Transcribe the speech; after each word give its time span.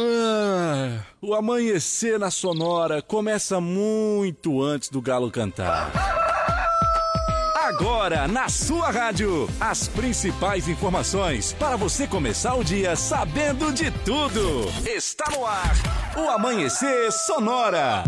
Ah, 0.00 1.00
o 1.20 1.34
amanhecer 1.34 2.20
na 2.20 2.30
Sonora 2.30 3.02
começa 3.02 3.60
muito 3.60 4.62
antes 4.62 4.88
do 4.88 5.02
galo 5.02 5.28
cantar. 5.28 5.90
Agora, 7.56 8.28
na 8.28 8.48
sua 8.48 8.92
rádio, 8.92 9.48
as 9.58 9.88
principais 9.88 10.68
informações 10.68 11.52
para 11.52 11.74
você 11.74 12.06
começar 12.06 12.54
o 12.54 12.62
dia 12.62 12.94
sabendo 12.94 13.72
de 13.72 13.90
tudo. 14.04 14.66
Está 14.86 15.32
no 15.32 15.44
ar, 15.44 15.74
o 16.16 16.30
Amanhecer 16.30 17.10
Sonora. 17.10 18.04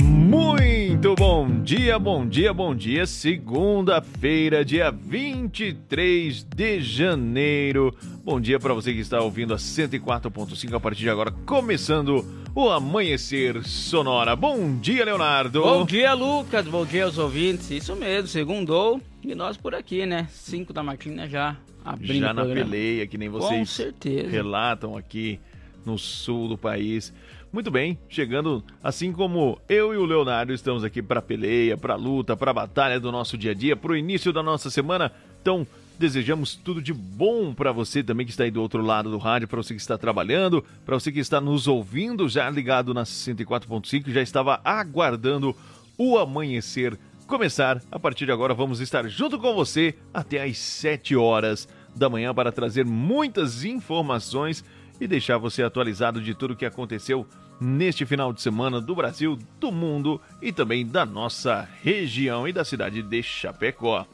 Muito 0.00 1.14
bom 1.16 1.60
dia, 1.60 1.98
bom 1.98 2.24
dia, 2.24 2.54
bom 2.54 2.74
dia. 2.74 3.04
Segunda-feira, 3.04 4.64
dia 4.64 4.92
23 4.92 6.44
de 6.44 6.80
janeiro. 6.80 7.92
Bom 8.24 8.40
dia 8.40 8.58
para 8.58 8.72
você 8.72 8.94
que 8.94 9.00
está 9.00 9.20
ouvindo 9.20 9.52
a 9.52 9.58
104.5 9.58 10.74
a 10.74 10.80
partir 10.80 11.02
de 11.02 11.10
agora, 11.10 11.30
começando 11.30 12.24
o 12.54 12.70
Amanhecer 12.70 13.62
Sonora. 13.68 14.34
Bom 14.34 14.78
dia, 14.78 15.04
Leonardo. 15.04 15.60
Bom 15.60 15.84
dia, 15.84 16.14
Lucas. 16.14 16.66
Bom 16.66 16.86
dia 16.86 17.04
aos 17.04 17.18
ouvintes. 17.18 17.70
Isso 17.70 17.94
mesmo, 17.94 18.26
segundou. 18.26 18.98
E 19.22 19.34
nós 19.34 19.58
por 19.58 19.74
aqui, 19.74 20.06
né? 20.06 20.26
Cinco 20.30 20.72
da 20.72 20.82
máquina 20.82 21.28
já 21.28 21.54
abrindo 21.84 22.22
Já 22.22 22.32
na 22.32 22.46
peleia, 22.46 23.06
que 23.06 23.18
nem 23.18 23.28
vocês 23.28 23.58
Com 23.58 23.66
certeza. 23.66 24.30
relatam 24.30 24.96
aqui 24.96 25.38
no 25.84 25.98
sul 25.98 26.48
do 26.48 26.56
país. 26.56 27.12
Muito 27.52 27.70
bem, 27.70 27.98
chegando 28.08 28.64
assim 28.82 29.12
como 29.12 29.60
eu 29.68 29.92
e 29.92 29.98
o 29.98 30.06
Leonardo 30.06 30.54
estamos 30.54 30.82
aqui 30.82 31.02
para 31.02 31.20
peleia, 31.20 31.76
para 31.76 31.94
luta, 31.94 32.34
para 32.34 32.54
batalha 32.54 32.98
do 32.98 33.12
nosso 33.12 33.36
dia 33.36 33.50
a 33.50 33.54
dia, 33.54 33.76
para 33.76 33.92
o 33.92 33.96
início 33.96 34.32
da 34.32 34.42
nossa 34.42 34.70
semana. 34.70 35.12
Então, 35.42 35.66
desejamos 35.98 36.54
tudo 36.54 36.82
de 36.82 36.92
bom 36.92 37.54
para 37.54 37.72
você 37.72 38.02
também 38.02 38.26
que 38.26 38.32
está 38.32 38.44
aí 38.44 38.50
do 38.50 38.60
outro 38.60 38.82
lado 38.82 39.10
do 39.10 39.18
rádio, 39.18 39.48
para 39.48 39.62
você 39.62 39.74
que 39.74 39.80
está 39.80 39.96
trabalhando, 39.96 40.64
para 40.84 40.98
você 40.98 41.10
que 41.12 41.20
está 41.20 41.40
nos 41.40 41.66
ouvindo 41.66 42.28
já 42.28 42.48
ligado 42.50 42.92
na 42.92 43.04
104.5, 43.04 44.10
já 44.10 44.22
estava 44.22 44.60
aguardando 44.64 45.54
o 45.96 46.18
amanhecer 46.18 46.98
começar. 47.26 47.82
A 47.90 47.98
partir 47.98 48.26
de 48.26 48.32
agora 48.32 48.54
vamos 48.54 48.80
estar 48.80 49.08
junto 49.08 49.38
com 49.38 49.54
você 49.54 49.94
até 50.12 50.42
às 50.42 50.58
7 50.58 51.16
horas 51.16 51.68
da 51.94 52.08
manhã 52.08 52.34
para 52.34 52.52
trazer 52.52 52.84
muitas 52.84 53.64
informações 53.64 54.64
e 55.00 55.06
deixar 55.06 55.38
você 55.38 55.62
atualizado 55.62 56.20
de 56.20 56.34
tudo 56.34 56.52
o 56.52 56.56
que 56.56 56.66
aconteceu 56.66 57.26
neste 57.60 58.04
final 58.04 58.32
de 58.32 58.42
semana 58.42 58.80
do 58.80 58.94
Brasil, 58.94 59.38
do 59.60 59.70
mundo 59.70 60.20
e 60.42 60.52
também 60.52 60.86
da 60.86 61.06
nossa 61.06 61.68
região 61.82 62.46
e 62.48 62.52
da 62.52 62.64
cidade 62.64 63.02
de 63.02 63.22
Chapecó. 63.22 64.06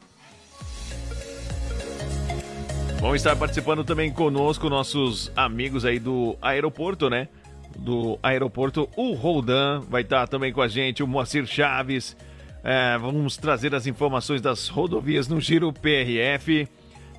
Vão 3.01 3.15
estar 3.15 3.35
participando 3.35 3.83
também 3.83 4.11
conosco 4.11 4.69
nossos 4.69 5.31
amigos 5.35 5.85
aí 5.85 5.97
do 5.97 6.37
aeroporto, 6.39 7.09
né? 7.09 7.27
Do 7.75 8.19
aeroporto, 8.21 8.87
o 8.95 9.13
Roldan 9.13 9.79
vai 9.89 10.03
estar 10.03 10.27
também 10.27 10.53
com 10.53 10.61
a 10.61 10.67
gente, 10.67 11.01
o 11.01 11.07
Moacir 11.07 11.47
Chaves. 11.47 12.15
É, 12.63 12.95
vamos 12.99 13.37
trazer 13.37 13.73
as 13.73 13.87
informações 13.87 14.39
das 14.39 14.67
rodovias 14.67 15.27
no 15.27 15.41
Giro 15.41 15.73
PRF. 15.73 16.67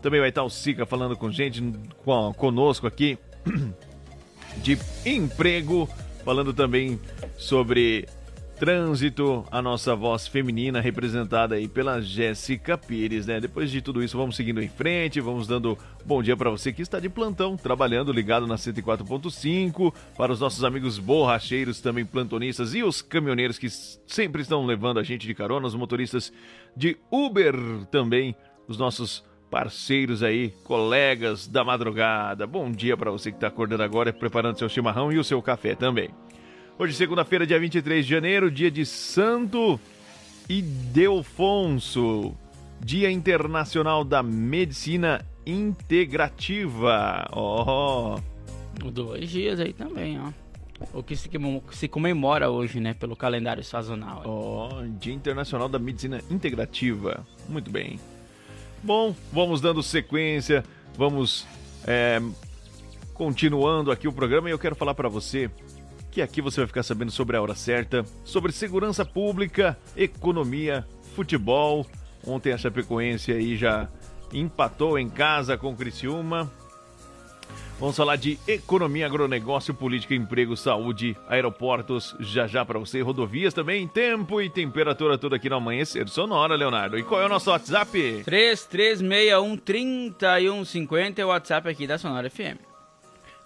Também 0.00 0.20
vai 0.20 0.28
estar 0.28 0.44
o 0.44 0.48
Sica 0.48 0.86
falando 0.86 1.16
com 1.16 1.32
gente, 1.32 1.60
com, 2.04 2.32
conosco 2.32 2.86
aqui 2.86 3.18
de 4.62 4.78
emprego, 5.04 5.88
falando 6.24 6.54
também 6.54 6.96
sobre 7.36 8.06
trânsito, 8.58 9.44
a 9.50 9.60
nossa 9.60 9.94
voz 9.96 10.26
feminina 10.26 10.80
representada 10.80 11.54
aí 11.54 11.66
pela 11.66 12.00
Jéssica 12.00 12.78
Pires, 12.78 13.26
né? 13.26 13.40
Depois 13.40 13.70
de 13.70 13.82
tudo 13.82 14.02
isso, 14.02 14.16
vamos 14.16 14.36
seguindo 14.36 14.62
em 14.62 14.68
frente, 14.68 15.20
vamos 15.20 15.46
dando 15.46 15.76
bom 16.04 16.22
dia 16.22 16.36
para 16.36 16.50
você 16.50 16.72
que 16.72 16.82
está 16.82 17.00
de 17.00 17.08
plantão, 17.08 17.56
trabalhando 17.56 18.12
ligado 18.12 18.46
na 18.46 18.56
104.5, 18.56 19.92
para 20.16 20.32
os 20.32 20.40
nossos 20.40 20.64
amigos 20.64 20.98
borracheiros, 20.98 21.80
também 21.80 22.04
plantonistas 22.04 22.74
e 22.74 22.82
os 22.82 23.02
caminhoneiros 23.02 23.58
que 23.58 23.68
sempre 23.70 24.42
estão 24.42 24.64
levando 24.64 24.98
a 24.98 25.02
gente 25.02 25.26
de 25.26 25.34
carona, 25.34 25.66
os 25.66 25.74
motoristas 25.74 26.32
de 26.76 26.96
Uber 27.10 27.54
também, 27.90 28.34
os 28.68 28.78
nossos 28.78 29.24
parceiros 29.50 30.22
aí, 30.22 30.54
colegas 30.64 31.46
da 31.46 31.62
madrugada. 31.62 32.46
Bom 32.46 32.70
dia 32.70 32.96
para 32.96 33.10
você 33.10 33.30
que 33.30 33.36
está 33.36 33.48
acordando 33.48 33.82
agora, 33.82 34.10
preparando 34.10 34.58
seu 34.58 34.68
chimarrão 34.68 35.12
e 35.12 35.18
o 35.18 35.24
seu 35.24 35.42
café 35.42 35.74
também. 35.74 36.08
Hoje, 36.78 36.94
segunda-feira, 36.94 37.46
dia 37.46 37.60
23 37.60 38.04
de 38.04 38.10
janeiro, 38.10 38.50
dia 38.50 38.70
de 38.70 38.84
Santo 38.86 39.78
Ildefonso, 40.48 42.34
Dia 42.80 43.10
Internacional 43.10 44.02
da 44.02 44.22
Medicina 44.22 45.24
Integrativa. 45.46 47.28
Ó, 47.30 48.18
Dois 48.90 49.28
dias 49.28 49.60
aí 49.60 49.72
também, 49.72 50.18
ó. 50.18 50.30
O 50.94 51.02
que 51.02 51.14
se, 51.14 51.86
comemora 51.88 52.50
hoje, 52.50 52.80
né? 52.80 52.94
Pelo 52.94 53.14
calendário 53.14 53.62
sazonal. 53.62 54.22
ó, 54.24 54.82
Dia 54.98 55.12
Internacional 55.12 55.68
da 55.68 55.78
Medicina 55.78 56.20
Integrativa. 56.30 57.24
Muito 57.48 57.70
bem. 57.70 58.00
Bom, 58.82 59.14
vamos 59.30 59.60
dando 59.60 59.82
sequência, 59.82 60.64
vamos 60.96 61.46
é, 61.86 62.20
continuando 63.14 63.92
aqui 63.92 64.08
o 64.08 64.12
programa 64.12 64.48
e 64.48 64.52
eu 64.52 64.58
quero 64.58 64.74
falar 64.74 64.94
para 64.94 65.08
você 65.08 65.48
que 66.12 66.20
aqui 66.20 66.42
você 66.42 66.60
vai 66.60 66.66
ficar 66.66 66.82
sabendo 66.82 67.10
sobre 67.10 67.34
a 67.36 67.42
hora 67.42 67.54
certa, 67.54 68.04
sobre 68.22 68.52
segurança 68.52 69.02
pública, 69.04 69.78
economia, 69.96 70.86
futebol. 71.16 71.86
Ontem 72.24 72.52
a 72.52 72.58
Chapecoense 72.58 73.32
aí 73.32 73.56
já 73.56 73.88
empatou 74.32 74.96
em 74.98 75.08
casa 75.08 75.56
com 75.56 75.72
o 75.72 75.76
Criciúma. 75.76 76.52
Vamos 77.80 77.96
falar 77.96 78.16
de 78.16 78.38
economia, 78.46 79.06
agronegócio, 79.06 79.72
política, 79.74 80.14
emprego, 80.14 80.56
saúde, 80.56 81.16
aeroportos, 81.26 82.14
já 82.20 82.46
já 82.46 82.64
para 82.64 82.78
você, 82.78 83.00
rodovias 83.00 83.52
também, 83.52 83.88
tempo 83.88 84.40
e 84.40 84.48
temperatura 84.48 85.18
toda 85.18 85.34
aqui 85.34 85.48
no 85.48 85.56
amanhecer 85.56 86.08
sonora, 86.08 86.54
Leonardo. 86.54 86.96
E 86.96 87.02
qual 87.02 87.22
é 87.22 87.26
o 87.26 87.28
nosso 87.28 87.50
WhatsApp? 87.50 88.22
33613150 88.24 91.18
é 91.18 91.24
o 91.24 91.28
WhatsApp 91.28 91.68
aqui 91.68 91.84
da 91.86 91.98
Sonora 91.98 92.30
FM. 92.30 92.71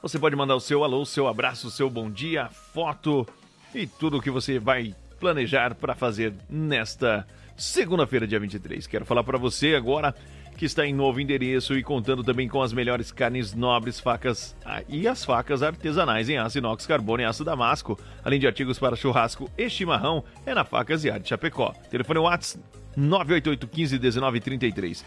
Você 0.03 0.19
pode 0.19 0.37
mandar 0.37 0.55
o 0.55 0.61
seu 0.61 0.85
alô, 0.85 1.01
o 1.01 1.07
seu 1.07 1.27
abraço, 1.27 1.69
o 1.69 1.71
seu 1.71 1.89
bom 1.89 2.11
dia, 2.11 2.49
foto 2.49 3.27
e 3.75 3.87
tudo 3.87 4.19
o 4.19 4.23
que 4.23 4.31
você 4.31 4.59
vai 4.59 4.95
planejar 5.19 5.75
para 5.75 5.95
fazer 5.95 6.35
nesta 6.49 7.27
segunda-feira, 7.57 8.27
dia 8.27 8.39
23. 8.39 8.87
Quero 8.87 9.07
falar 9.07 9.25
para 9.25 9.39
você 9.39 9.75
agora 9.75 10.15
que 10.57 10.65
está 10.65 10.87
em 10.87 10.95
novo 10.95 11.21
endereço 11.21 11.77
e 11.77 11.83
contando 11.83 12.25
também 12.25 12.49
com 12.49 12.63
as 12.63 12.73
melhores 12.73 13.11
carnes 13.11 13.55
nobres, 13.55 14.01
facas 14.01 14.57
ah, 14.65 14.83
e 14.89 15.07
as 15.07 15.25
facas 15.25 15.63
artesanais 15.63 16.29
em 16.29 16.39
aço 16.39 16.59
inox, 16.59 16.87
carbono 16.87 17.23
e 17.23 17.27
aço 17.27 17.45
damasco, 17.45 17.99
além 18.25 18.41
de 18.41 18.47
artigos 18.47 18.79
para 18.79 18.97
churrasco 18.97 19.51
e 19.57 19.69
chimarrão, 19.69 20.25
é 20.47 20.55
na 20.55 20.65
Facas 20.65 21.05
e 21.05 21.11
Arte 21.11 21.29
Chapecó. 21.29 21.75
Telefone 21.91 22.21
WhatsApp 22.21 22.65
988 22.97 23.69
15 23.69 23.99
19 23.99 24.41
33. 24.41 25.05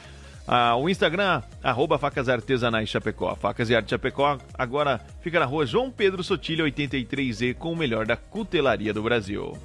Ah, 0.52 0.76
o 0.76 0.90
Instagram, 0.90 1.44
arroba 1.62 2.00
Facas 2.00 2.28
Artesanais 2.28 2.90
Chapecó. 2.90 3.36
Facas 3.36 3.70
e 3.70 3.76
Arte 3.76 3.92
Chapecó 3.92 4.40
agora 4.58 5.00
fica 5.22 5.40
na 5.40 5.46
rua 5.46 5.64
João 5.64 5.92
Pedro 5.92 6.24
Sotilha 6.24 6.66
83E 6.66 7.54
com 7.54 7.72
o 7.72 7.76
melhor 7.76 8.08
da 8.08 8.18
cutelaria 8.18 8.92
do 8.92 9.04
Brasil. 9.04 9.56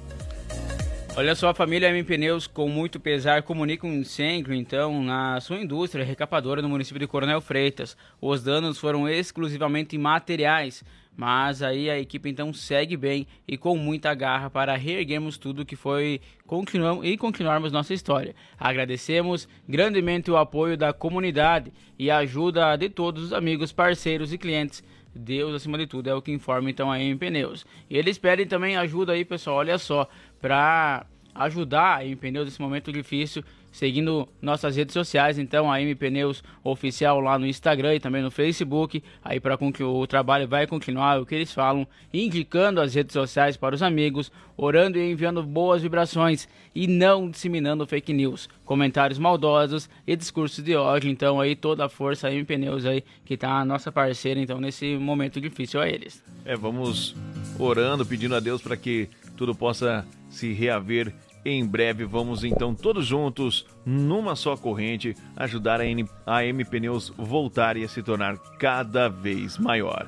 Olha 1.17 1.33
só, 1.33 1.49
a 1.49 1.55
família 1.55 1.89
M 1.89 2.03
Pneus, 2.03 2.45
com 2.45 2.69
muito 2.69 2.99
pesar, 2.99 3.41
comunica 3.41 3.87
um 3.87 3.93
incêndio, 3.95 4.53
então, 4.53 5.01
na 5.01 5.41
sua 5.41 5.57
indústria 5.57 6.05
recapadora 6.05 6.61
no 6.61 6.69
município 6.69 6.99
de 6.99 7.07
Coronel 7.07 7.41
Freitas. 7.41 7.97
Os 8.21 8.43
danos 8.43 8.77
foram 8.77 9.09
exclusivamente 9.09 9.97
materiais, 9.97 10.83
mas 11.15 11.61
aí 11.61 11.89
a 11.89 11.99
equipe 11.99 12.29
então 12.29 12.53
segue 12.53 12.97
bem 12.97 13.27
e 13.47 13.57
com 13.57 13.77
muita 13.77 14.13
garra 14.13 14.49
para 14.49 14.75
reerguermos 14.75 15.37
tudo 15.37 15.65
que 15.65 15.75
foi 15.75 16.19
continuam, 16.45 17.03
e 17.03 17.17
continuarmos 17.17 17.71
nossa 17.71 17.93
história. 17.93 18.35
Agradecemos 18.57 19.47
grandemente 19.67 20.29
o 20.29 20.37
apoio 20.37 20.77
da 20.77 20.91
comunidade 20.91 21.71
e 21.97 22.11
a 22.11 22.17
ajuda 22.17 22.75
de 22.75 22.89
todos 22.89 23.23
os 23.23 23.33
amigos, 23.33 23.71
parceiros 23.71 24.33
e 24.33 24.37
clientes 24.37 24.83
Deus, 25.15 25.55
acima 25.55 25.77
de 25.77 25.87
tudo, 25.87 26.09
é 26.09 26.13
o 26.13 26.21
que 26.21 26.31
informa 26.31 26.69
então 26.69 26.91
a 26.91 26.99
M 26.99 27.17
Pneus. 27.17 27.65
E 27.89 27.97
eles 27.97 28.17
pedem 28.17 28.45
também 28.45 28.75
ajuda 28.75 29.13
aí, 29.13 29.23
pessoal, 29.23 29.57
olha 29.57 29.77
só, 29.77 30.09
para 30.41 31.05
ajudar 31.33 31.99
a 31.99 32.05
M 32.05 32.15
Pneus 32.17 32.45
nesse 32.45 32.61
momento 32.61 32.91
difícil, 32.91 33.43
seguindo 33.75 34.25
nossas 34.41 34.77
redes 34.77 34.93
sociais, 34.93 35.37
então 35.37 35.69
a 35.69 35.81
M 35.81 35.93
Pneus 35.95 36.41
oficial 36.63 37.19
lá 37.19 37.37
no 37.37 37.45
Instagram 37.45 37.95
e 37.95 37.99
também 37.99 38.21
no 38.21 38.31
Facebook, 38.31 39.03
aí 39.21 39.37
para 39.37 39.57
que 39.73 39.83
o 39.83 40.07
trabalho 40.07 40.47
vai 40.47 40.65
continuar, 40.65 41.19
o 41.19 41.25
que 41.25 41.35
eles 41.35 41.53
falam, 41.53 41.85
indicando 42.13 42.79
as 42.79 42.95
redes 42.95 43.11
sociais 43.11 43.57
para 43.57 43.75
os 43.75 43.83
amigos, 43.83 44.31
orando 44.55 44.97
e 44.97 45.11
enviando 45.11 45.43
boas 45.43 45.81
vibrações 45.81 46.47
e 46.73 46.87
não 46.87 47.29
disseminando 47.29 47.85
fake 47.85 48.13
news, 48.13 48.47
comentários 48.63 49.19
maldosos 49.19 49.89
e 50.07 50.15
discursos 50.15 50.63
de 50.63 50.73
ódio, 50.73 51.11
então 51.11 51.41
aí 51.41 51.53
toda 51.53 51.83
a 51.83 51.89
força 51.89 52.31
M 52.31 52.45
Pneus 52.45 52.85
aí, 52.85 53.03
que 53.25 53.35
tá 53.35 53.59
a 53.59 53.65
nossa 53.65 53.91
parceira 53.91 54.39
então 54.39 54.61
nesse 54.61 54.95
momento 54.95 55.41
difícil 55.41 55.81
a 55.81 55.89
eles. 55.89 56.23
É, 56.45 56.55
vamos 56.55 57.13
orando, 57.59 58.05
pedindo 58.05 58.35
a 58.35 58.39
Deus 58.39 58.61
para 58.61 58.77
que 58.77 59.09
tudo 59.35 59.53
possa 59.53 60.07
se 60.29 60.53
reaver 60.53 61.13
em 61.45 61.65
breve. 61.65 62.03
Vamos 62.03 62.43
então 62.43 62.73
todos 62.73 63.05
juntos, 63.05 63.65
numa 63.85 64.35
só 64.35 64.57
corrente, 64.57 65.15
ajudar 65.37 65.79
a, 65.79 65.85
N, 65.85 66.09
a 66.25 66.43
M 66.43 66.65
Pneus 66.65 67.13
voltar 67.15 67.77
e 67.77 67.83
a 67.83 67.87
se 67.87 68.01
tornar 68.01 68.37
cada 68.57 69.07
vez 69.07 69.57
maior. 69.57 70.07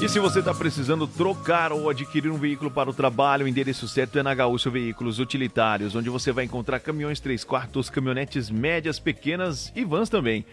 E 0.00 0.08
se 0.08 0.18
você 0.18 0.38
está 0.38 0.54
precisando 0.54 1.06
trocar 1.06 1.72
ou 1.72 1.90
adquirir 1.90 2.30
um 2.30 2.38
veículo 2.38 2.70
para 2.70 2.88
o 2.88 2.94
trabalho, 2.94 3.44
o 3.44 3.48
endereço 3.48 3.86
certo 3.86 4.18
é 4.18 4.22
na 4.22 4.34
Gaúcho 4.34 4.70
Veículos 4.70 5.18
Utilitários, 5.18 5.94
onde 5.94 6.08
você 6.08 6.32
vai 6.32 6.46
encontrar 6.46 6.80
caminhões 6.80 7.20
3 7.20 7.44
quartos, 7.44 7.90
caminhonetes 7.90 8.48
médias, 8.48 8.98
pequenas 8.98 9.70
e 9.76 9.84
vans 9.84 10.08
também. 10.08 10.46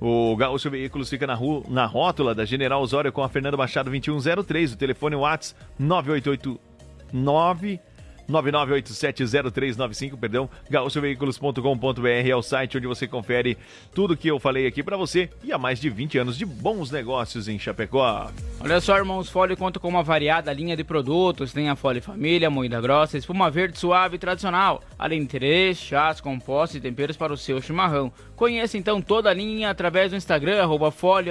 O 0.00 0.36
Gaúcho 0.36 0.70
Veículos 0.70 1.10
fica 1.10 1.26
na, 1.26 1.34
rua, 1.34 1.64
na 1.68 1.84
rótula 1.84 2.32
da 2.32 2.44
General 2.44 2.80
Osório 2.80 3.12
com 3.12 3.24
a 3.24 3.28
Fernando 3.28 3.58
Machado 3.58 3.90
2103. 3.90 4.74
O 4.74 4.76
telefone 4.76 5.16
WhatsApp 5.16 5.60
9889 5.78 7.80
99870395, 8.28 10.18
perdão, 10.18 10.48
gaúchoveículos.com.br 10.70 12.08
é 12.08 12.36
o 12.36 12.42
site 12.42 12.76
onde 12.76 12.86
você 12.86 13.06
confere 13.06 13.56
tudo 13.94 14.16
que 14.16 14.28
eu 14.28 14.38
falei 14.38 14.66
aqui 14.66 14.82
para 14.82 14.96
você 14.96 15.30
e 15.42 15.52
há 15.52 15.58
mais 15.58 15.80
de 15.80 15.90
20 15.90 16.18
anos 16.18 16.36
de 16.36 16.44
bons 16.44 16.90
negócios 16.90 17.48
em 17.48 17.58
Chapecó. 17.58 18.30
Olha 18.60 18.80
só, 18.80 18.96
irmãos, 18.96 19.28
Fole 19.28 19.56
conta 19.56 19.80
com 19.80 19.88
uma 19.88 20.02
variada 20.02 20.52
linha 20.52 20.76
de 20.76 20.84
produtos, 20.84 21.52
tem 21.52 21.68
a 21.68 21.76
Fole 21.76 22.00
Família, 22.00 22.50
moída 22.50 22.80
grossa, 22.80 23.18
espuma 23.18 23.50
verde 23.50 23.78
suave 23.78 24.16
e 24.16 24.18
tradicional, 24.18 24.82
além 24.98 25.20
de 25.20 25.26
terês, 25.26 25.78
chás, 25.78 26.20
compostos 26.20 26.76
e 26.76 26.80
temperos 26.80 27.16
para 27.16 27.32
o 27.32 27.36
seu 27.36 27.60
chimarrão. 27.60 28.12
Conheça 28.36 28.78
então 28.78 29.00
toda 29.00 29.30
a 29.30 29.34
linha 29.34 29.70
através 29.70 30.10
do 30.10 30.16
Instagram, 30.16 30.62
arroba 30.62 30.90
Fole, 30.90 31.30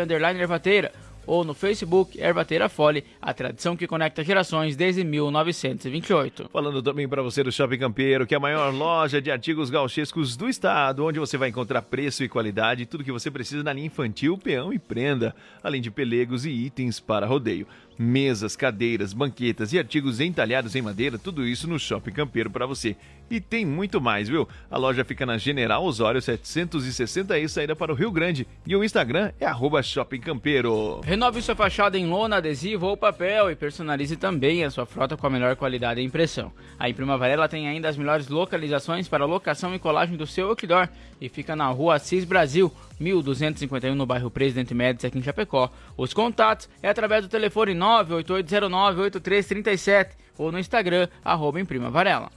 ou 1.31 1.45
no 1.45 1.54
Facebook 1.54 2.19
Ervateira 2.19 2.68
Fole, 2.68 3.06
a 3.22 3.33
tradição 3.33 3.78
que 3.78 3.88
conecta 3.88 4.22
gerações 4.22 4.75
desde 4.75 5.01
1928. 5.01 6.50
Falando 6.51 6.83
também 6.83 7.07
para 7.07 7.22
você 7.22 7.42
do 7.42 7.50
Shopping 7.50 7.78
Campeiro, 7.78 8.28
que 8.28 8.33
é 8.33 8.38
a 8.38 8.42
maior 8.42 8.69
loja 8.74 9.22
de 9.22 9.31
artigos 9.31 9.69
gauchescos 9.69 10.36
do 10.36 10.50
estado, 10.50 11.06
onde 11.06 11.19
você 11.19 11.38
vai 11.38 11.48
encontrar 11.48 11.83
preço 11.83 12.22
e 12.22 12.28
qualidade, 12.28 12.86
tudo 12.86 13.06
que 13.06 13.13
você 13.13 13.31
precisa 13.31 13.63
na 13.63 13.72
linha 13.72 13.88
infantil, 13.88 14.38
peão 14.38 14.74
e 14.74 14.78
prenda, 14.78 15.33
além 15.63 15.81
de 15.81 15.89
pelegos 15.89 16.45
e 16.45 16.50
itens 16.50 17.00
para 17.00 17.25
rodeio 17.25 17.66
mesas, 18.01 18.56
cadeiras, 18.56 19.13
banquetas 19.13 19.74
e 19.74 19.77
artigos 19.77 20.19
entalhados 20.19 20.75
em 20.75 20.81
madeira, 20.81 21.19
tudo 21.19 21.45
isso 21.45 21.68
no 21.68 21.77
Shopping 21.77 22.12
Campeiro 22.12 22.50
para 22.50 22.66
você. 22.66 22.95
E 23.31 23.39
tem 23.39 23.66
muito 23.66 24.01
mais, 24.01 24.28
viu? 24.28 24.45
A 24.69 24.78
loja 24.78 25.06
fica 25.06 25.25
na 25.25 25.38
General 25.38 25.81
Osório 25.81 26.22
760 26.22 27.39
e 27.39 27.48
saída 27.48 27.74
para 27.74 27.89
o 27.89 27.95
Rio 27.95 28.12
Grande. 28.12 28.45
E 28.68 28.75
o 28.75 28.83
Instagram 28.83 29.31
é 29.39 29.48
Shopping 29.81 30.19
Campeiro. 30.19 31.00
Renove 31.00 31.42
sua 31.42 31.56
fachada 31.56 31.98
em 31.98 32.06
lona, 32.06 32.36
adesivo 32.36 32.88
ou 32.88 32.98
papel 32.98 33.50
e 33.50 33.56
personalize 33.56 34.18
também 34.18 34.66
a 34.66 34.69
sua 34.69 34.86
frota 34.86 35.16
com 35.16 35.25
a 35.25 35.30
melhor 35.30 35.56
qualidade 35.56 36.01
e 36.01 36.04
impressão. 36.04 36.51
A 36.78 36.89
Imprima 36.89 37.18
Varela 37.18 37.48
tem 37.48 37.69
ainda 37.69 37.88
as 37.88 37.95
melhores 37.95 38.28
localizações 38.28 39.07
para 39.07 39.24
locação 39.24 39.74
e 39.74 39.80
colagem 39.80 40.18
do 40.18 40.27
seu 40.27 40.50
outdoor 40.50 40.89
e 41.22 41.30
fica 41.30 41.56
na 41.56 41.68
rua 41.68 41.95
Assis 41.95 42.25
Brasil, 42.25 42.69
1251 43.00 43.95
no 43.95 44.06
bairro 44.06 44.30
Presidente 44.30 44.74
Médici 44.74 45.07
aqui 45.07 45.18
em 45.18 45.24
Chapecó. 45.24 45.72
Os 45.95 46.13
contatos 46.13 46.68
é 46.84 46.89
através 46.89 47.24
do 47.24 47.30
telefone 47.30 47.74
988098337 47.75 50.10
ou 50.38 50.51
no 50.51 50.60
Instagram, 50.60 51.07
arroba 51.24 51.62
Imprima 51.62 51.89
Varela. 51.89 52.30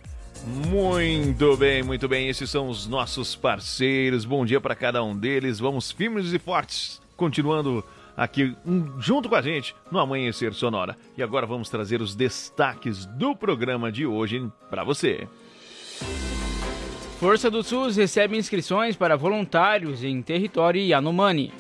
Muito 0.46 1.56
bem, 1.56 1.82
muito 1.82 2.06
bem. 2.06 2.28
Esses 2.28 2.50
são 2.50 2.68
os 2.68 2.86
nossos 2.86 3.34
parceiros. 3.34 4.26
Bom 4.26 4.44
dia 4.44 4.60
para 4.60 4.74
cada 4.74 5.02
um 5.02 5.16
deles. 5.16 5.58
Vamos 5.58 5.90
firmes 5.90 6.32
e 6.32 6.38
fortes, 6.38 7.00
continuando 7.16 7.82
aqui 8.14 8.54
junto 8.98 9.28
com 9.28 9.34
a 9.34 9.42
gente 9.42 9.74
no 9.90 9.98
Amanhecer 9.98 10.52
Sonora. 10.52 10.96
E 11.16 11.22
agora 11.22 11.46
vamos 11.46 11.70
trazer 11.70 12.02
os 12.02 12.14
destaques 12.14 13.06
do 13.06 13.34
programa 13.34 13.90
de 13.90 14.06
hoje 14.06 14.46
para 14.68 14.84
você. 14.84 15.26
Força 17.18 17.50
do 17.50 17.62
SUS 17.62 17.96
recebe 17.96 18.36
inscrições 18.36 18.96
para 18.96 19.16
voluntários 19.16 20.04
em 20.04 20.20
território 20.20 20.82
Yanomami. 20.82 21.52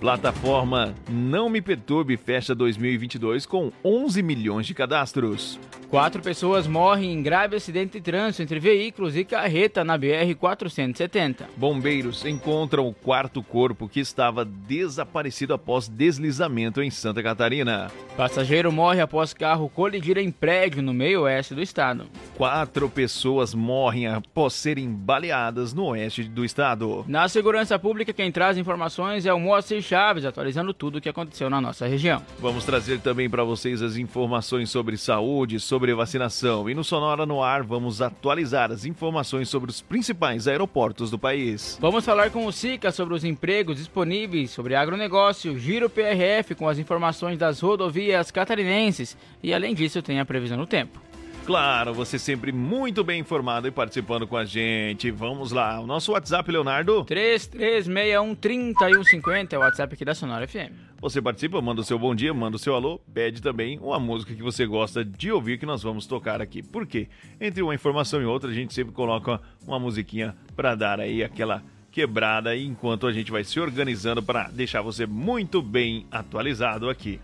Plataforma 0.00 0.94
Não 1.10 1.50
Me 1.50 1.60
Perturbe 1.60 2.16
fecha 2.16 2.54
2022 2.54 3.44
com 3.44 3.70
11 3.84 4.22
milhões 4.22 4.66
de 4.66 4.72
cadastros. 4.72 5.60
Quatro 5.90 6.22
pessoas 6.22 6.68
morrem 6.68 7.12
em 7.12 7.20
grave 7.20 7.56
acidente 7.56 7.94
de 7.94 8.00
trânsito 8.00 8.44
entre 8.44 8.60
veículos 8.60 9.16
e 9.16 9.24
carreta 9.24 9.82
na 9.82 9.98
BR-470. 9.98 11.46
Bombeiros 11.56 12.24
encontram 12.24 12.86
o 12.86 12.94
quarto 12.94 13.42
corpo 13.42 13.88
que 13.88 13.98
estava 13.98 14.44
desaparecido 14.44 15.52
após 15.52 15.88
deslizamento 15.88 16.80
em 16.80 16.92
Santa 16.92 17.20
Catarina. 17.24 17.90
Passageiro 18.16 18.70
morre 18.70 19.00
após 19.00 19.34
carro 19.34 19.68
colidir 19.68 20.16
em 20.16 20.30
prédio 20.30 20.80
no 20.80 20.94
meio 20.94 21.22
oeste 21.22 21.56
do 21.56 21.62
estado. 21.62 22.06
Quatro 22.36 22.88
pessoas 22.88 23.52
morrem 23.52 24.06
após 24.06 24.54
serem 24.54 24.88
baleadas 24.92 25.74
no 25.74 25.86
oeste 25.86 26.22
do 26.22 26.44
estado. 26.44 27.04
Na 27.08 27.28
segurança 27.28 27.76
pública, 27.80 28.12
quem 28.12 28.30
traz 28.30 28.56
informações 28.56 29.26
é 29.26 29.34
o 29.34 29.40
Moacir 29.40 29.82
Chaves, 29.82 30.24
atualizando 30.24 30.72
tudo 30.72 30.98
o 30.98 31.00
que 31.00 31.08
aconteceu 31.08 31.50
na 31.50 31.60
nossa 31.60 31.84
região. 31.88 32.22
Vamos 32.38 32.64
trazer 32.64 33.00
também 33.00 33.28
para 33.28 33.42
vocês 33.42 33.82
as 33.82 33.96
informações 33.96 34.70
sobre 34.70 34.96
saúde, 34.96 35.58
sobre 35.58 35.79
vacinação. 35.94 36.68
E 36.68 36.74
no 36.74 36.84
Sonora 36.84 37.24
no 37.24 37.42
Ar, 37.42 37.62
vamos 37.62 38.00
atualizar 38.02 38.70
as 38.70 38.84
informações 38.84 39.48
sobre 39.48 39.70
os 39.70 39.80
principais 39.80 40.46
aeroportos 40.46 41.10
do 41.10 41.18
país. 41.18 41.78
Vamos 41.80 42.04
falar 42.04 42.30
com 42.30 42.46
o 42.46 42.52
SICA 42.52 42.92
sobre 42.92 43.14
os 43.14 43.24
empregos 43.24 43.78
disponíveis, 43.78 44.50
sobre 44.50 44.74
agronegócio, 44.74 45.58
Giro 45.58 45.88
PRF 45.88 46.54
com 46.54 46.68
as 46.68 46.78
informações 46.78 47.38
das 47.38 47.60
rodovias 47.60 48.30
catarinenses. 48.30 49.16
E 49.42 49.54
além 49.54 49.74
disso, 49.74 50.02
tem 50.02 50.20
a 50.20 50.24
previsão 50.24 50.58
do 50.58 50.66
tempo. 50.66 51.09
Claro, 51.50 51.92
você 51.92 52.16
sempre 52.16 52.52
muito 52.52 53.02
bem 53.02 53.18
informado 53.18 53.66
e 53.66 53.72
participando 53.72 54.24
com 54.24 54.36
a 54.36 54.44
gente. 54.44 55.10
Vamos 55.10 55.50
lá, 55.50 55.80
o 55.80 55.86
nosso 55.86 56.12
WhatsApp, 56.12 56.48
Leonardo? 56.48 57.04
33613150 57.06 59.54
é 59.54 59.58
o 59.58 59.60
WhatsApp 59.60 59.92
aqui 59.92 60.04
da 60.04 60.14
Sonora 60.14 60.46
FM. 60.46 60.70
Você 61.00 61.20
participa, 61.20 61.60
manda 61.60 61.80
o 61.80 61.84
seu 61.84 61.98
bom 61.98 62.14
dia, 62.14 62.32
manda 62.32 62.54
o 62.54 62.58
seu 62.58 62.76
alô, 62.76 63.00
pede 63.12 63.42
também 63.42 63.80
uma 63.80 63.98
música 63.98 64.32
que 64.32 64.44
você 64.44 64.64
gosta 64.64 65.04
de 65.04 65.32
ouvir 65.32 65.58
que 65.58 65.66
nós 65.66 65.82
vamos 65.82 66.06
tocar 66.06 66.40
aqui. 66.40 66.62
Por 66.62 66.86
quê? 66.86 67.08
Entre 67.40 67.64
uma 67.64 67.74
informação 67.74 68.22
e 68.22 68.24
outra, 68.24 68.48
a 68.48 68.54
gente 68.54 68.72
sempre 68.72 68.94
coloca 68.94 69.40
uma 69.66 69.80
musiquinha 69.80 70.36
para 70.54 70.76
dar 70.76 71.00
aí 71.00 71.24
aquela 71.24 71.64
quebrada 71.90 72.56
enquanto 72.56 73.08
a 73.08 73.12
gente 73.12 73.32
vai 73.32 73.42
se 73.42 73.58
organizando 73.58 74.22
para 74.22 74.44
deixar 74.50 74.82
você 74.82 75.04
muito 75.04 75.60
bem 75.60 76.06
atualizado 76.12 76.88
aqui. 76.88 77.18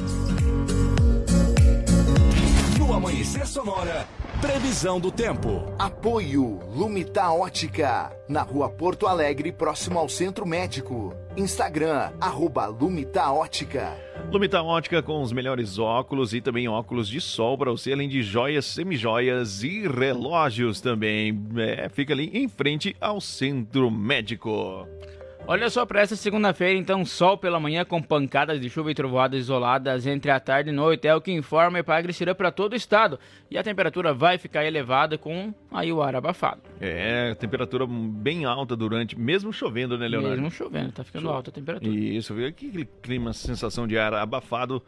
No 0.00 0.17
Amanhecer 3.28 3.46
Sonora, 3.46 4.08
previsão 4.40 4.98
do 4.98 5.12
tempo. 5.12 5.62
Apoio 5.78 6.60
Lumita 6.74 7.30
Ótica, 7.30 8.10
na 8.26 8.40
rua 8.40 8.70
Porto 8.70 9.06
Alegre, 9.06 9.52
próximo 9.52 9.98
ao 9.98 10.08
Centro 10.08 10.46
Médico. 10.46 11.14
Instagram, 11.36 12.10
arroba 12.18 12.64
Lumita 12.66 13.30
Ótica. 13.30 13.94
Lumita 14.32 14.62
Ótica 14.62 15.02
com 15.02 15.20
os 15.20 15.30
melhores 15.30 15.78
óculos 15.78 16.32
e 16.32 16.40
também 16.40 16.68
óculos 16.68 17.06
de 17.06 17.20
sol 17.20 17.58
para 17.58 17.70
você, 17.70 17.92
além 17.92 18.08
de 18.08 18.22
joias, 18.22 18.64
semijoias 18.64 19.62
e 19.62 19.86
relógios 19.86 20.80
também. 20.80 21.38
É, 21.58 21.90
fica 21.90 22.14
ali 22.14 22.30
em 22.32 22.48
frente 22.48 22.96
ao 22.98 23.20
Centro 23.20 23.90
Médico. 23.90 24.88
Olha 25.50 25.70
só 25.70 25.86
para 25.86 26.02
essa 26.02 26.14
segunda-feira, 26.14 26.78
então, 26.78 27.06
sol 27.06 27.38
pela 27.38 27.58
manhã 27.58 27.82
com 27.82 28.02
pancadas 28.02 28.60
de 28.60 28.68
chuva 28.68 28.90
e 28.90 28.94
trovoadas 28.94 29.40
isoladas 29.40 30.06
entre 30.06 30.30
a 30.30 30.38
tarde 30.38 30.68
e 30.68 30.72
noite. 30.74 31.08
É 31.08 31.14
o 31.14 31.22
que 31.22 31.32
informa 31.32 31.78
Epagre 31.78 32.12
Cirã 32.12 32.34
para 32.34 32.50
todo 32.50 32.74
o 32.74 32.76
estado. 32.76 33.18
E 33.50 33.56
a 33.56 33.62
temperatura 33.62 34.12
vai 34.12 34.36
ficar 34.36 34.66
elevada 34.66 35.16
com 35.16 35.54
aí 35.72 35.90
o 35.90 36.02
ar 36.02 36.14
abafado. 36.14 36.60
É, 36.78 37.34
temperatura 37.36 37.86
bem 37.88 38.44
alta 38.44 38.76
durante, 38.76 39.18
mesmo 39.18 39.50
chovendo, 39.50 39.96
né, 39.96 40.06
Leonardo? 40.06 40.36
Mesmo 40.36 40.50
chovendo, 40.50 40.92
tá 40.92 41.02
ficando 41.02 41.30
alta 41.30 41.48
a 41.48 41.52
temperatura. 41.54 41.90
Isso, 41.90 42.34
viu? 42.34 42.46
Aquele 42.46 42.84
clima, 43.00 43.32
sensação 43.32 43.88
de 43.88 43.96
ar 43.96 44.12
abafado 44.12 44.82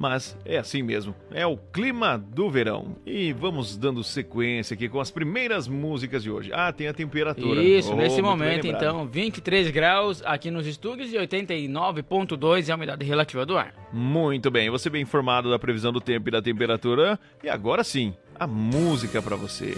mas 0.00 0.34
é 0.46 0.56
assim 0.56 0.82
mesmo, 0.82 1.14
é 1.30 1.46
o 1.46 1.58
clima 1.58 2.16
do 2.16 2.48
verão. 2.50 2.96
E 3.04 3.34
vamos 3.34 3.76
dando 3.76 4.02
sequência 4.02 4.72
aqui 4.72 4.88
com 4.88 4.98
as 4.98 5.10
primeiras 5.10 5.68
músicas 5.68 6.22
de 6.22 6.30
hoje. 6.30 6.50
Ah, 6.54 6.72
tem 6.72 6.88
a 6.88 6.94
temperatura. 6.94 7.62
Isso, 7.62 7.92
oh, 7.92 7.96
nesse 7.96 8.22
momento 8.22 8.66
então, 8.66 9.06
23 9.06 9.70
graus 9.70 10.22
aqui 10.24 10.50
nos 10.50 10.66
estúdios 10.66 11.12
e 11.12 11.16
89.2 11.16 12.70
é 12.70 12.72
a 12.72 12.76
umidade 12.76 13.04
relativa 13.04 13.44
do 13.44 13.58
ar. 13.58 13.74
Muito 13.92 14.50
bem, 14.50 14.70
você 14.70 14.88
bem 14.88 15.02
informado 15.02 15.50
da 15.50 15.58
previsão 15.58 15.92
do 15.92 16.00
tempo 16.00 16.30
e 16.30 16.32
da 16.32 16.40
temperatura. 16.40 17.20
E 17.44 17.50
agora 17.50 17.84
sim, 17.84 18.14
a 18.34 18.46
música 18.46 19.20
para 19.20 19.36
você. 19.36 19.76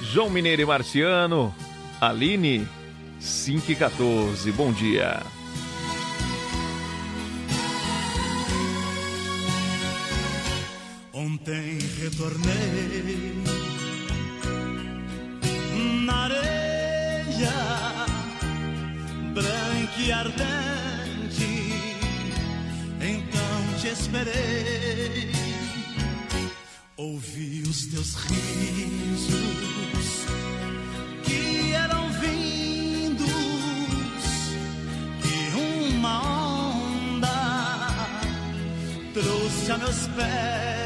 João 0.00 0.30
Mineiro 0.30 0.62
e 0.62 0.64
Marciano, 0.64 1.54
Aline, 2.00 2.66
5 3.20 3.70
e 3.70 3.74
14, 3.76 4.50
bom 4.52 4.72
dia. 4.72 5.41
Retornei 12.02 13.32
na 16.04 16.24
areia 16.24 17.52
branca 19.32 20.00
e 20.00 20.10
ardente, 20.10 21.52
então 23.00 23.78
te 23.80 23.88
esperei. 23.88 25.30
Ouvi 26.96 27.62
os 27.68 27.86
teus 27.86 28.14
risos 28.14 29.30
que 31.24 31.72
eram 31.72 32.10
vindos 32.20 33.28
que 35.22 35.56
uma 35.56 36.14
onda 36.24 37.28
a 39.70 39.78
meus 39.78 40.08
pés. 40.16 40.81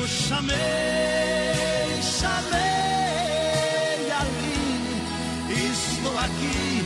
Eu 0.00 0.08
chamei, 0.08 0.56
chamei 2.00 2.58
ali, 4.18 4.56
estou 5.70 6.18
aqui. 6.18 6.82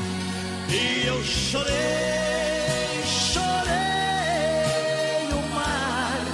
E 0.69 1.07
eu 1.07 1.23
chorei, 1.23 3.05
chorei 3.07 3.73
o 5.31 5.43
mar 5.55 6.27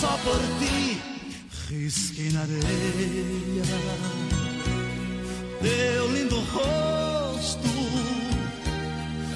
só 0.00 0.18
por 0.24 0.40
ti. 0.58 1.02
Risquei 1.68 2.30
na 2.30 2.40
areia 2.40 2.62
teu 5.60 6.12
lindo 6.12 6.40
rosto, 6.40 7.68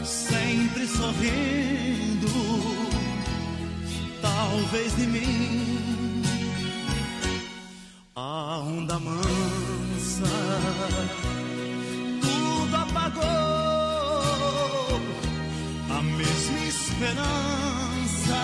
sempre 0.03 0.87
sorrindo, 0.87 2.31
talvez 4.23 4.97
de 4.97 5.07
mim. 5.07 6.10
A 8.23 8.59
onda 8.59 8.99
mansa, 8.99 10.29
tudo 12.21 12.77
apagou, 12.77 13.23
a 15.89 16.03
mesma 16.03 16.59
esperança 16.69 18.43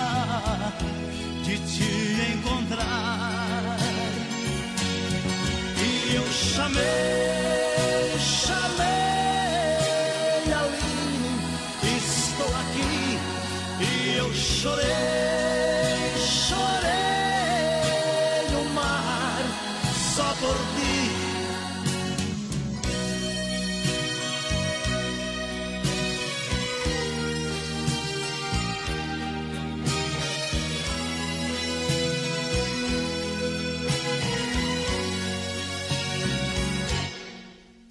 de 1.44 1.58
te 1.58 1.92
encontrar. 2.32 3.76
E 5.78 6.14
eu 6.14 6.26
chamei, 6.32 7.35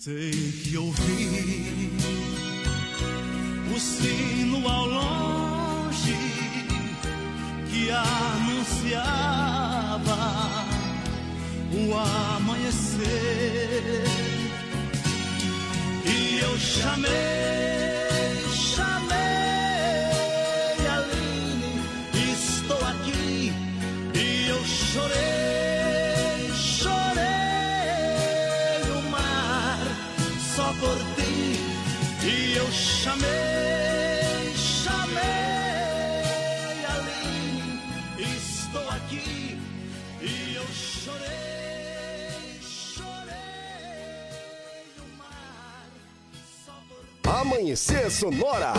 Sei 0.05 0.31
que 0.63 0.77
ouvi 0.77 1.91
o 3.75 3.79
sino 3.79 4.69
ao 4.69 4.85
longe 4.85 6.15
que 7.71 7.89
anunciava 7.89 9.17
o 11.74 11.91
amanhecer. 12.35 14.03
E 16.05 16.39
eu 16.39 16.55
chamei, 16.59 17.45
Amanhecer 47.55 48.12
Sonora. 48.12 48.74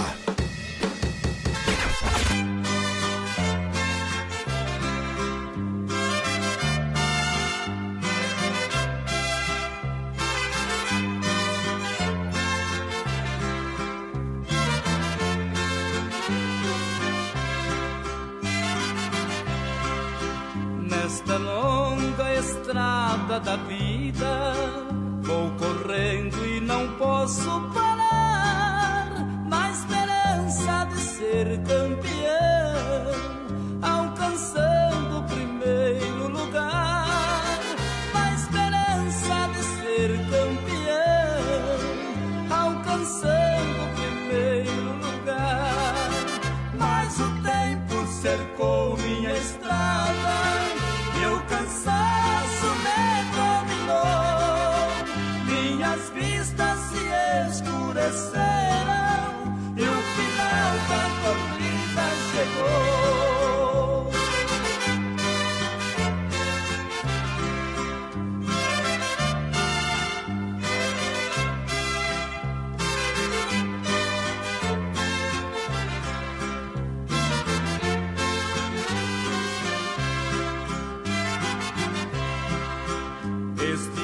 Nesta 20.82 21.38
longa 21.38 22.34
estrada 22.34 23.40
da 23.40 23.56
vida, 23.56 24.52
vou 25.22 25.50
correndo 25.52 26.44
e 26.44 26.60
não 26.60 26.86
posso 26.98 27.75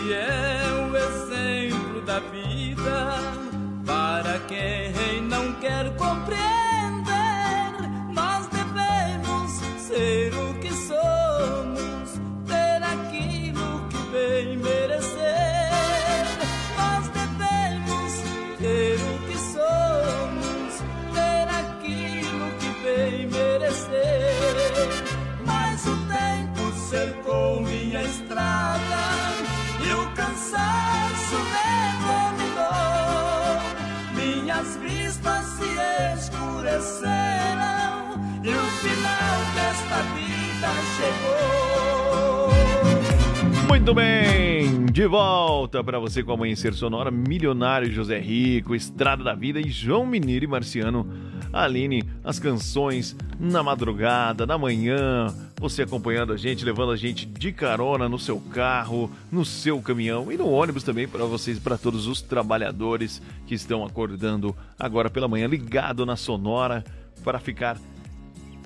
Este 0.02 0.14
é 0.14 0.88
o 0.90 0.96
exemplo 0.96 2.00
da 2.00 2.18
vida 2.18 3.20
para 3.86 4.40
quem 4.48 5.22
não 5.22 5.52
quer 5.60 5.94
compreender. 5.96 6.41
Muito 43.82 43.94
bem, 43.94 44.86
de 44.86 45.08
volta 45.08 45.82
para 45.82 45.98
você 45.98 46.22
com 46.22 46.30
Amanhecer 46.30 46.72
Sonora, 46.72 47.10
Milionário 47.10 47.90
José 47.90 48.16
Rico, 48.20 48.76
Estrada 48.76 49.24
da 49.24 49.34
Vida 49.34 49.58
e 49.58 49.68
João 49.70 50.06
Mineiro 50.06 50.44
e 50.44 50.46
Marciano. 50.46 51.04
Aline, 51.52 52.04
as 52.22 52.38
canções 52.38 53.16
na 53.40 53.60
madrugada, 53.60 54.46
na 54.46 54.56
manhã, 54.56 55.34
você 55.60 55.82
acompanhando 55.82 56.32
a 56.32 56.36
gente, 56.36 56.64
levando 56.64 56.92
a 56.92 56.96
gente 56.96 57.26
de 57.26 57.50
carona 57.50 58.08
no 58.08 58.20
seu 58.20 58.38
carro, 58.38 59.10
no 59.32 59.44
seu 59.44 59.82
caminhão 59.82 60.30
e 60.30 60.36
no 60.36 60.48
ônibus 60.48 60.84
também 60.84 61.08
para 61.08 61.24
vocês, 61.24 61.58
para 61.58 61.76
todos 61.76 62.06
os 62.06 62.22
trabalhadores 62.22 63.20
que 63.48 63.54
estão 63.56 63.84
acordando 63.84 64.54
agora 64.78 65.10
pela 65.10 65.26
manhã, 65.26 65.48
ligado 65.48 66.06
na 66.06 66.14
Sonora 66.14 66.84
para 67.24 67.40
ficar 67.40 67.76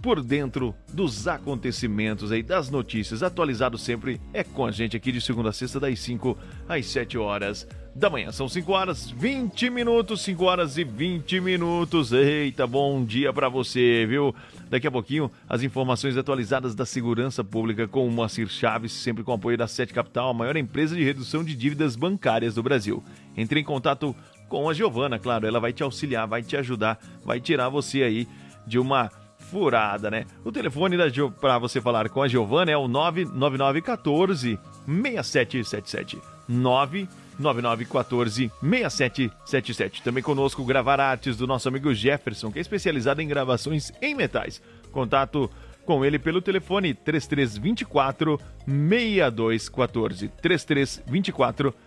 por 0.07 0.23
dentro 0.23 0.73
dos 0.95 1.27
acontecimentos 1.27 2.31
aí, 2.31 2.41
das 2.41 2.71
notícias, 2.71 3.25
atualizado 3.25 3.77
sempre 3.77 4.21
é 4.33 4.45
com 4.45 4.65
a 4.65 4.71
gente 4.71 4.97
aqui 4.97 5.11
de 5.11 5.21
segunda 5.21 5.49
a 5.49 5.53
sexta, 5.53 5.81
das 5.81 5.99
5 5.99 6.39
às 6.69 6.87
7 6.87 7.19
horas 7.19 7.67
da 7.93 8.09
manhã. 8.09 8.31
São 8.31 8.49
5 8.49 8.71
horas 8.71 9.11
20 9.11 9.69
minutos, 9.69 10.21
5 10.21 10.45
horas 10.45 10.79
e 10.79 10.85
20 10.85 11.41
minutos. 11.41 12.13
Eita, 12.13 12.69
bom 12.69 13.05
dia 13.05 13.33
para 13.33 13.49
você, 13.49 14.07
viu? 14.07 14.33
Daqui 14.71 14.87
a 14.87 14.93
pouquinho, 14.93 15.29
as 15.49 15.65
informações 15.65 16.17
atualizadas 16.17 16.73
da 16.77 16.87
segurança 16.87 17.43
pública 17.43 17.89
com 17.89 18.07
o 18.07 18.11
Moacir 18.13 18.47
Chaves, 18.47 18.93
sempre 18.93 19.25
com 19.25 19.33
apoio 19.33 19.59
da 19.59 19.67
Sete 19.67 19.93
Capital, 19.93 20.31
a 20.31 20.35
maior 20.35 20.57
empresa 20.57 20.95
de 20.95 21.03
redução 21.03 21.43
de 21.43 21.53
dívidas 21.57 21.97
bancárias 21.97 22.55
do 22.55 22.63
Brasil. 22.63 23.03
Entre 23.37 23.59
em 23.59 23.65
contato 23.65 24.15
com 24.49 24.71
a 24.71 24.73
Giovana, 24.73 25.19
claro, 25.19 25.49
ela 25.49 25.59
vai 25.59 25.73
te 25.73 25.83
auxiliar, 25.83 26.29
vai 26.29 26.45
te 26.45 26.57
ajudar, 26.57 26.97
vai 27.25 27.41
tirar 27.41 27.69
você 27.69 28.05
aí 28.05 28.29
de 28.65 28.79
uma 28.79 29.11
furada, 29.51 30.11
né? 30.11 30.27
O 30.45 30.53
telefone 30.53 30.97
para 31.41 31.59
você 31.59 31.81
falar 31.81 32.09
com 32.09 32.23
a 32.23 32.29
Giovana 32.29 32.71
é 32.71 32.77
o 32.77 32.89
99914 32.89 34.59
6777. 34.87 36.19
99914 36.49 38.51
6777. 38.61 40.03
Também 40.03 40.23
conosco 40.23 40.65
gravar 40.65 41.01
artes 41.01 41.37
do 41.37 41.47
nosso 41.47 41.69
amigo 41.69 41.95
Jefferson, 41.95 42.51
que 42.51 42.59
é 42.59 42.63
especializado 42.63 43.23
em 43.23 43.29
gravações 43.29 43.93
em 44.01 44.15
metais. 44.15 44.63
Contato 44.93 45.51
com 45.85 46.05
ele 46.05 46.19
pelo 46.19 46.43
telefone 46.43 46.95
3324 46.95 48.41
6214. 48.67 50.29
3324 50.43 51.71
6214. 51.71 51.86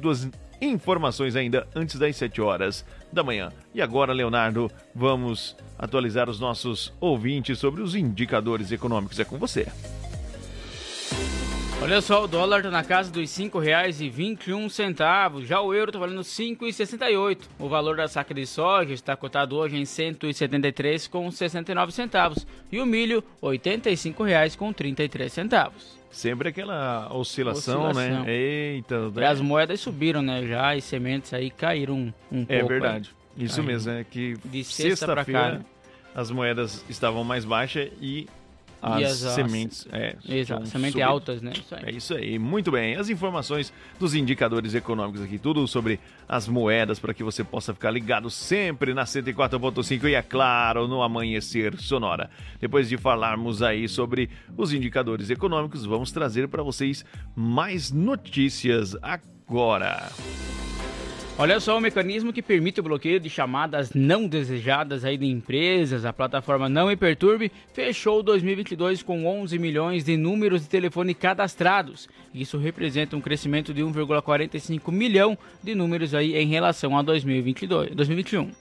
Duas 0.00 0.28
informações 0.60 1.36
ainda 1.36 1.66
antes 1.74 1.98
das 1.98 2.16
7 2.16 2.40
horas 2.40 2.86
da 3.12 3.22
manhã. 3.22 3.52
E 3.74 3.82
agora, 3.82 4.12
Leonardo, 4.12 4.70
vamos 4.94 5.56
atualizar 5.78 6.30
os 6.30 6.40
nossos 6.40 6.92
ouvintes 7.00 7.58
sobre 7.58 7.82
os 7.82 7.94
indicadores 7.94 8.72
econômicos. 8.72 9.18
É 9.18 9.24
com 9.24 9.38
você. 9.38 9.66
Olha 11.82 12.00
só, 12.00 12.22
o 12.24 12.28
dólar 12.28 12.60
está 12.60 12.70
na 12.70 12.82
casa 12.82 13.10
dos 13.10 13.36
R$ 13.36 13.50
5,21. 13.50 15.44
Já 15.44 15.60
o 15.60 15.74
euro 15.74 15.90
está 15.90 15.98
valendo 15.98 16.16
R$ 16.18 16.22
5,68. 16.22 17.40
O 17.58 17.68
valor 17.68 17.96
da 17.96 18.08
saca 18.08 18.32
de 18.32 18.46
soja 18.46 18.94
está 18.94 19.14
cotado 19.14 19.54
hoje 19.56 19.76
em 19.76 19.80
R$ 19.80 19.84
173,69. 19.84 22.46
E 22.72 22.80
o 22.80 22.86
milho, 22.86 23.22
R$ 23.42 23.58
85,33. 23.58 26.03
Sempre 26.14 26.48
aquela 26.48 27.12
oscilação, 27.12 27.82
né? 27.82 27.88
oscilação. 27.90 28.24
né? 28.24 28.32
Eita. 28.32 29.12
E 29.16 29.24
as 29.24 29.40
moedas 29.40 29.80
subiram, 29.80 30.22
né? 30.22 30.46
Já 30.46 30.72
as 30.72 30.84
sementes 30.84 31.34
aí 31.34 31.50
caíram 31.50 31.94
um, 31.94 32.12
um 32.30 32.46
é 32.48 32.60
pouco. 32.60 32.72
É 32.72 32.78
verdade. 32.78 33.10
Aí. 33.36 33.44
Isso 33.44 33.62
mesmo, 33.64 33.90
é 33.90 34.04
que 34.04 34.36
sexta-feira 34.62 35.58
né? 35.58 35.64
as 36.14 36.30
moedas 36.30 36.84
estavam 36.88 37.24
mais 37.24 37.44
baixas 37.44 37.90
e 38.00 38.28
as, 38.84 39.24
as 39.24 39.34
sementes. 39.34 39.86
É, 39.90 40.16
Exato, 40.28 40.66
sementes 40.66 41.00
altas, 41.00 41.40
né? 41.40 41.52
Isso 41.54 41.74
é 41.74 41.90
isso 41.90 42.14
aí. 42.14 42.38
Muito 42.38 42.70
bem. 42.70 42.96
As 42.96 43.08
informações 43.08 43.72
dos 43.98 44.14
indicadores 44.14 44.74
econômicos 44.74 45.22
aqui, 45.22 45.38
tudo 45.38 45.66
sobre 45.66 45.98
as 46.28 46.46
moedas, 46.46 46.98
para 46.98 47.14
que 47.14 47.24
você 47.24 47.42
possa 47.42 47.72
ficar 47.72 47.90
ligado 47.90 48.30
sempre 48.30 48.92
na 48.92 49.04
104.5 49.04 50.04
e, 50.08 50.14
é 50.14 50.22
claro, 50.22 50.86
no 50.86 51.02
Amanhecer 51.02 51.76
Sonora. 51.80 52.30
Depois 52.60 52.88
de 52.88 52.96
falarmos 52.96 53.62
aí 53.62 53.88
sobre 53.88 54.28
os 54.56 54.72
indicadores 54.72 55.30
econômicos, 55.30 55.84
vamos 55.84 56.12
trazer 56.12 56.48
para 56.48 56.62
vocês 56.62 57.04
mais 57.34 57.90
notícias 57.90 58.96
agora. 59.02 60.10
Olha 61.36 61.58
só 61.58 61.76
o 61.76 61.80
mecanismo 61.80 62.32
que 62.32 62.40
permite 62.40 62.78
o 62.78 62.82
bloqueio 62.82 63.18
de 63.18 63.28
chamadas 63.28 63.92
não 63.92 64.28
desejadas 64.28 65.04
aí 65.04 65.18
de 65.18 65.26
empresas. 65.26 66.04
A 66.04 66.12
plataforma 66.12 66.68
Não 66.68 66.86
Me 66.86 66.94
Perturbe 66.94 67.50
fechou 67.72 68.22
2022 68.22 69.02
com 69.02 69.26
11 69.26 69.58
milhões 69.58 70.04
de 70.04 70.16
números 70.16 70.62
de 70.62 70.68
telefone 70.68 71.12
cadastrados. 71.12 72.08
Isso 72.32 72.56
representa 72.56 73.16
um 73.16 73.20
crescimento 73.20 73.74
de 73.74 73.82
1,45 73.82 74.92
milhão 74.92 75.36
de 75.60 75.74
números 75.74 76.14
aí 76.14 76.36
em 76.36 76.46
relação 76.46 76.96
a 76.96 77.02
2022, 77.02 77.96
2021. 77.96 78.52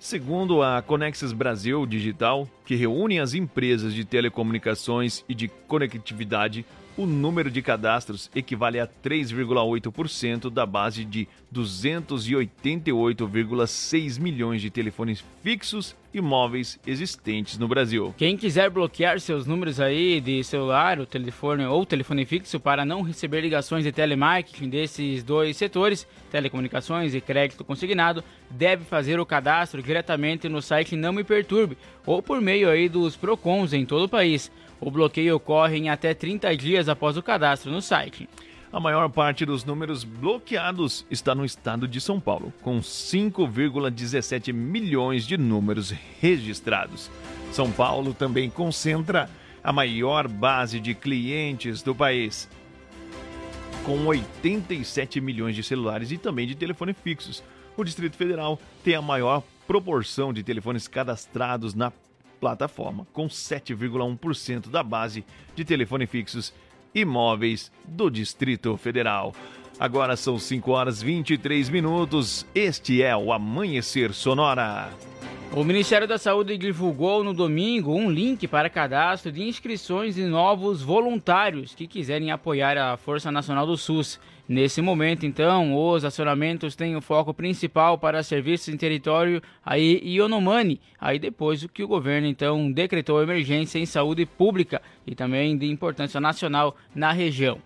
Segundo 0.00 0.62
a 0.62 0.80
Conexis 0.80 1.32
Brasil 1.32 1.84
Digital, 1.84 2.48
que 2.64 2.74
reúne 2.74 3.20
as 3.20 3.34
empresas 3.34 3.92
de 3.92 4.06
telecomunicações 4.06 5.22
e 5.28 5.34
de 5.34 5.48
conectividade, 5.68 6.64
o 6.96 7.04
número 7.06 7.50
de 7.50 7.60
cadastros 7.62 8.30
equivale 8.34 8.80
a 8.80 8.86
3,8% 8.86 10.50
da 10.50 10.66
base 10.66 11.04
de 11.04 11.28
288,6 11.54 14.20
milhões 14.20 14.62
de 14.62 14.70
telefones 14.70 15.24
fixos 15.42 15.96
e 16.14 16.20
móveis 16.20 16.78
existentes 16.86 17.58
no 17.58 17.66
Brasil. 17.66 18.14
Quem 18.18 18.36
quiser 18.36 18.68
bloquear 18.68 19.18
seus 19.18 19.46
números 19.46 19.80
aí 19.80 20.20
de 20.20 20.44
celular, 20.44 21.00
o 21.00 21.06
telefone 21.06 21.64
ou 21.64 21.86
telefone 21.86 22.26
fixo 22.26 22.60
para 22.60 22.84
não 22.84 23.00
receber 23.02 23.40
ligações 23.40 23.84
de 23.84 23.92
telemarketing 23.92 24.68
desses 24.68 25.22
dois 25.22 25.56
setores, 25.56 26.06
telecomunicações 26.30 27.14
e 27.14 27.20
crédito 27.20 27.64
consignado, 27.64 28.22
deve 28.50 28.84
fazer 28.84 29.18
o 29.18 29.26
cadastro 29.26 29.82
diretamente 29.82 30.48
no 30.48 30.60
site 30.60 30.96
Não 30.96 31.12
Me 31.12 31.24
Perturbe 31.24 31.78
ou 32.04 32.22
por 32.22 32.40
meio 32.40 32.68
aí 32.68 32.88
dos 32.88 33.16
Procons 33.16 33.72
em 33.72 33.86
todo 33.86 34.04
o 34.04 34.08
país. 34.08 34.50
O 34.84 34.90
bloqueio 34.90 35.36
ocorre 35.36 35.76
em 35.76 35.90
até 35.90 36.12
30 36.12 36.56
dias 36.56 36.88
após 36.88 37.16
o 37.16 37.22
cadastro 37.22 37.70
no 37.70 37.80
site. 37.80 38.28
A 38.72 38.80
maior 38.80 39.08
parte 39.08 39.46
dos 39.46 39.64
números 39.64 40.02
bloqueados 40.02 41.06
está 41.08 41.36
no 41.36 41.44
estado 41.44 41.86
de 41.86 42.00
São 42.00 42.18
Paulo, 42.18 42.52
com 42.62 42.80
5,17 42.80 44.52
milhões 44.52 45.24
de 45.24 45.38
números 45.38 45.94
registrados. 46.20 47.08
São 47.52 47.70
Paulo 47.70 48.12
também 48.12 48.50
concentra 48.50 49.30
a 49.62 49.72
maior 49.72 50.26
base 50.26 50.80
de 50.80 50.94
clientes 50.94 51.80
do 51.80 51.94
país, 51.94 52.48
com 53.84 54.04
87 54.06 55.20
milhões 55.20 55.54
de 55.54 55.62
celulares 55.62 56.10
e 56.10 56.18
também 56.18 56.44
de 56.44 56.56
telefones 56.56 56.96
fixos. 57.04 57.40
O 57.76 57.84
Distrito 57.84 58.16
Federal 58.16 58.58
tem 58.82 58.96
a 58.96 59.02
maior 59.02 59.44
proporção 59.64 60.32
de 60.32 60.42
telefones 60.42 60.88
cadastrados 60.88 61.72
na 61.72 61.92
plataforma, 62.42 63.06
com 63.12 63.28
7,1% 63.28 64.68
da 64.68 64.82
base 64.82 65.24
de 65.54 65.64
telefone 65.64 66.08
fixos 66.08 66.52
e 66.92 67.04
móveis 67.04 67.70
do 67.84 68.10
Distrito 68.10 68.76
Federal. 68.76 69.32
Agora 69.78 70.16
são 70.16 70.40
5 70.40 70.68
horas 70.72 71.00
23 71.00 71.68
minutos. 71.68 72.44
Este 72.52 73.00
é 73.00 73.16
o 73.16 73.32
Amanhecer 73.32 74.12
Sonora. 74.12 74.90
O 75.52 75.62
Ministério 75.62 76.08
da 76.08 76.18
Saúde 76.18 76.58
divulgou 76.58 77.22
no 77.22 77.32
domingo 77.32 77.94
um 77.94 78.10
link 78.10 78.48
para 78.48 78.68
cadastro 78.68 79.30
de 79.30 79.44
inscrições 79.44 80.16
de 80.16 80.24
novos 80.24 80.82
voluntários 80.82 81.76
que 81.76 81.86
quiserem 81.86 82.32
apoiar 82.32 82.76
a 82.76 82.96
Força 82.96 83.30
Nacional 83.30 83.66
do 83.66 83.76
SUS. 83.76 84.18
Nesse 84.48 84.82
momento, 84.82 85.24
então, 85.24 85.74
os 85.74 86.04
acionamentos 86.04 86.74
têm 86.74 86.96
o 86.96 87.00
foco 87.00 87.32
principal 87.32 87.96
para 87.96 88.22
serviços 88.22 88.68
em 88.68 88.76
território 88.76 89.40
aí 89.64 90.00
Ionomani, 90.04 90.80
aí 91.00 91.18
depois 91.18 91.64
que 91.72 91.84
o 91.84 91.88
governo 91.88 92.26
então 92.26 92.70
decretou 92.70 93.22
emergência 93.22 93.78
em 93.78 93.86
saúde 93.86 94.26
pública 94.26 94.82
e 95.06 95.14
também 95.14 95.56
de 95.56 95.66
importância 95.70 96.20
nacional 96.20 96.76
na 96.94 97.12
região. 97.12 97.58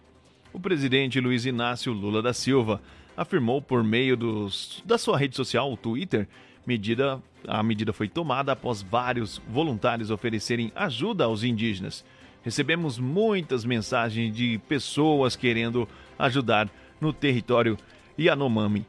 O 0.53 0.61
presidente 0.61 1.19
Luiz 1.19 1.47
Inácio 1.47 1.93
Lula 1.93 2.21
da 2.21 2.35
Silva 2.35 2.81
afirmou 3.17 3.63
por 3.63 3.83
meio 3.83 4.17
dos, 4.17 4.83
da 4.85 4.99
sua 4.99 5.17
rede 5.17 5.35
social, 5.35 5.73
o 5.73 5.77
Twitter, 5.77 6.29
medida, 6.67 7.23
a 7.49 7.63
medida 7.63 7.93
foi 7.93 8.09
tomada 8.09 8.53
após 8.53 8.83
vários 8.83 9.41
voluntários 9.49 10.11
oferecerem 10.11 10.71
ajuda 10.75 11.25
aos 11.25 11.43
indígenas. 11.43 12.05
Recebemos 12.43 12.99
muitas 12.99 13.65
mensagens 13.65 14.35
de 14.35 14.61
pessoas 14.69 15.35
querendo 15.35 15.89
ajudar 16.19 16.69
no 17.01 17.13
território 17.13 17.77
Yanomami. 18.19 18.87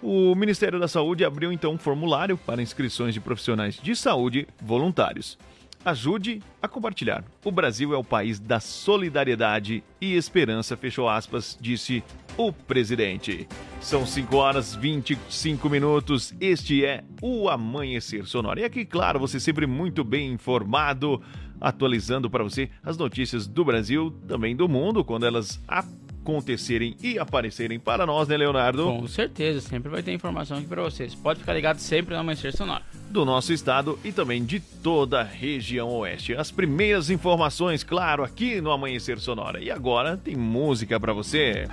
O 0.00 0.34
Ministério 0.34 0.78
da 0.78 0.86
Saúde 0.86 1.24
abriu 1.24 1.52
então 1.52 1.72
um 1.72 1.78
formulário 1.78 2.36
para 2.36 2.62
inscrições 2.62 3.14
de 3.14 3.20
profissionais 3.20 3.76
de 3.82 3.96
saúde 3.96 4.46
voluntários. 4.62 5.36
Ajude 5.84 6.42
a 6.60 6.68
compartilhar. 6.68 7.24
O 7.44 7.50
Brasil 7.50 7.94
é 7.94 7.96
o 7.96 8.04
país 8.04 8.38
da 8.38 8.60
solidariedade 8.60 9.82
e 10.00 10.14
esperança, 10.14 10.76
fechou 10.76 11.08
aspas, 11.08 11.56
disse 11.60 12.02
o 12.36 12.52
presidente. 12.52 13.48
São 13.80 14.04
5 14.04 14.36
horas 14.36 14.74
25 14.74 15.70
minutos. 15.70 16.34
Este 16.40 16.84
é 16.84 17.04
o 17.22 17.48
Amanhecer 17.48 18.26
Sonoro. 18.26 18.60
E 18.60 18.64
aqui, 18.64 18.84
claro, 18.84 19.18
você 19.18 19.40
sempre 19.40 19.66
muito 19.66 20.04
bem 20.04 20.32
informado 20.32 21.22
atualizando 21.60 22.28
para 22.28 22.44
você 22.44 22.70
as 22.82 22.96
notícias 22.96 23.46
do 23.46 23.64
Brasil, 23.64 24.10
também 24.28 24.54
do 24.54 24.68
mundo, 24.68 25.04
quando 25.04 25.26
elas 25.26 25.60
acontecerem 26.28 26.94
e 27.02 27.18
aparecerem 27.18 27.78
para 27.78 28.04
nós, 28.04 28.28
né, 28.28 28.36
Leonardo? 28.36 28.84
Com 28.84 29.08
certeza, 29.08 29.62
sempre 29.62 29.88
vai 29.88 30.02
ter 30.02 30.12
informação 30.12 30.58
aqui 30.58 30.66
para 30.66 30.82
vocês. 30.82 31.14
Pode 31.14 31.40
ficar 31.40 31.54
ligado 31.54 31.78
sempre 31.78 32.14
no 32.14 32.20
Amanhecer 32.20 32.54
Sonoro. 32.54 32.82
Do 33.08 33.24
nosso 33.24 33.50
estado 33.50 33.98
e 34.04 34.12
também 34.12 34.44
de 34.44 34.60
toda 34.60 35.20
a 35.20 35.24
região 35.24 35.88
oeste. 35.88 36.34
As 36.34 36.50
primeiras 36.50 37.08
informações, 37.08 37.82
claro, 37.82 38.22
aqui 38.22 38.60
no 38.60 38.70
Amanhecer 38.70 39.18
Sonora. 39.18 39.62
E 39.62 39.70
agora 39.70 40.18
tem 40.18 40.36
música 40.36 41.00
para 41.00 41.14
você. 41.14 41.66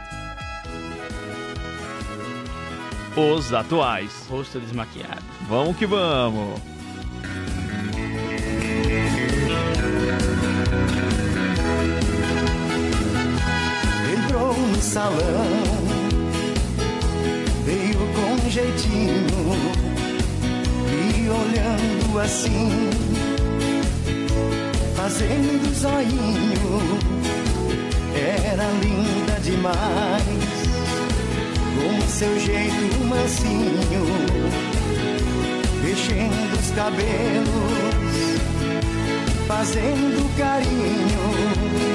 Os 3.17 3.53
atuais. 3.53 4.25
Rosto 4.29 4.59
desmaquiado. 4.59 5.23
Vamos 5.49 5.75
que 5.75 5.85
vamos. 5.85 6.61
Salão. 14.81 15.45
Veio 17.65 17.99
com 18.13 18.49
jeitinho 18.49 19.55
e 20.91 21.29
olhando 21.29 22.19
assim, 22.19 22.89
fazendo 24.95 25.73
zoinho. 25.73 26.99
Era 28.15 28.65
linda 28.81 29.39
demais, 29.41 30.23
com 31.75 32.07
seu 32.07 32.39
jeito 32.39 33.03
mansinho, 33.05 34.05
mexendo 35.83 36.59
os 36.59 36.71
cabelos, 36.71 37.75
fazendo 39.47 40.37
carinho 40.37 41.94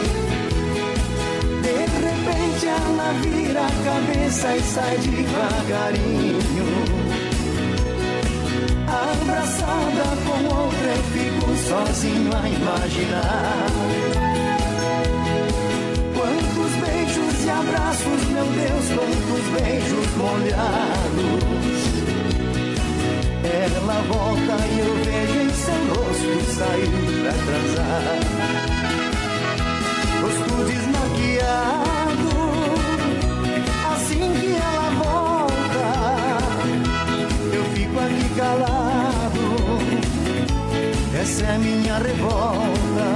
repente 1.68 2.66
ela 2.66 3.12
vira 3.20 3.66
a 3.66 3.70
cabeça 3.84 4.56
e 4.56 4.62
sai 4.62 4.96
devagarinho. 4.98 6.38
Abraçada 8.86 10.16
com 10.26 10.38
outra, 10.54 10.88
eu 10.88 11.02
fico 11.04 11.54
sozinho 11.68 12.30
a 12.34 12.48
imaginar. 12.48 13.66
Quantos 16.14 16.72
beijos 16.84 17.44
e 17.44 17.50
abraços, 17.50 18.24
meu 18.30 18.46
Deus, 18.46 18.86
quantos 18.94 19.44
beijos 19.60 20.08
molhados. 20.16 21.80
Ela 23.42 24.02
volta 24.08 24.66
e 24.66 24.78
eu 24.80 24.94
vejo 25.04 25.38
em 25.40 25.50
seu 25.54 25.82
rosto 25.94 26.30
sair 26.52 26.90
pra 27.22 27.32
transar 27.32 29.19
rosto 30.20 30.64
desmaquiado. 30.64 32.30
Assim 33.92 34.32
que 34.38 34.50
ela 34.54 34.90
volta, 35.02 35.86
eu 37.52 37.64
fico 37.74 37.98
aqui 37.98 38.28
calado. 38.36 39.44
Essa 41.20 41.44
é 41.44 41.58
minha 41.58 41.98
revolta. 41.98 43.08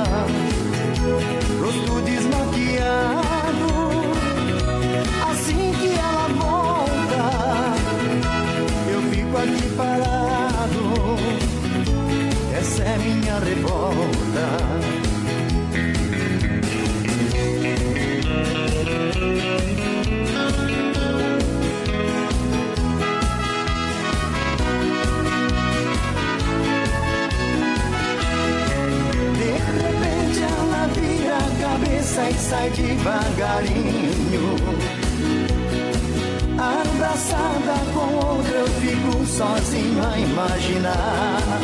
Rosto 1.60 2.00
desmaquiado. 2.02 3.70
Assim 5.30 5.72
que 5.80 5.90
ela 5.98 6.28
volta, 6.28 7.22
eu 8.90 9.00
fico 9.10 9.36
aqui 9.36 9.68
parado. 9.76 10.82
Essa 12.58 12.82
é 12.82 12.98
minha 12.98 13.38
revolta. 13.38 15.03
Cabeça 31.74 32.30
e 32.30 32.34
sai 32.34 32.70
devagarinho. 32.70 34.56
Abraçada 36.56 37.74
com 37.92 38.14
outra, 38.26 38.58
eu 38.58 38.66
fico 38.68 39.26
sozinho 39.26 40.06
a 40.06 40.18
imaginar. 40.18 41.60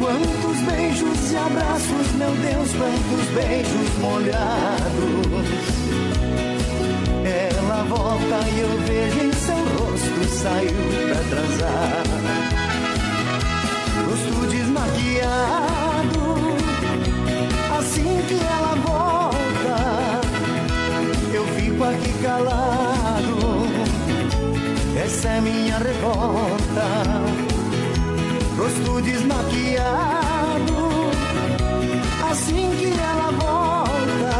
Quantos 0.00 0.58
beijos 0.68 1.32
e 1.32 1.36
abraços, 1.36 2.12
meu 2.14 2.30
Deus, 2.30 2.72
quantos 2.72 3.26
beijos 3.34 3.98
molhados. 4.00 5.46
Ela 7.24 7.84
volta 7.84 8.48
e 8.48 8.60
eu 8.60 8.80
vejo 8.80 9.26
em 9.26 9.32
seu 9.32 9.56
rosto, 9.56 10.24
saiu 10.28 10.72
pra 11.06 11.22
transar. 11.30 12.02
Rosto 14.06 14.46
desmaquiado 14.48 15.75
assim 17.86 18.20
que 18.26 18.34
ela 18.34 18.74
volta, 18.84 20.20
eu 21.32 21.44
fico 21.56 21.84
aqui 21.84 22.12
calado. 22.20 23.36
Essa 25.04 25.28
é 25.28 25.40
minha 25.40 25.78
revolta, 25.78 26.86
rosto 28.58 29.00
desmaquiado. 29.02 30.76
Assim 32.28 32.74
que 32.78 32.90
ela 33.10 33.30
volta, 33.44 34.34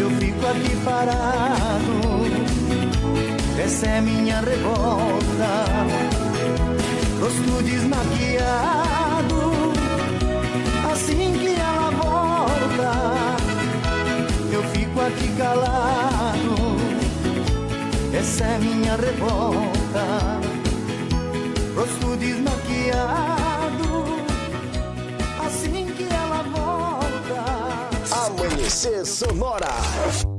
eu 0.00 0.10
fico 0.18 0.46
aqui 0.46 0.76
parado. 0.84 1.94
Essa 3.64 3.86
é 3.86 4.00
minha 4.00 4.40
revolta, 4.40 5.64
rosto 7.20 7.62
desmaquiado 7.62 8.83
aqui 15.06 15.28
calado. 15.36 16.54
Essa 18.16 18.44
é 18.44 18.58
minha 18.58 18.96
revolta, 18.96 20.40
rosto 21.74 22.16
desmaquiado. 22.16 24.04
Assim 25.44 25.86
que 25.96 26.04
ela 26.04 26.42
volta, 26.42 28.16
amanhecer 28.26 29.04
sonora. 29.04 30.33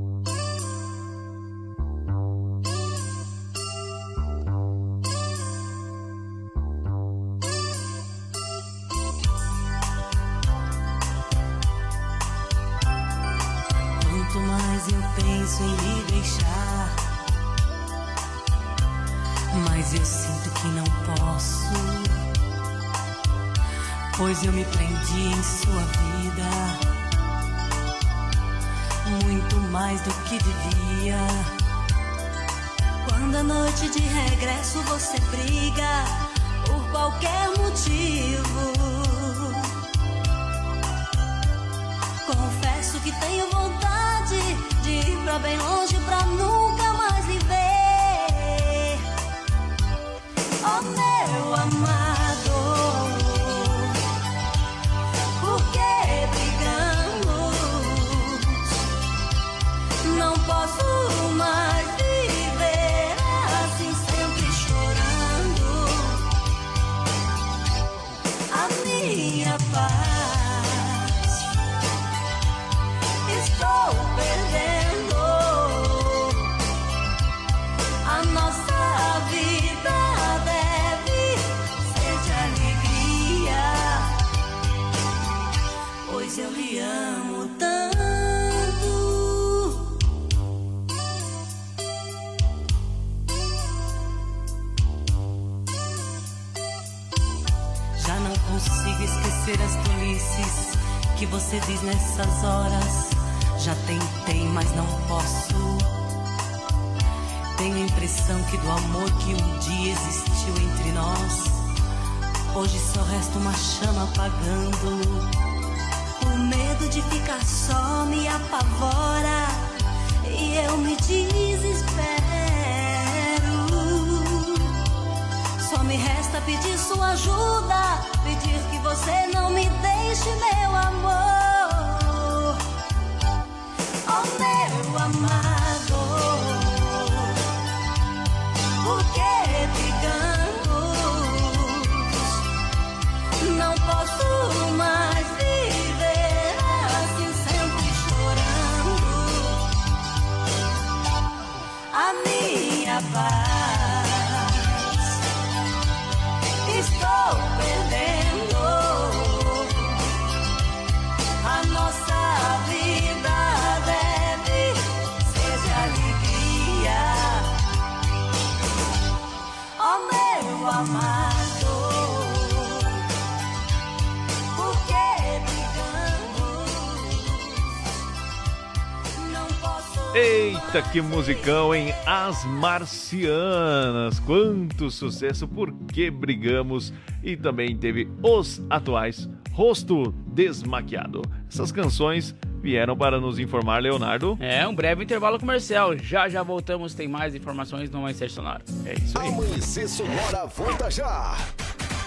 Que 180.95 181.01
musicão, 181.01 181.75
hein? 181.75 181.93
As 182.05 182.45
Marcianas. 182.45 184.17
Quanto 184.21 184.89
sucesso, 184.89 185.45
por 185.45 185.73
que 185.91 186.09
brigamos? 186.09 186.93
E 187.21 187.35
também 187.35 187.75
teve 187.75 188.07
os 188.23 188.61
atuais 188.69 189.29
Rosto 189.51 190.13
Desmaquiado. 190.25 191.21
Essas 191.51 191.69
canções 191.69 192.33
vieram 192.61 192.95
para 192.95 193.19
nos 193.19 193.39
informar, 193.39 193.83
Leonardo. 193.83 194.37
É, 194.39 194.65
um 194.65 194.73
breve 194.73 195.03
intervalo 195.03 195.37
comercial. 195.37 195.97
Já 195.97 196.29
já 196.29 196.41
voltamos, 196.43 196.93
tem 196.93 197.09
mais 197.09 197.35
informações 197.35 197.89
no 197.89 197.97
Amanhecer 197.97 198.31
Sonoro. 198.31 198.63
É 198.85 198.93
isso 198.93 199.19
aí. 199.19 199.27
Amanhecer 199.27 199.89
Sonora 199.89 200.45
volta 200.45 200.89
já. 200.89 201.35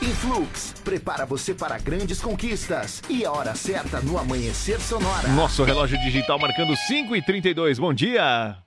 Influx, 0.00 0.74
prepara 0.82 1.26
você 1.26 1.52
para 1.52 1.76
grandes 1.76 2.22
conquistas. 2.22 3.02
E 3.10 3.22
a 3.26 3.32
hora 3.32 3.54
certa 3.54 4.00
no 4.00 4.16
Amanhecer 4.16 4.80
Sonora. 4.80 5.28
Nosso 5.28 5.62
relógio 5.62 5.98
digital 5.98 6.38
marcando 6.38 6.74
5 6.74 7.14
e 7.14 7.20
32 7.20 7.78
Bom 7.78 7.92
dia! 7.92 8.66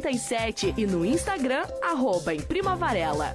988098337 0.00 0.74
e 0.76 0.86
no 0.86 1.04
Instagram, 1.04 1.64
arroba 1.82 2.34
em 2.34 2.40
Prima 2.40 2.74
Varela. 2.74 3.34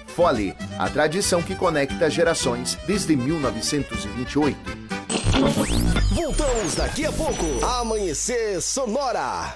Fole, 0.11 0.53
a 0.77 0.89
tradição 0.89 1.41
que 1.41 1.55
conecta 1.55 2.09
gerações 2.09 2.77
desde 2.85 3.15
1928. 3.15 4.57
Voltamos 6.13 6.75
daqui 6.75 7.05
a 7.05 7.11
pouco. 7.11 7.65
Amanhecer 7.65 8.61
Sonora. 8.61 9.55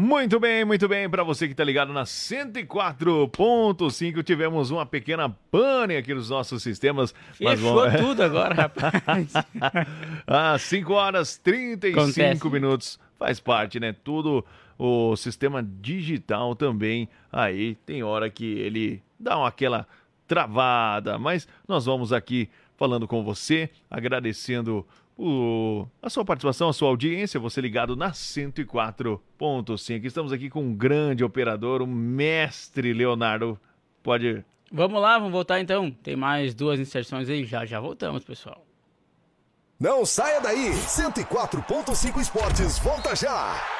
Muito 0.00 0.40
bem, 0.40 0.64
muito 0.64 0.88
bem. 0.88 1.10
Para 1.10 1.22
você 1.22 1.46
que 1.46 1.54
tá 1.54 1.62
ligado 1.62 1.92
na 1.92 2.04
104.5, 2.04 4.24
tivemos 4.24 4.70
uma 4.70 4.86
pequena 4.86 5.28
pane 5.50 5.94
aqui 5.94 6.14
nos 6.14 6.30
nossos 6.30 6.62
sistemas. 6.62 7.14
Fechou 7.34 7.82
tudo 7.98 8.22
agora, 8.22 8.54
rapaz. 8.72 9.34
Às 10.26 10.62
5 10.62 10.90
horas 10.94 11.36
35 11.36 12.00
Acontece. 12.00 12.48
minutos. 12.48 12.98
Faz 13.18 13.38
parte, 13.38 13.78
né? 13.78 13.94
Tudo 14.02 14.42
o 14.78 15.14
sistema 15.16 15.62
digital 15.62 16.56
também. 16.56 17.06
Aí 17.30 17.74
tem 17.84 18.02
hora 18.02 18.30
que 18.30 18.46
ele 18.46 19.02
dá 19.18 19.36
uma, 19.36 19.48
aquela 19.48 19.86
travada, 20.26 21.18
mas 21.18 21.46
nós 21.68 21.84
vamos 21.84 22.10
aqui 22.10 22.48
falando 22.74 23.06
com 23.06 23.22
você, 23.22 23.68
agradecendo 23.90 24.86
o, 25.20 25.86
a 26.00 26.08
sua 26.08 26.24
participação, 26.24 26.70
a 26.70 26.72
sua 26.72 26.88
audiência, 26.88 27.38
você 27.38 27.60
ligado 27.60 27.94
na 27.94 28.10
104.5. 28.10 30.04
Estamos 30.04 30.32
aqui 30.32 30.48
com 30.48 30.62
um 30.62 30.74
grande 30.74 31.22
operador, 31.22 31.82
o 31.82 31.86
mestre 31.86 32.94
Leonardo. 32.94 33.60
Pode. 34.02 34.42
Vamos 34.72 35.02
lá, 35.02 35.18
vamos 35.18 35.32
voltar 35.32 35.60
então. 35.60 35.90
Tem 35.90 36.16
mais 36.16 36.54
duas 36.54 36.80
inserções 36.80 37.28
aí, 37.28 37.44
já 37.44 37.66
já 37.66 37.78
voltamos, 37.78 38.24
pessoal. 38.24 38.64
Não 39.78 40.06
saia 40.06 40.40
daí! 40.40 40.70
104.5 40.70 42.20
Esportes 42.20 42.78
volta 42.78 43.14
já! 43.14 43.79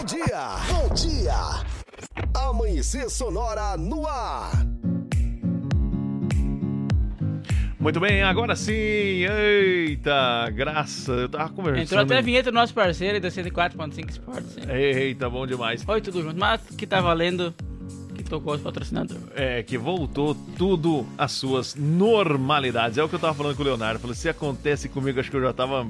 Bom 0.00 0.06
dia! 0.06 0.56
Bom 0.70 0.94
dia! 0.94 1.34
Amanhecer 2.32 3.10
Sonora 3.10 3.76
no 3.76 4.06
ar! 4.06 4.50
Muito 7.78 8.00
bem, 8.00 8.22
agora 8.22 8.56
sim! 8.56 8.72
Eita, 8.72 10.48
graça! 10.54 11.12
Eu 11.12 11.28
tava 11.28 11.50
conversando. 11.50 11.82
Entrou 11.82 12.00
até 12.00 12.16
a 12.16 12.22
vinheta 12.22 12.50
do 12.50 12.54
nosso 12.54 12.72
parceiro 12.72 13.20
da 13.20 13.28
104.5 13.28 14.08
Esportes. 14.08 14.56
hein? 14.56 14.64
Eita, 14.70 15.28
bom 15.28 15.46
demais. 15.46 15.86
Oi, 15.86 16.00
tudo 16.00 16.22
junto. 16.22 16.40
Mas 16.40 16.62
que 16.78 16.86
tá 16.86 17.02
valendo 17.02 17.54
que 18.14 18.24
tocou 18.24 18.54
os 18.54 18.62
patrocinadores. 18.62 19.22
É, 19.36 19.62
que 19.62 19.76
voltou 19.76 20.34
tudo 20.56 21.06
às 21.18 21.32
suas 21.32 21.74
normalidades. 21.74 22.96
É 22.96 23.04
o 23.04 23.08
que 23.08 23.16
eu 23.16 23.20
tava 23.20 23.34
falando 23.34 23.54
com 23.54 23.62
o 23.62 23.66
Leonardo. 23.66 24.00
Falei, 24.00 24.16
se 24.16 24.30
acontece 24.30 24.88
comigo, 24.88 25.20
acho 25.20 25.30
que 25.30 25.36
eu 25.36 25.42
já 25.42 25.52
tava 25.52 25.86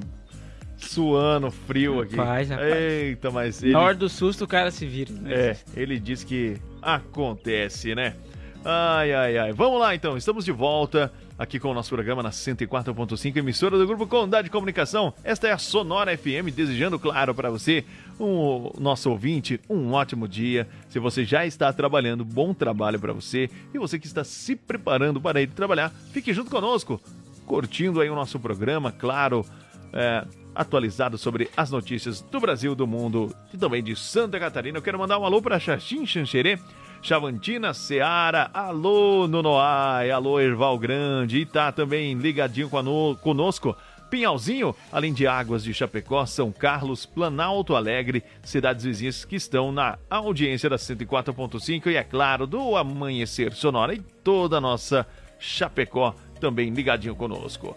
suando 0.81 1.51
frio 1.51 2.01
aqui. 2.01 2.15
Rapaz, 2.15 2.49
rapaz. 2.49 2.73
Eita, 2.73 3.31
mas 3.31 3.63
ele... 3.63 3.73
Na 3.73 3.79
hora 3.81 3.95
do 3.95 4.09
susto 4.09 4.43
o 4.43 4.47
cara 4.47 4.71
se 4.71 4.85
vira. 4.85 5.13
né? 5.13 5.33
É, 5.33 5.57
ele 5.75 5.99
diz 5.99 6.23
que 6.23 6.57
acontece, 6.81 7.95
né? 7.95 8.15
Ai, 8.63 9.11
ai, 9.13 9.37
ai. 9.37 9.53
Vamos 9.53 9.79
lá 9.79 9.95
então, 9.95 10.15
estamos 10.15 10.45
de 10.45 10.51
volta 10.51 11.11
aqui 11.37 11.59
com 11.59 11.69
o 11.69 11.73
nosso 11.73 11.89
programa 11.89 12.21
na 12.21 12.29
104.5, 12.29 13.35
emissora 13.37 13.75
do 13.75 13.87
Grupo 13.87 14.05
Condade 14.05 14.45
de 14.45 14.51
Comunicação. 14.51 15.11
Esta 15.23 15.47
é 15.47 15.51
a 15.51 15.57
Sonora 15.57 16.15
FM, 16.15 16.53
desejando, 16.55 16.99
claro, 16.99 17.33
para 17.33 17.49
você, 17.49 17.83
um, 18.19 18.69
nosso 18.79 19.09
ouvinte, 19.09 19.59
um 19.67 19.93
ótimo 19.93 20.27
dia. 20.27 20.67
Se 20.89 20.99
você 20.99 21.25
já 21.25 21.43
está 21.43 21.73
trabalhando, 21.73 22.23
bom 22.23 22.53
trabalho 22.53 22.99
para 22.99 23.11
você. 23.13 23.49
E 23.73 23.79
você 23.79 23.97
que 23.97 24.05
está 24.05 24.23
se 24.23 24.55
preparando 24.55 25.19
para 25.19 25.41
ir 25.41 25.47
trabalhar, 25.47 25.91
fique 26.13 26.31
junto 26.31 26.51
conosco, 26.51 27.01
curtindo 27.47 27.99
aí 27.99 28.09
o 28.11 28.15
nosso 28.15 28.39
programa, 28.39 28.91
claro. 28.91 29.43
É, 29.91 30.23
atualizado 30.53 31.17
sobre 31.17 31.49
as 31.55 31.71
notícias 31.71 32.21
do 32.21 32.39
Brasil, 32.39 32.75
do 32.75 32.85
mundo 32.87 33.33
e 33.53 33.57
também 33.57 33.83
de 33.83 33.95
Santa 33.95 34.39
Catarina. 34.39 34.77
Eu 34.77 34.81
quero 34.81 34.99
mandar 34.99 35.17
um 35.17 35.25
alô 35.25 35.41
para 35.41 35.59
Xaxim 35.59 36.05
Xanxerê, 36.05 36.59
Chavantina, 37.01 37.73
Seara, 37.73 38.49
alô 38.53 39.27
Nonoai, 39.27 40.11
alô 40.11 40.39
Erval 40.39 40.77
Grande, 40.77 41.39
e 41.39 41.45
tá 41.45 41.71
também 41.71 42.13
ligadinho 42.13 42.69
cono- 42.69 43.15
conosco. 43.21 43.75
Pinhalzinho, 44.09 44.75
além 44.91 45.13
de 45.13 45.25
Águas 45.25 45.63
de 45.63 45.73
Chapecó, 45.73 46.25
São 46.25 46.51
Carlos, 46.51 47.05
Planalto 47.05 47.77
Alegre, 47.77 48.21
cidades 48.43 48.83
vizinhas 48.83 49.23
que 49.23 49.37
estão 49.37 49.71
na 49.71 49.97
audiência 50.09 50.69
da 50.69 50.75
104.5 50.75 51.87
e, 51.87 51.95
é 51.95 52.03
claro, 52.03 52.45
do 52.45 52.75
Amanhecer 52.75 53.53
Sonora 53.53 53.93
e 53.95 53.99
toda 54.21 54.57
a 54.57 54.61
nossa 54.61 55.07
Chapecó 55.39 56.13
também 56.41 56.71
ligadinho 56.71 57.15
conosco. 57.15 57.75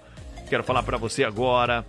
Quero 0.51 0.65
falar 0.65 0.83
para 0.83 0.99
você 0.99 1.23
agora 1.23 1.87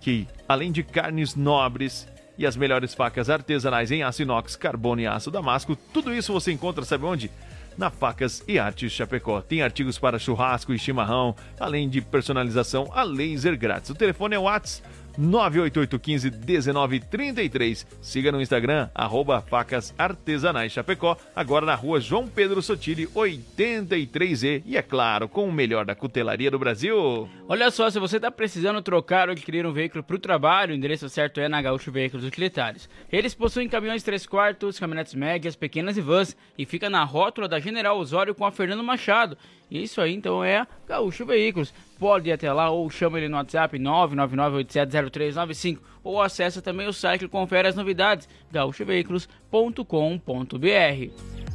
que, 0.00 0.26
além 0.48 0.72
de 0.72 0.82
carnes 0.82 1.34
nobres 1.34 2.06
e 2.36 2.46
as 2.46 2.56
melhores 2.56 2.94
facas 2.94 3.28
artesanais 3.28 3.90
em 3.90 4.02
aço 4.02 4.22
inox, 4.22 4.56
carbono 4.56 5.00
e 5.00 5.06
aço 5.06 5.30
damasco, 5.30 5.76
tudo 5.92 6.14
isso 6.14 6.32
você 6.32 6.52
encontra, 6.52 6.84
sabe 6.84 7.04
onde? 7.04 7.30
Na 7.76 7.90
Facas 7.90 8.42
e 8.48 8.58
Artes 8.58 8.90
Chapecó. 8.90 9.40
Tem 9.40 9.62
artigos 9.62 9.98
para 9.98 10.18
churrasco 10.18 10.72
e 10.72 10.78
chimarrão, 10.78 11.34
além 11.60 11.88
de 11.88 12.00
personalização 12.00 12.90
a 12.92 13.02
laser 13.04 13.56
grátis. 13.56 13.90
O 13.90 13.94
telefone 13.94 14.34
é 14.34 14.38
o 14.38 14.42
WhatsApp 14.42 14.88
988151933. 15.18 17.86
Siga 18.00 18.30
no 18.30 18.40
Instagram, 18.40 18.88
arroba 18.94 19.42
Facas 19.42 19.92
Artesanais 19.98 20.72
Chapecó, 20.72 21.16
agora 21.34 21.66
na 21.66 21.74
rua 21.74 22.00
João 22.00 22.28
Pedro 22.28 22.62
Sotile, 22.62 23.08
83E. 23.08 24.62
E 24.64 24.76
é 24.76 24.82
claro, 24.82 25.28
com 25.28 25.48
o 25.48 25.52
melhor 25.52 25.84
da 25.84 25.94
cutelaria 25.94 26.50
do 26.50 26.58
Brasil. 26.58 27.28
Olha 27.48 27.70
só, 27.70 27.90
se 27.90 27.98
você 27.98 28.16
está 28.16 28.30
precisando 28.30 28.82
trocar 28.82 29.28
ou 29.28 29.32
adquirir 29.32 29.66
um 29.66 29.72
veículo 29.72 30.04
para 30.04 30.16
o 30.16 30.20
trabalho, 30.20 30.72
o 30.72 30.76
endereço 30.76 31.08
certo 31.08 31.40
é 31.40 31.48
na 31.48 31.60
Gaúcho 31.60 31.90
Veículos 31.90 32.24
Utilitários. 32.24 32.88
Eles 33.10 33.34
possuem 33.34 33.68
caminhões 33.68 34.02
3 34.02 34.26
quartos, 34.26 34.78
caminhonetes 34.78 35.14
médias, 35.14 35.56
pequenas 35.56 35.96
e 35.96 36.00
vans 36.00 36.36
e 36.56 36.64
fica 36.64 36.88
na 36.88 37.02
rótula 37.04 37.48
da 37.48 37.58
General 37.58 37.98
Osório 37.98 38.34
com 38.34 38.44
a 38.44 38.52
Fernando 38.52 38.84
Machado. 38.84 39.36
Isso 39.70 40.00
aí 40.00 40.14
então 40.14 40.42
é 40.42 40.66
Gaúcho 40.86 41.26
Veículos. 41.26 41.74
Pode 41.98 42.30
ir 42.30 42.32
até 42.32 42.50
lá 42.52 42.70
ou 42.70 42.88
chama 42.88 43.18
ele 43.18 43.28
no 43.28 43.36
WhatsApp 43.36 43.78
999870395 43.78 45.78
ou 46.02 46.22
acessa 46.22 46.62
também 46.62 46.88
o 46.88 46.92
site 46.92 47.24
e 47.24 47.28
confere 47.28 47.68
as 47.68 47.76
novidades 47.76 48.26
gaúchoveículos.com.br. 48.50 51.48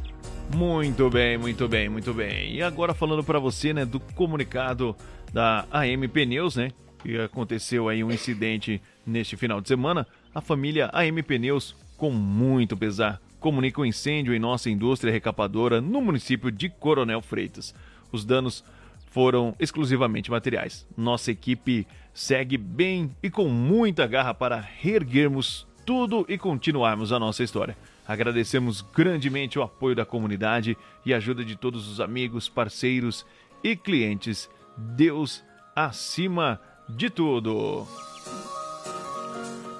Muito 0.54 1.10
bem, 1.10 1.38
muito 1.38 1.66
bem, 1.66 1.88
muito 1.88 2.14
bem. 2.14 2.54
E 2.54 2.62
agora 2.62 2.94
falando 2.94 3.24
para 3.24 3.40
você, 3.40 3.72
né, 3.72 3.84
do 3.84 3.98
comunicado 3.98 4.94
da 5.32 5.66
AM 5.72 6.06
Pneus, 6.06 6.54
né, 6.54 6.70
que 7.02 7.18
aconteceu 7.18 7.88
aí 7.88 8.04
um 8.04 8.12
incidente 8.12 8.80
neste 9.04 9.36
final 9.36 9.60
de 9.60 9.68
semana, 9.68 10.06
a 10.34 10.40
família 10.40 10.90
AM 10.92 11.22
Pneus, 11.22 11.74
com 11.96 12.10
muito 12.10 12.76
pesar, 12.76 13.20
comunica 13.40 13.80
o 13.80 13.86
incêndio 13.86 14.34
em 14.34 14.38
nossa 14.38 14.70
indústria 14.70 15.12
recapadora 15.12 15.80
no 15.80 16.00
município 16.00 16.50
de 16.50 16.68
Coronel 16.68 17.20
Freitas. 17.20 17.74
Os 18.14 18.24
danos 18.24 18.62
foram 19.10 19.56
exclusivamente 19.58 20.30
materiais. 20.30 20.86
Nossa 20.96 21.32
equipe 21.32 21.84
segue 22.12 22.56
bem 22.56 23.10
e 23.20 23.28
com 23.28 23.48
muita 23.48 24.06
garra 24.06 24.32
para 24.32 24.56
reerguermos 24.60 25.66
tudo 25.84 26.24
e 26.28 26.38
continuarmos 26.38 27.12
a 27.12 27.18
nossa 27.18 27.42
história. 27.42 27.76
Agradecemos 28.06 28.82
grandemente 28.82 29.58
o 29.58 29.62
apoio 29.62 29.96
da 29.96 30.04
comunidade 30.06 30.76
e 31.04 31.12
a 31.12 31.16
ajuda 31.16 31.44
de 31.44 31.56
todos 31.56 31.88
os 31.88 32.00
amigos, 32.00 32.48
parceiros 32.48 33.26
e 33.64 33.74
clientes. 33.74 34.48
Deus 34.76 35.42
acima 35.74 36.60
de 36.88 37.10
tudo. 37.10 37.84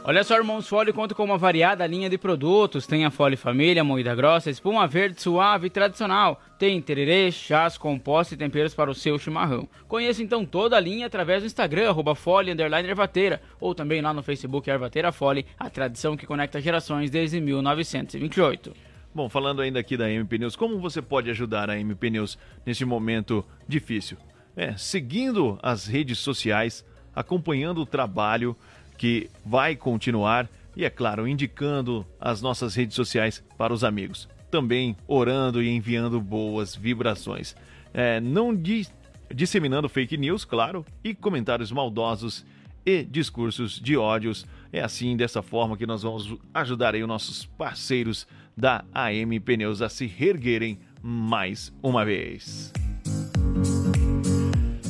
Olha 0.07 0.23
só, 0.23 0.37
Irmãos 0.37 0.69
Fole 0.69 0.93
conta 0.93 1.15
com 1.15 1.25
uma 1.25 1.39
variada 1.39 1.87
linha 1.87 2.11
de 2.11 2.19
produtos. 2.19 2.87
Tem 2.87 3.07
a 3.07 3.11
Fole 3.11 3.39
Família, 3.39 3.83
moída 3.83 4.15
grossa, 4.15 4.51
espuma 4.51 4.87
verde 4.87 5.23
suave 5.23 5.69
e 5.69 5.71
tradicional. 5.71 6.43
Tem 6.59 6.79
tererê, 6.83 7.33
chás, 7.33 7.79
compostos 7.79 8.33
e 8.33 8.37
temperos 8.37 8.75
para 8.75 8.91
o 8.91 8.95
seu 8.95 9.19
chimarrão. 9.19 9.67
Conheça 9.89 10.23
então 10.23 10.45
toda 10.45 10.77
a 10.77 10.81
linha 10.81 11.07
através 11.07 11.43
do 11.43 11.47
Instagram, 11.47 11.89
arroba 11.89 12.15
Fole, 12.15 12.53
underline 12.53 12.87
Ervateira, 12.87 13.41
ou 13.59 13.75
também 13.75 14.03
lá 14.03 14.13
no 14.13 14.23
Facebook 14.23 14.69
Ervateira 14.69 15.11
Fole, 15.11 15.47
a 15.59 15.71
tradição 15.71 16.19
que 16.19 16.27
conecta 16.27 16.61
gerações 16.61 17.11
desde 17.11 17.41
1928. 17.41 18.75
Bom, 19.15 19.31
falando 19.31 19.63
ainda 19.63 19.81
aqui 19.81 19.97
da 19.97 20.11
M 20.11 20.27
Pneus, 20.27 20.55
como 20.55 20.79
você 20.79 21.01
pode 21.01 21.31
ajudar 21.31 21.71
a 21.71 21.79
M 21.79 21.95
Pneus 21.95 22.39
nesse 22.67 22.85
momento 22.85 23.43
difícil? 23.67 24.19
É, 24.55 24.77
seguindo 24.77 25.59
as 25.63 25.87
redes 25.87 26.19
sociais, 26.19 26.85
acompanhando 27.15 27.81
o 27.81 27.87
trabalho 27.87 28.55
que 28.97 29.31
vai 29.45 29.77
continuar 29.77 30.49
e, 30.77 30.85
é 30.85 30.91
claro, 30.91 31.27
indicando 31.29 32.05
as 32.21 32.41
nossas 32.43 32.75
redes 32.75 32.97
sociais 32.97 33.43
para 33.57 33.73
os 33.73 33.85
amigos. 33.85 34.29
Também 34.51 34.97
orando 35.07 35.63
e 35.63 35.69
enviando 35.69 36.21
boas 36.21 36.75
vibrações. 36.75 37.55
É, 37.93 38.21
não 38.21 38.55
di- 38.55 38.87
disseminando 39.33 39.89
fake 39.89 40.17
news, 40.17 40.45
claro, 40.45 40.85
e 41.03 41.15
comentários 41.15 41.71
maldosos 41.71 42.45
e 42.85 43.05
discursos 43.05 43.81
de 43.81 43.97
ódios. 43.97 44.47
É 44.73 44.81
assim, 44.83 45.17
dessa 45.17 45.43
forma, 45.43 45.77
que 45.77 45.87
nós 45.87 46.03
vamos 46.03 46.37
ajudar 46.53 46.95
aí 46.95 47.03
os 47.03 47.09
nossos 47.09 47.47
parceiros 47.47 48.27
da 48.57 48.85
AM 48.93 49.39
Pneus 49.41 49.81
a 49.83 49.89
se 49.89 50.07
reerguerem 50.07 50.79
mais 51.03 51.73
uma 51.83 52.05
vez. 52.05 52.73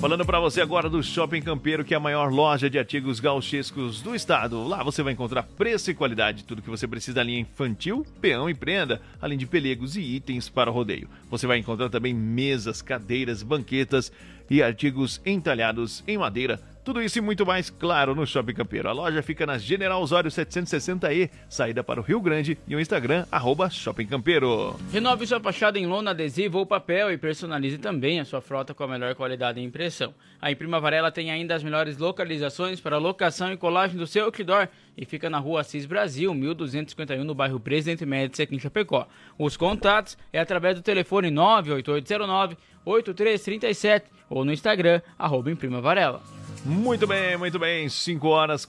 Falando 0.05 0.27
para 0.27 0.39
você 0.39 0.61
agora 0.61 0.91
do 0.91 1.03
Shopping 1.03 1.41
Campeiro, 1.41 1.83
que 1.83 1.95
é 1.95 1.97
a 1.97 2.01
maior 2.01 2.31
loja 2.31 2.69
de 2.69 2.79
artigos 2.79 3.21
gauchescos 3.21 4.03
do 4.03 4.15
estado. 4.15 4.63
Lá 4.63 4.83
você 4.83 5.03
vai 5.03 5.15
encontrar 5.15 5.45
preço 5.45 5.91
e 5.91 5.95
qualidade, 5.95 6.45
tudo 6.45 6.61
que 6.61 6.69
você 6.69 6.87
precisa 6.87 7.15
da 7.15 7.23
linha 7.23 7.41
infantil, 7.41 8.05
peão 8.21 8.51
e 8.51 8.53
prenda, 8.53 9.01
além 9.19 9.39
de 9.39 9.47
pelegos 9.47 9.97
e 9.97 10.03
itens 10.03 10.47
para 10.47 10.71
o 10.71 10.75
rodeio. 10.75 11.09
Você 11.31 11.47
vai 11.47 11.57
encontrar 11.57 11.89
também 11.89 12.13
mesas, 12.13 12.83
cadeiras, 12.83 13.43
banquetas 13.43 14.13
e 14.51 14.63
artigos 14.63 15.23
entalhados 15.25 16.05
em 16.07 16.19
madeira 16.19 16.61
tudo 16.85 17.01
isso 17.01 17.19
e 17.19 17.23
muito 17.23 17.47
mais, 17.47 17.71
claro, 17.71 18.15
no 18.15 18.27
Shopping 18.27 18.53
Campeiro. 18.53 18.89
A 18.91 18.93
loja 18.93 19.23
fica 19.23 19.47
na 19.47 19.57
General 19.57 20.01
Osório 20.01 20.31
760E, 20.31 21.31
saída 21.49 21.83
para 21.83 21.99
o 21.99 22.03
Rio 22.03 22.21
Grande 22.21 22.59
e 22.69 22.77
o 22.77 22.81
Instagram, 22.81 23.25
arroba 23.33 23.71
Shopping 23.71 24.07
Campeiro. 24.07 24.77
Renove 24.93 25.27
sua 25.27 25.41
fachada 25.41 25.79
em 25.79 25.87
lona, 25.87 26.11
adesivo 26.11 26.59
ou 26.59 26.67
papel 26.67 27.11
e 27.11 27.17
personalize 27.17 27.79
também 27.79 28.21
a 28.21 28.25
sua 28.25 28.43
frota 28.43 28.75
com 28.75 28.85
a 28.85 28.89
melhor 28.89 29.15
qualidade 29.15 29.59
e 29.59 29.65
impressão. 29.65 30.15
A 30.41 30.51
Imprima 30.51 30.79
Varela 30.79 31.11
tem 31.11 31.31
ainda 31.31 31.55
as 31.55 31.63
melhores 31.63 31.97
localizações 31.97 32.81
para 32.81 32.99
locação 32.99 33.51
e 33.51 33.57
colagem 33.57 33.97
do 33.97 34.07
seu 34.07 34.27
outdoor 34.27 34.69
e 34.95 35.07
fica 35.07 35.31
na 35.31 35.39
rua 35.39 35.63
Assis 35.63 35.87
Brasil, 35.87 36.35
1251, 36.35 37.25
no 37.25 37.35
bairro 37.35 37.59
Presidente 37.59 38.05
Médici, 38.05 38.43
aqui 38.43 38.55
em 38.55 38.59
Chapecó. 38.59 39.09
Os 39.39 39.57
contatos 39.57 40.19
é 40.31 40.39
através 40.39 40.77
do 40.77 40.83
telefone 40.83 41.31
98809 41.31 42.59
8337 42.85 44.07
ou 44.29 44.45
no 44.45 44.53
Instagram, 44.53 45.01
arroba 45.19 45.51
Imprima 45.51 45.81
Varela. 45.81 46.44
Muito 46.65 47.07
bem, 47.07 47.37
muito 47.37 47.59
bem. 47.59 47.89
5 47.89 48.27
horas 48.27 48.65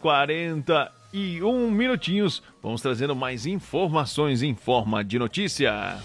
41 1.16 1.72
minutinhos. 1.72 2.44
Vamos 2.62 2.82
trazendo 2.82 3.16
mais 3.16 3.46
informações 3.46 4.44
em 4.44 4.54
forma 4.54 5.02
de 5.02 5.18
notícia. 5.18 5.98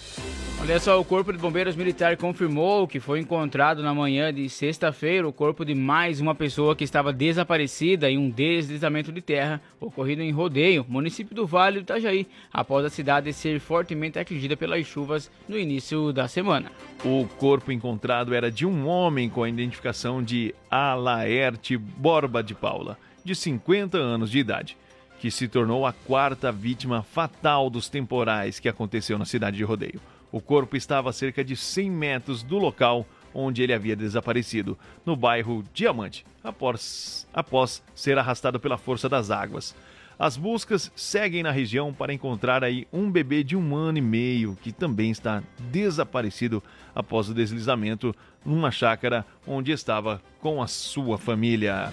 Olha 0.61 0.79
só, 0.79 1.01
o 1.01 1.05
Corpo 1.05 1.33
de 1.33 1.39
Bombeiros 1.39 1.75
Militar 1.75 2.17
confirmou 2.17 2.87
que 2.87 3.01
foi 3.01 3.19
encontrado 3.19 3.83
na 3.83 3.93
manhã 3.93 4.33
de 4.33 4.49
sexta-feira 4.49 5.27
o 5.27 5.33
corpo 5.33 5.65
de 5.65 5.75
mais 5.75 6.21
uma 6.21 6.35
pessoa 6.35 6.77
que 6.77 6.85
estava 6.85 7.13
desaparecida 7.13 8.09
em 8.09 8.19
um 8.19 8.31
deslizamento 8.31 9.11
de 9.11 9.21
terra 9.21 9.61
ocorrido 9.81 10.23
em 10.23 10.31
Rodeio, 10.31 10.87
município 10.89 11.35
do 11.35 11.47
Vale 11.47 11.81
do 11.81 11.83
Itajaí, 11.83 12.29
após 12.53 12.85
a 12.85 12.91
cidade 12.91 13.33
ser 13.33 13.59
fortemente 13.59 14.19
atingida 14.19 14.57
pelas 14.57 14.87
chuvas 14.87 15.31
no 15.49 15.59
início 15.59 16.13
da 16.13 16.29
semana. 16.29 16.71
O 17.05 17.27
corpo 17.39 17.73
encontrado 17.73 18.33
era 18.33 18.51
de 18.51 18.65
um 18.65 18.87
homem 18.87 19.29
com 19.29 19.43
a 19.43 19.49
identificação 19.49 20.23
de 20.23 20.55
Alaerte 20.71 21.77
Borba 21.77 22.43
de 22.43 22.55
Paula, 22.55 22.99
de 23.25 23.35
50 23.35 23.97
anos 23.99 24.31
de 24.31 24.39
idade 24.39 24.77
que 25.21 25.31
se 25.31 25.47
tornou 25.47 25.85
a 25.85 25.93
quarta 25.93 26.51
vítima 26.51 27.03
fatal 27.03 27.69
dos 27.69 27.91
temporais 27.91 28.59
que 28.59 28.69
aconteceu 28.69 29.19
na 29.19 29.27
cidade 29.27 29.59
de 29.59 29.65
Rodeio. 29.65 30.01
O 30.33 30.41
corpo 30.41 30.77
estava 30.77 31.11
a 31.11 31.13
cerca 31.13 31.45
de 31.45 31.55
100 31.55 31.91
metros 31.91 32.43
do 32.43 32.57
local 32.57 33.07
onde 33.35 33.63
ele 33.63 33.75
havia 33.75 33.95
desaparecido, 33.95 34.79
no 35.05 35.15
bairro 35.15 35.63
Diamante, 35.75 36.25
após, 36.43 37.29
após 37.33 37.83
ser 37.95 38.19
arrastado 38.19 38.59
pela 38.59 38.79
força 38.79 39.09
das 39.09 39.31
águas. 39.31 39.77
As 40.19 40.37
buscas 40.37 40.91
seguem 40.97 41.43
na 41.43 41.51
região 41.51 41.93
para 41.93 42.13
encontrar 42.13 42.65
aí 42.65 42.87
um 42.93 43.11
bebê 43.11 43.45
de 43.45 43.57
um 43.57 43.77
ano 43.77 43.99
e 43.99 44.03
meio 44.03 44.57
que 44.63 44.73
também 44.73 45.11
está 45.11 45.43
desaparecido 45.71 46.63
após 46.95 47.29
o 47.29 47.35
deslizamento 47.35 48.15
numa 48.45 48.71
chácara 48.71 49.25
onde 49.47 49.71
estava 49.71 50.21
com 50.41 50.63
a 50.63 50.67
sua 50.67 51.19
família. 51.19 51.93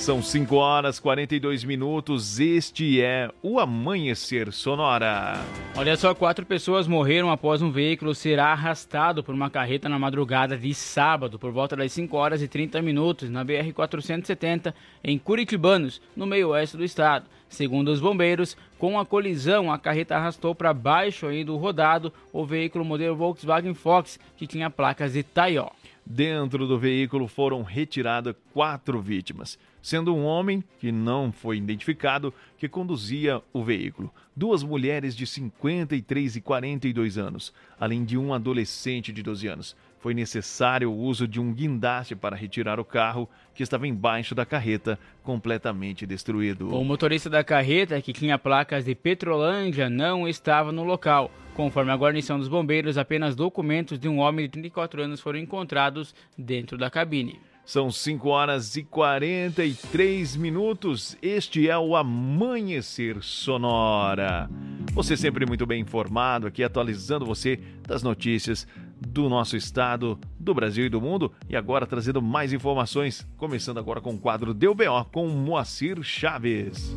São 0.00 0.22
5 0.22 0.56
horas 0.56 0.96
e 0.96 1.02
42 1.02 1.62
minutos. 1.62 2.40
Este 2.40 3.02
é 3.02 3.30
o 3.42 3.60
Amanhecer 3.60 4.50
Sonora. 4.50 5.34
Olha 5.76 5.94
só, 5.94 6.14
quatro 6.14 6.46
pessoas 6.46 6.88
morreram 6.88 7.30
após 7.30 7.60
um 7.60 7.70
veículo 7.70 8.14
ser 8.14 8.38
arrastado 8.38 9.22
por 9.22 9.34
uma 9.34 9.50
carreta 9.50 9.90
na 9.90 9.98
madrugada 9.98 10.56
de 10.56 10.72
sábado, 10.72 11.38
por 11.38 11.52
volta 11.52 11.76
das 11.76 11.92
5 11.92 12.16
horas 12.16 12.40
e 12.40 12.48
30 12.48 12.80
minutos, 12.80 13.28
na 13.28 13.44
BR-470, 13.44 14.72
em 15.04 15.18
Curitibanos, 15.18 16.00
no 16.16 16.24
meio 16.24 16.48
oeste 16.48 16.78
do 16.78 16.84
estado. 16.84 17.26
Segundo 17.46 17.88
os 17.88 18.00
bombeiros, 18.00 18.56
com 18.78 18.98
a 18.98 19.04
colisão, 19.04 19.70
a 19.70 19.78
carreta 19.78 20.16
arrastou 20.16 20.54
para 20.54 20.72
baixo 20.72 21.26
aí 21.26 21.44
do 21.44 21.58
rodado 21.58 22.10
o 22.32 22.46
veículo 22.46 22.86
modelo 22.86 23.16
Volkswagen 23.16 23.74
Fox, 23.74 24.18
que 24.38 24.46
tinha 24.46 24.70
placas 24.70 25.12
de 25.12 25.22
Taió. 25.22 25.68
Dentro 26.06 26.66
do 26.66 26.78
veículo 26.78 27.28
foram 27.28 27.62
retiradas 27.62 28.34
quatro 28.52 29.00
vítimas, 29.00 29.58
sendo 29.82 30.14
um 30.14 30.24
homem, 30.24 30.62
que 30.78 30.92
não 30.92 31.32
foi 31.32 31.56
identificado, 31.56 32.32
que 32.58 32.68
conduzia 32.68 33.42
o 33.52 33.64
veículo, 33.64 34.12
duas 34.36 34.62
mulheres 34.62 35.16
de 35.16 35.26
53 35.26 36.36
e 36.36 36.40
42 36.40 37.18
anos, 37.18 37.52
além 37.78 38.04
de 38.04 38.16
um 38.18 38.32
adolescente 38.34 39.12
de 39.12 39.22
12 39.22 39.46
anos. 39.46 39.76
Foi 40.00 40.14
necessário 40.14 40.90
o 40.90 40.96
uso 40.96 41.28
de 41.28 41.38
um 41.38 41.52
guindaste 41.52 42.16
para 42.16 42.34
retirar 42.34 42.80
o 42.80 42.84
carro, 42.84 43.28
que 43.54 43.62
estava 43.62 43.86
embaixo 43.86 44.34
da 44.34 44.46
carreta, 44.46 44.98
completamente 45.22 46.06
destruído. 46.06 46.74
O 46.74 46.82
motorista 46.82 47.28
da 47.28 47.44
carreta, 47.44 48.00
que 48.00 48.14
tinha 48.14 48.38
placas 48.38 48.86
de 48.86 48.94
Petrolândia, 48.94 49.90
não 49.90 50.26
estava 50.26 50.72
no 50.72 50.84
local. 50.84 51.30
Conforme 51.54 51.90
a 51.90 51.96
guarnição 51.96 52.38
dos 52.38 52.48
bombeiros, 52.48 52.96
apenas 52.96 53.36
documentos 53.36 53.98
de 53.98 54.08
um 54.08 54.20
homem 54.20 54.46
de 54.46 54.52
34 54.52 55.02
anos 55.02 55.20
foram 55.20 55.38
encontrados 55.38 56.14
dentro 56.38 56.78
da 56.78 56.88
cabine. 56.88 57.38
São 57.70 57.88
5 57.88 58.28
horas 58.28 58.74
e 58.74 58.82
43 58.82 60.34
minutos. 60.34 61.16
Este 61.22 61.70
é 61.70 61.78
o 61.78 61.94
Amanhecer 61.94 63.22
Sonora. 63.22 64.50
Você 64.92 65.16
sempre 65.16 65.46
muito 65.46 65.64
bem 65.64 65.80
informado 65.80 66.48
aqui, 66.48 66.64
atualizando 66.64 67.24
você 67.24 67.60
das 67.86 68.02
notícias 68.02 68.66
do 69.00 69.28
nosso 69.28 69.56
estado, 69.56 70.18
do 70.38 70.54
Brasil 70.54 70.86
e 70.86 70.88
do 70.88 71.00
mundo. 71.00 71.32
E 71.48 71.56
agora 71.56 71.86
trazendo 71.86 72.20
mais 72.20 72.52
informações, 72.52 73.26
começando 73.36 73.78
agora 73.78 74.00
com 74.00 74.14
o 74.14 74.18
quadro 74.18 74.54
Deu 74.54 74.74
BO 74.74 75.04
com 75.12 75.28
Moacir 75.28 76.02
Chaves. 76.02 76.90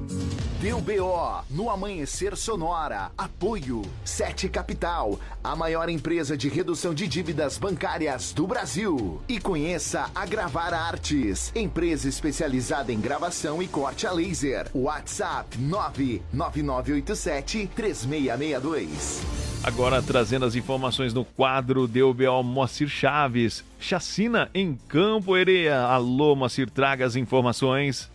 Deu 0.64 0.80
BO 0.80 1.44
no 1.50 1.70
Amanhecer 1.70 2.38
Sonora. 2.38 3.12
Apoio 3.18 3.82
Sete 4.06 4.48
Capital, 4.48 5.20
a 5.44 5.58
maior 5.58 5.90
empresa 5.90 6.38
de 6.38 6.48
redução 6.48 6.94
de 6.94 7.06
dívidas 7.06 7.58
bancárias 7.58 8.32
do 8.32 8.48
Brasil. 8.48 9.22
E 9.28 9.42
conheça 9.42 10.10
a 10.16 10.26
Gravar 10.26 10.74
Artes, 10.74 11.52
empresa 11.54 12.08
especializada 12.08 12.94
em 12.94 13.02
gravação 13.02 13.62
e 13.62 13.68
corte 13.68 14.08
a 14.08 14.14
laser. 14.14 14.70
WhatsApp 14.74 15.58
99987 15.58 17.70
3662. 17.76 19.44
Agora 19.64 20.02
trazendo 20.02 20.46
as 20.46 20.56
informações 20.56 21.14
no 21.14 21.24
quadro 21.24 21.88
DBO 21.94 22.42
Moacir 22.42 22.88
Chaves. 22.88 23.64
Chacina 23.80 24.50
em 24.52 24.76
Campo 24.88 25.38
Hereia. 25.38 25.82
Alô, 25.82 26.36
Moacir, 26.36 26.68
traga 26.68 27.06
as 27.06 27.16
informações. 27.16 28.12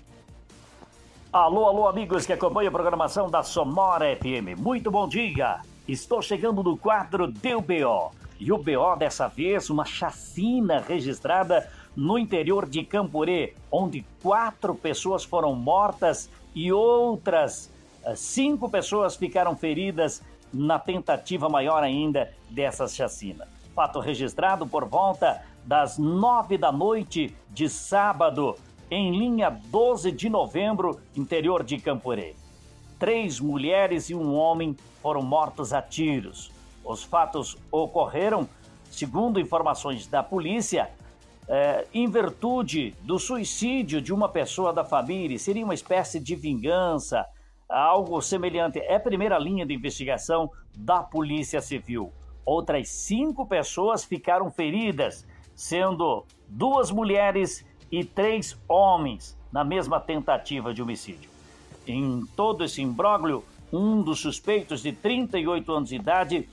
Alô, 1.32 1.66
alô, 1.66 1.86
amigos 1.86 2.26
que 2.26 2.32
acompanham 2.32 2.70
a 2.70 2.72
programação 2.72 3.30
da 3.30 3.44
Sonora 3.44 4.16
FM. 4.16 4.58
Muito 4.58 4.90
bom 4.90 5.06
dia. 5.06 5.60
Estou 5.86 6.20
chegando 6.20 6.60
no 6.64 6.76
quadro 6.76 7.28
DBO. 7.28 8.10
E 8.40 8.50
o 8.50 8.58
BO 8.58 8.96
dessa 8.98 9.28
vez, 9.28 9.70
uma 9.70 9.84
chacina 9.84 10.80
registrada 10.80 11.70
no 11.94 12.18
interior 12.18 12.68
de 12.68 12.82
Campurê, 12.84 13.54
onde 13.70 14.04
quatro 14.22 14.74
pessoas 14.74 15.22
foram 15.22 15.54
mortas 15.54 16.28
e 16.54 16.72
outras 16.72 17.70
eh, 18.04 18.14
cinco 18.16 18.68
pessoas 18.68 19.16
ficaram 19.16 19.56
feridas 19.56 20.22
na 20.52 20.78
tentativa 20.78 21.48
maior 21.48 21.82
ainda 21.82 22.32
dessa 22.50 22.86
chacina. 22.88 23.46
Fato 23.78 24.00
registrado 24.00 24.66
por 24.66 24.86
volta 24.86 25.40
das 25.64 25.98
nove 25.98 26.58
da 26.58 26.72
noite 26.72 27.32
de 27.48 27.68
sábado, 27.68 28.56
em 28.90 29.16
linha 29.16 29.50
12 29.50 30.10
de 30.10 30.28
novembro, 30.28 31.00
interior 31.16 31.62
de 31.62 31.78
Campurê. 31.78 32.34
Três 32.98 33.38
mulheres 33.38 34.10
e 34.10 34.16
um 34.16 34.34
homem 34.34 34.76
foram 35.00 35.22
mortos 35.22 35.72
a 35.72 35.80
tiros. 35.80 36.50
Os 36.84 37.04
fatos 37.04 37.56
ocorreram, 37.70 38.48
segundo 38.90 39.38
informações 39.38 40.08
da 40.08 40.24
polícia, 40.24 40.90
é, 41.46 41.86
em 41.94 42.10
virtude 42.10 42.96
do 43.02 43.16
suicídio 43.16 44.02
de 44.02 44.12
uma 44.12 44.28
pessoa 44.28 44.72
da 44.72 44.82
família. 44.82 45.38
Seria 45.38 45.64
uma 45.64 45.72
espécie 45.72 46.18
de 46.18 46.34
vingança, 46.34 47.24
algo 47.68 48.20
semelhante. 48.20 48.80
É 48.80 48.96
a 48.96 49.00
primeira 49.00 49.38
linha 49.38 49.64
de 49.64 49.72
investigação 49.72 50.50
da 50.76 51.00
Polícia 51.00 51.60
Civil. 51.60 52.12
Outras 52.48 52.88
cinco 52.88 53.44
pessoas 53.44 54.06
ficaram 54.06 54.50
feridas, 54.50 55.26
sendo 55.54 56.24
duas 56.48 56.90
mulheres 56.90 57.62
e 57.92 58.02
três 58.02 58.58
homens 58.66 59.36
na 59.52 59.62
mesma 59.62 60.00
tentativa 60.00 60.72
de 60.72 60.80
homicídio. 60.80 61.28
Em 61.86 62.24
todo 62.34 62.64
esse 62.64 62.80
imbróglio, 62.80 63.44
um 63.70 64.00
dos 64.00 64.20
suspeitos 64.20 64.80
de 64.80 64.92
38 64.92 65.70
anos 65.70 65.90
de 65.90 65.96
idade, 65.96 66.48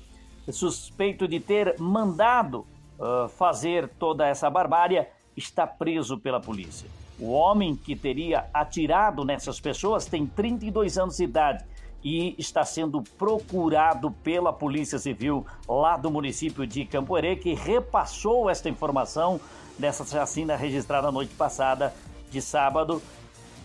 suspeito 0.51 1.29
de 1.29 1.39
ter 1.39 1.79
mandado 1.79 2.65
uh, 2.99 3.29
fazer 3.29 3.87
toda 3.87 4.27
essa 4.27 4.49
barbárie, 4.49 5.07
está 5.37 5.65
preso 5.65 6.17
pela 6.17 6.41
polícia. 6.41 6.89
O 7.17 7.31
homem 7.31 7.73
que 7.73 7.95
teria 7.95 8.49
atirado 8.53 9.23
nessas 9.23 9.61
pessoas 9.61 10.05
tem 10.05 10.27
32 10.27 10.97
anos 10.97 11.15
de 11.15 11.23
idade 11.23 11.63
e 12.05 12.35
está 12.37 12.63
sendo 12.63 13.01
procurado 13.17 14.11
pela 14.23 14.53
Polícia 14.53 14.99
Civil 14.99 15.43
lá 15.67 15.97
do 15.97 16.11
município 16.11 16.67
de 16.67 16.85
Camporê, 16.85 17.35
que 17.35 17.55
repassou 17.55 18.47
esta 18.47 18.69
informação 18.69 19.41
dessa 19.79 20.05
chacina 20.05 20.55
registrada 20.55 21.11
noite 21.11 21.33
passada, 21.33 21.91
de 22.29 22.43
sábado, 22.43 23.01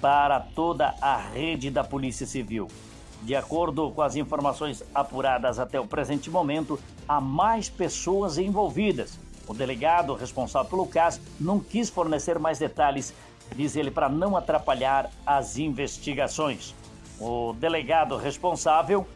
para 0.00 0.40
toda 0.40 0.94
a 1.02 1.18
rede 1.18 1.70
da 1.70 1.84
Polícia 1.84 2.26
Civil. 2.26 2.66
De 3.22 3.36
acordo 3.36 3.90
com 3.90 4.00
as 4.00 4.16
informações 4.16 4.82
apuradas 4.94 5.58
até 5.58 5.78
o 5.78 5.86
presente 5.86 6.30
momento, 6.30 6.80
há 7.06 7.20
mais 7.20 7.68
pessoas 7.68 8.38
envolvidas. 8.38 9.18
O 9.46 9.52
delegado 9.52 10.14
responsável 10.14 10.70
pelo 10.70 10.86
caso 10.86 11.20
não 11.38 11.60
quis 11.60 11.90
fornecer 11.90 12.38
mais 12.38 12.58
detalhes, 12.58 13.12
diz 13.54 13.76
ele, 13.76 13.90
para 13.90 14.08
não 14.08 14.34
atrapalhar 14.34 15.10
as 15.26 15.58
investigações. 15.58 16.74
O 17.20 17.52
delegado 17.52 18.16
responsável 18.16 19.06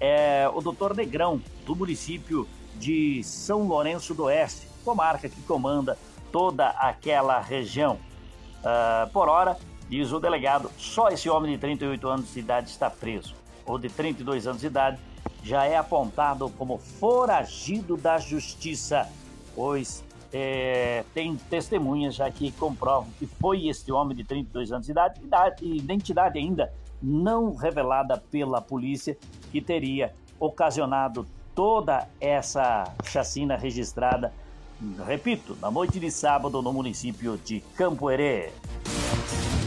é 0.00 0.50
o 0.52 0.60
doutor 0.60 0.96
Negrão, 0.96 1.40
do 1.64 1.76
município 1.76 2.48
de 2.74 3.22
São 3.22 3.62
Lourenço 3.62 4.12
do 4.12 4.24
Oeste, 4.24 4.66
comarca 4.84 5.28
que 5.28 5.40
comanda 5.42 5.96
toda 6.32 6.70
aquela 6.70 7.40
região. 7.40 7.94
Uh, 8.58 9.08
por 9.12 9.28
hora, 9.28 9.56
diz 9.88 10.10
o 10.10 10.18
delegado, 10.18 10.68
só 10.76 11.10
esse 11.10 11.30
homem 11.30 11.52
de 11.52 11.58
38 11.58 12.08
anos 12.08 12.34
de 12.34 12.40
idade 12.40 12.70
está 12.70 12.90
preso 12.90 13.36
ou 13.64 13.78
de 13.78 13.88
32 13.88 14.46
anos 14.48 14.60
de 14.60 14.66
idade, 14.66 14.98
já 15.42 15.64
é 15.64 15.76
apontado 15.76 16.50
como 16.58 16.76
foragido 16.78 17.96
da 17.96 18.18
justiça, 18.18 19.08
pois 19.54 20.02
é, 20.32 21.04
tem 21.14 21.36
testemunhas 21.36 22.16
já 22.16 22.30
que 22.30 22.50
comprovam 22.52 23.08
que 23.18 23.26
foi 23.26 23.68
este 23.68 23.92
homem 23.92 24.16
de 24.16 24.24
32 24.24 24.72
anos 24.72 24.86
de 24.86 24.92
idade, 24.92 25.20
idade 25.22 25.64
identidade 25.64 26.38
ainda 26.38 26.72
não 27.04 27.54
revelada 27.54 28.16
pela 28.16 28.62
polícia, 28.62 29.16
que 29.52 29.60
teria 29.60 30.14
ocasionado 30.40 31.26
toda 31.54 32.08
essa 32.18 32.92
chacina 33.04 33.56
registrada, 33.56 34.32
repito, 35.06 35.56
na 35.60 35.70
noite 35.70 36.00
de 36.00 36.10
sábado 36.10 36.62
no 36.62 36.72
município 36.72 37.36
de 37.36 37.60
Campo 37.76 38.10
Herê. 38.10 38.50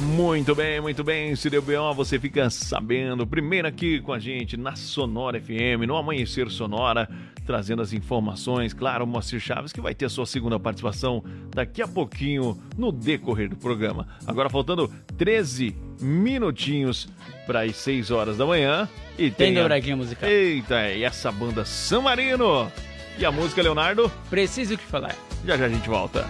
Muito 0.00 0.54
bem, 0.54 0.80
muito 0.80 1.04
bem. 1.04 1.36
Se 1.36 1.50
deu 1.50 1.60
B.O., 1.60 1.92
você 1.94 2.18
fica 2.18 2.48
sabendo. 2.48 3.26
Primeiro 3.26 3.68
aqui 3.68 4.00
com 4.00 4.12
a 4.12 4.18
gente 4.18 4.56
na 4.56 4.74
Sonora 4.74 5.40
FM, 5.40 5.86
no 5.86 5.96
Amanhecer 5.96 6.50
Sonora, 6.50 7.08
trazendo 7.46 7.82
as 7.82 7.92
informações. 7.92 8.72
Claro, 8.72 9.04
o 9.04 9.06
Moacir 9.06 9.38
Chaves, 9.38 9.72
que 9.72 9.80
vai 9.80 9.94
ter 9.94 10.06
a 10.06 10.08
sua 10.08 10.24
segunda 10.24 10.58
participação 10.58 11.22
daqui 11.54 11.82
a 11.82 11.88
pouquinho 11.88 12.58
no 12.76 12.90
decorrer 12.90 13.50
do 13.50 13.56
programa. 13.56 14.08
Agora 14.26 14.48
faltando 14.48 14.90
13 15.18 15.76
minutinhos 16.00 17.08
para 17.46 17.62
as 17.62 17.76
6 17.76 18.10
horas 18.10 18.38
da 18.38 18.46
manhã. 18.46 18.88
E 19.18 19.30
tem, 19.30 19.52
tem 19.52 19.54
dobradinha 19.54 19.96
musical. 19.96 20.28
Eita, 20.28 20.90
e 20.90 21.04
essa 21.04 21.30
banda 21.30 21.64
San 21.64 22.00
Marino. 22.00 22.70
E 23.18 23.26
a 23.26 23.30
música, 23.30 23.62
Leonardo? 23.62 24.10
Preciso 24.30 24.76
que 24.76 24.84
falar. 24.84 25.14
Já 25.44 25.56
já 25.56 25.66
a 25.66 25.68
gente 25.68 25.88
volta. 25.88 26.26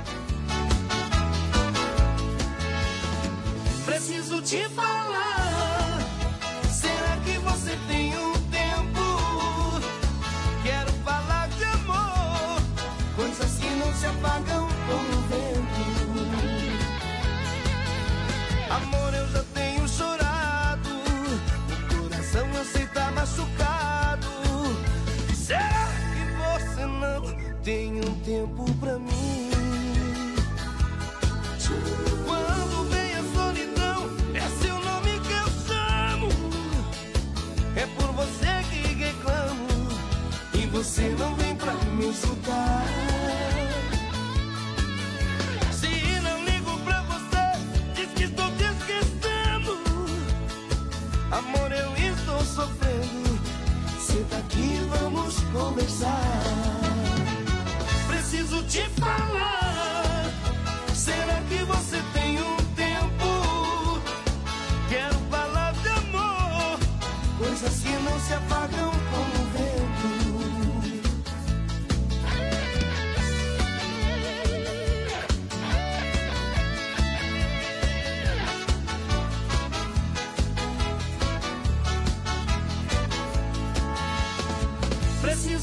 Te 4.53 4.69
falar. 4.69 5.02
Você 40.93 41.09
não 41.19 41.35
vem 41.37 41.57
pra 41.57 41.73
me 41.73 42.11
escutar. 42.11 42.85
Se 45.73 46.21
não 46.21 46.45
ligo 46.45 46.79
pra 46.81 47.01
você, 47.05 47.95
diz 47.95 48.13
que 48.15 48.25
estou 48.25 48.47
te 48.57 48.65
esquecendo. 48.65 49.79
Amor, 51.31 51.73
eu 51.73 51.97
estou 51.97 52.45
sofrendo. 52.45 53.41
Senta 53.99 54.37
aqui, 54.37 54.87
vamos 55.01 55.41
conversar. 55.45 56.43
Preciso 58.09 58.63
te 58.65 58.83
falar. 59.01 60.31
Será 60.95 61.41
que 61.49 61.65
você 61.65 62.03
tem 62.13 62.39
um 62.39 62.57
tempo? 62.77 64.03
Quero 64.91 65.19
falar 65.31 65.73
de 65.73 65.89
amor, 65.89 66.79
coisas 67.39 67.81
que 67.81 67.93
não 67.93 68.21
se 68.21 68.35
apagam 68.35 68.92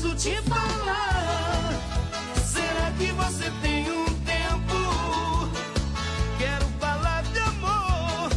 preciso 0.09 0.15
te 0.15 0.41
falar. 0.49 1.73
Será 2.45 2.91
que 2.97 3.11
você 3.11 3.51
tem 3.61 3.91
um 3.91 4.05
tempo? 4.05 5.49
Quero 6.37 6.65
falar 6.79 7.23
de 7.23 7.39
amor, 7.39 8.29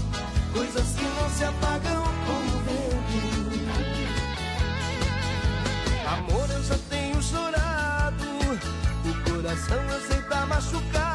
coisas 0.53 0.95
que 0.97 1.05
não 1.05 1.31
se 1.31 1.45
apagam 1.45 2.03
com 2.27 2.33
o 2.33 2.61
vento. 2.65 2.83
Amor, 6.09 6.51
eu 6.51 6.63
já 6.65 6.79
tenho 6.91 7.23
chorado, 7.23 8.25
o 9.05 9.31
coração 9.31 9.81
aceita 9.97 10.47
machucado. 10.47 11.12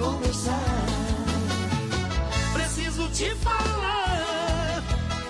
Conversar. 0.00 0.58
Preciso 2.54 3.08
te 3.10 3.34
falar. 3.36 4.82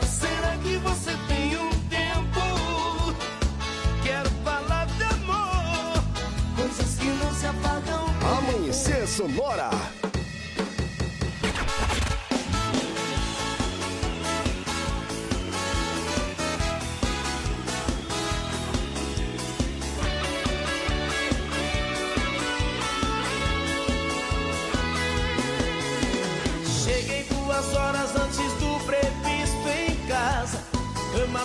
Será 0.06 0.56
que 0.62 0.76
você 0.76 1.10
tem 1.26 1.56
um 1.56 1.70
tempo? 1.88 2.40
Quero 4.04 4.30
falar 4.44 4.86
de 4.86 5.02
amor, 5.02 6.02
coisas 6.56 6.94
que 6.96 7.06
não 7.06 7.34
se 7.34 7.46
apagam. 7.46 8.06
Amanhecer 8.38 9.06
Sonora. 9.08 9.70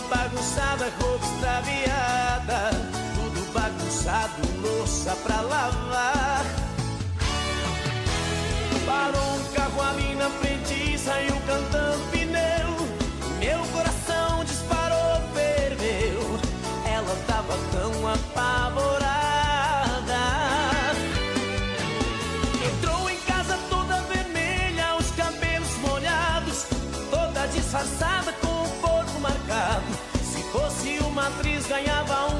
bagunçada, 0.09 0.91
roupa 0.99 1.25
extraviada, 1.25 2.69
tudo 3.15 3.53
bagunçado, 3.53 4.41
louça 4.61 5.15
pra 5.23 5.41
lavar. 5.41 6.45
Parou 8.85 9.35
um 9.35 9.53
carro 9.53 9.81
ali 9.81 10.15
na 10.15 10.29
frente 10.29 10.93
e 10.93 10.97
saiu 10.97 11.35
cantando. 11.47 11.94
Ganhava 31.67 32.27
um 32.27 32.34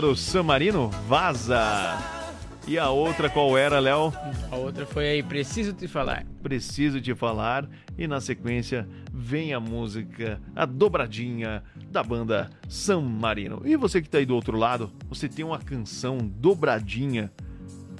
do 0.00 0.16
San 0.16 0.44
Marino, 0.44 0.88
Vaza. 1.06 1.98
E 2.66 2.78
a 2.78 2.88
outra 2.90 3.28
qual 3.28 3.58
era, 3.58 3.78
Léo? 3.80 4.12
A 4.50 4.56
outra 4.56 4.86
foi 4.86 5.08
aí, 5.08 5.22
Preciso 5.22 5.72
Te 5.72 5.88
Falar. 5.88 6.24
Preciso 6.42 7.00
Te 7.00 7.14
Falar. 7.14 7.68
E 7.98 8.06
na 8.06 8.20
sequência 8.20 8.88
vem 9.12 9.52
a 9.52 9.60
música, 9.60 10.40
a 10.54 10.64
dobradinha 10.64 11.62
da 11.90 12.02
banda 12.02 12.48
San 12.68 13.00
Marino. 13.00 13.62
E 13.64 13.76
você 13.76 14.00
que 14.00 14.08
tá 14.08 14.18
aí 14.18 14.26
do 14.26 14.34
outro 14.34 14.56
lado, 14.56 14.92
você 15.08 15.28
tem 15.28 15.44
uma 15.44 15.58
canção 15.58 16.18
dobradinha 16.18 17.30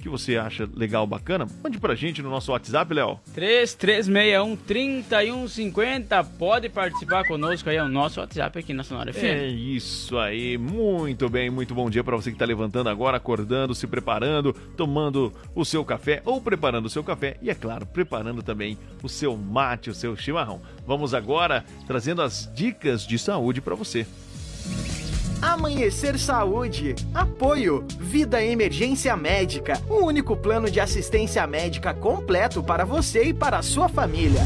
que 0.03 0.09
você 0.09 0.35
acha 0.35 0.69
legal, 0.75 1.07
bacana? 1.07 1.47
Mande 1.63 1.79
pra 1.79 1.95
gente 1.95 2.21
no 2.21 2.29
nosso 2.29 2.51
WhatsApp, 2.51 2.93
Léo. 2.93 3.17
3361-3150. 3.33 6.27
Pode 6.37 6.67
participar 6.67 7.25
conosco 7.25 7.69
aí, 7.69 7.77
é 7.77 7.83
o 7.83 7.87
nosso 7.87 8.19
WhatsApp 8.19 8.59
aqui 8.59 8.73
na 8.73 8.83
Sonora 8.83 9.13
FM. 9.13 9.23
É 9.23 9.47
isso 9.47 10.17
aí, 10.17 10.57
muito 10.57 11.29
bem, 11.29 11.49
muito 11.49 11.73
bom 11.73 11.89
dia 11.89 12.03
para 12.03 12.17
você 12.17 12.31
que 12.31 12.35
está 12.35 12.45
levantando 12.45 12.89
agora, 12.89 13.15
acordando, 13.15 13.73
se 13.73 13.87
preparando, 13.87 14.51
tomando 14.75 15.31
o 15.55 15.63
seu 15.63 15.85
café 15.85 16.21
ou 16.25 16.41
preparando 16.41 16.87
o 16.87 16.89
seu 16.89 17.01
café 17.01 17.37
e, 17.41 17.49
é 17.49 17.55
claro, 17.55 17.85
preparando 17.85 18.43
também 18.43 18.77
o 19.01 19.07
seu 19.07 19.37
mate, 19.37 19.89
o 19.89 19.93
seu 19.93 20.17
chimarrão. 20.17 20.61
Vamos 20.85 21.13
agora 21.13 21.63
trazendo 21.87 22.21
as 22.21 22.51
dicas 22.53 23.07
de 23.07 23.17
saúde 23.17 23.61
para 23.61 23.73
você. 23.73 24.05
Amanhecer 25.43 26.17
Saúde. 26.17 26.95
Apoio. 27.13 27.85
Vida 27.99 28.41
Emergência 28.41 29.13
Médica. 29.17 29.73
O 29.89 30.05
único 30.05 30.37
plano 30.37 30.71
de 30.71 30.79
assistência 30.79 31.45
médica 31.45 31.93
completo 31.93 32.63
para 32.63 32.85
você 32.85 33.25
e 33.25 33.33
para 33.33 33.57
a 33.57 33.61
sua 33.61 33.89
família. 33.89 34.39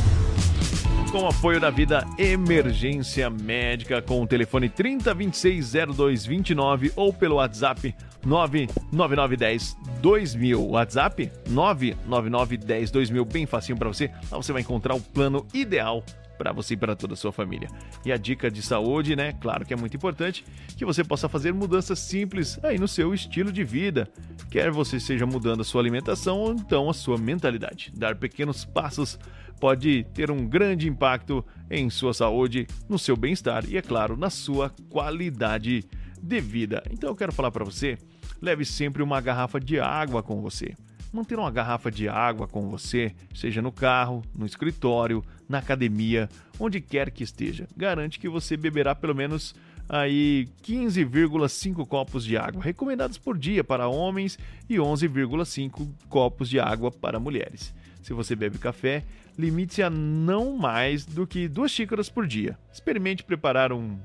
Com 1.12 1.20
o 1.20 1.28
apoio 1.28 1.60
da 1.60 1.70
Vida 1.70 2.04
Emergência 2.18 3.30
Médica, 3.30 4.02
com 4.02 4.24
o 4.24 4.28
telefone 4.28 4.70
3026-0229 4.70 6.94
ou 6.96 7.14
pelo 7.14 7.36
WhatsApp 7.36 7.94
99910-2000. 8.26 10.58
WhatsApp 10.58 11.32
99910-2000, 11.48 13.32
bem 13.32 13.46
facinho 13.46 13.78
para 13.78 13.88
você. 13.88 14.10
Lá 14.32 14.38
você 14.38 14.52
vai 14.52 14.64
encontrar 14.64 14.96
o 14.96 15.00
plano 15.00 15.46
ideal 15.54 16.04
para 16.38 16.52
você 16.52 16.74
e 16.74 16.78
para 16.78 16.96
toda 16.96 17.14
a 17.14 17.18
sua 17.18 17.32
família. 17.32 17.68
E 18.06 18.12
a 18.12 18.18
dica 18.18 18.50
de 18.50 18.62
saúde, 18.62 19.16
né? 19.16 19.34
Claro 19.34 19.66
que 19.66 19.74
é 19.74 19.78
muito 19.78 19.96
importante 19.96 20.46
que 20.78 20.86
você 20.86 21.04
possa 21.04 21.28
fazer 21.28 21.54
mudanças 21.54 22.00
simples 22.00 22.60
aí 22.64 22.78
no 22.78 22.88
seu 22.88 23.14
estilo 23.14 23.52
de 23.52 23.64
vida. 23.64 24.10
Quer 24.50 24.72
você 24.72 25.00
seja 25.00 25.26
mudando 25.26 25.62
a 25.62 25.64
sua 25.64 25.82
alimentação 25.82 26.40
ou 26.40 26.52
então 26.54 26.90
a 26.90 26.94
sua 26.94 27.18
mentalidade. 27.18 27.92
Dar 27.96 28.16
pequenos 28.16 28.64
passos 28.64 29.20
pode 29.60 30.06
ter 30.14 30.30
um 30.30 30.48
grande 30.48 30.88
impacto 30.88 31.44
em 31.70 31.90
sua 31.90 32.14
saúde, 32.14 32.68
no 32.88 33.00
seu 33.00 33.18
bem-estar 33.18 33.66
e, 33.68 33.78
é 33.78 33.82
claro, 33.82 34.16
na 34.16 34.30
sua 34.30 34.72
qualidade 34.90 35.84
de 36.22 36.40
vida. 36.40 36.84
Então 36.92 37.10
eu 37.10 37.16
quero 37.16 37.32
falar 37.32 37.52
para 37.52 37.66
você, 37.66 37.98
leve 38.42 38.66
sempre 38.66 39.02
uma 39.02 39.20
garrafa 39.20 39.60
de 39.60 39.80
água 39.80 40.22
com 40.22 40.42
você. 40.42 40.74
Manter 41.12 41.40
uma 41.40 41.52
garrafa 41.52 41.90
de 41.90 42.08
água 42.10 42.48
com 42.48 42.70
você, 42.70 43.14
seja 43.34 43.62
no 43.62 43.72
carro, 43.72 44.24
no 44.38 44.46
escritório, 44.46 45.24
na 45.48 45.60
academia, 45.60 46.30
onde 46.60 46.82
quer 46.82 47.12
que 47.12 47.24
esteja, 47.24 47.68
garante 47.76 48.20
que 48.20 48.28
você 48.28 48.58
beberá 48.58 48.94
pelo 48.94 49.16
menos 49.16 49.56
aí 49.90 50.50
15,5 50.64 51.88
copos 51.88 52.26
de 52.26 52.38
água 52.38 52.62
recomendados 52.62 53.18
por 53.18 53.38
dia 53.38 53.64
para 53.64 53.88
homens 53.88 54.38
e 54.70 54.76
11,5 54.76 55.88
copos 56.10 56.50
de 56.50 56.60
água 56.60 56.92
para 56.92 57.20
mulheres. 57.20 57.74
Se 58.02 58.14
você 58.14 58.36
bebe 58.36 58.58
café, 58.58 59.04
limite-se 59.38 59.84
a 59.84 59.90
não 59.90 60.58
mais 60.58 61.06
do 61.06 61.26
que 61.26 61.48
duas 61.48 61.72
xícaras 61.72 62.10
por 62.10 62.28
dia. 62.28 62.58
Experimente 62.72 63.24
preparar 63.24 63.72
um 63.72 63.98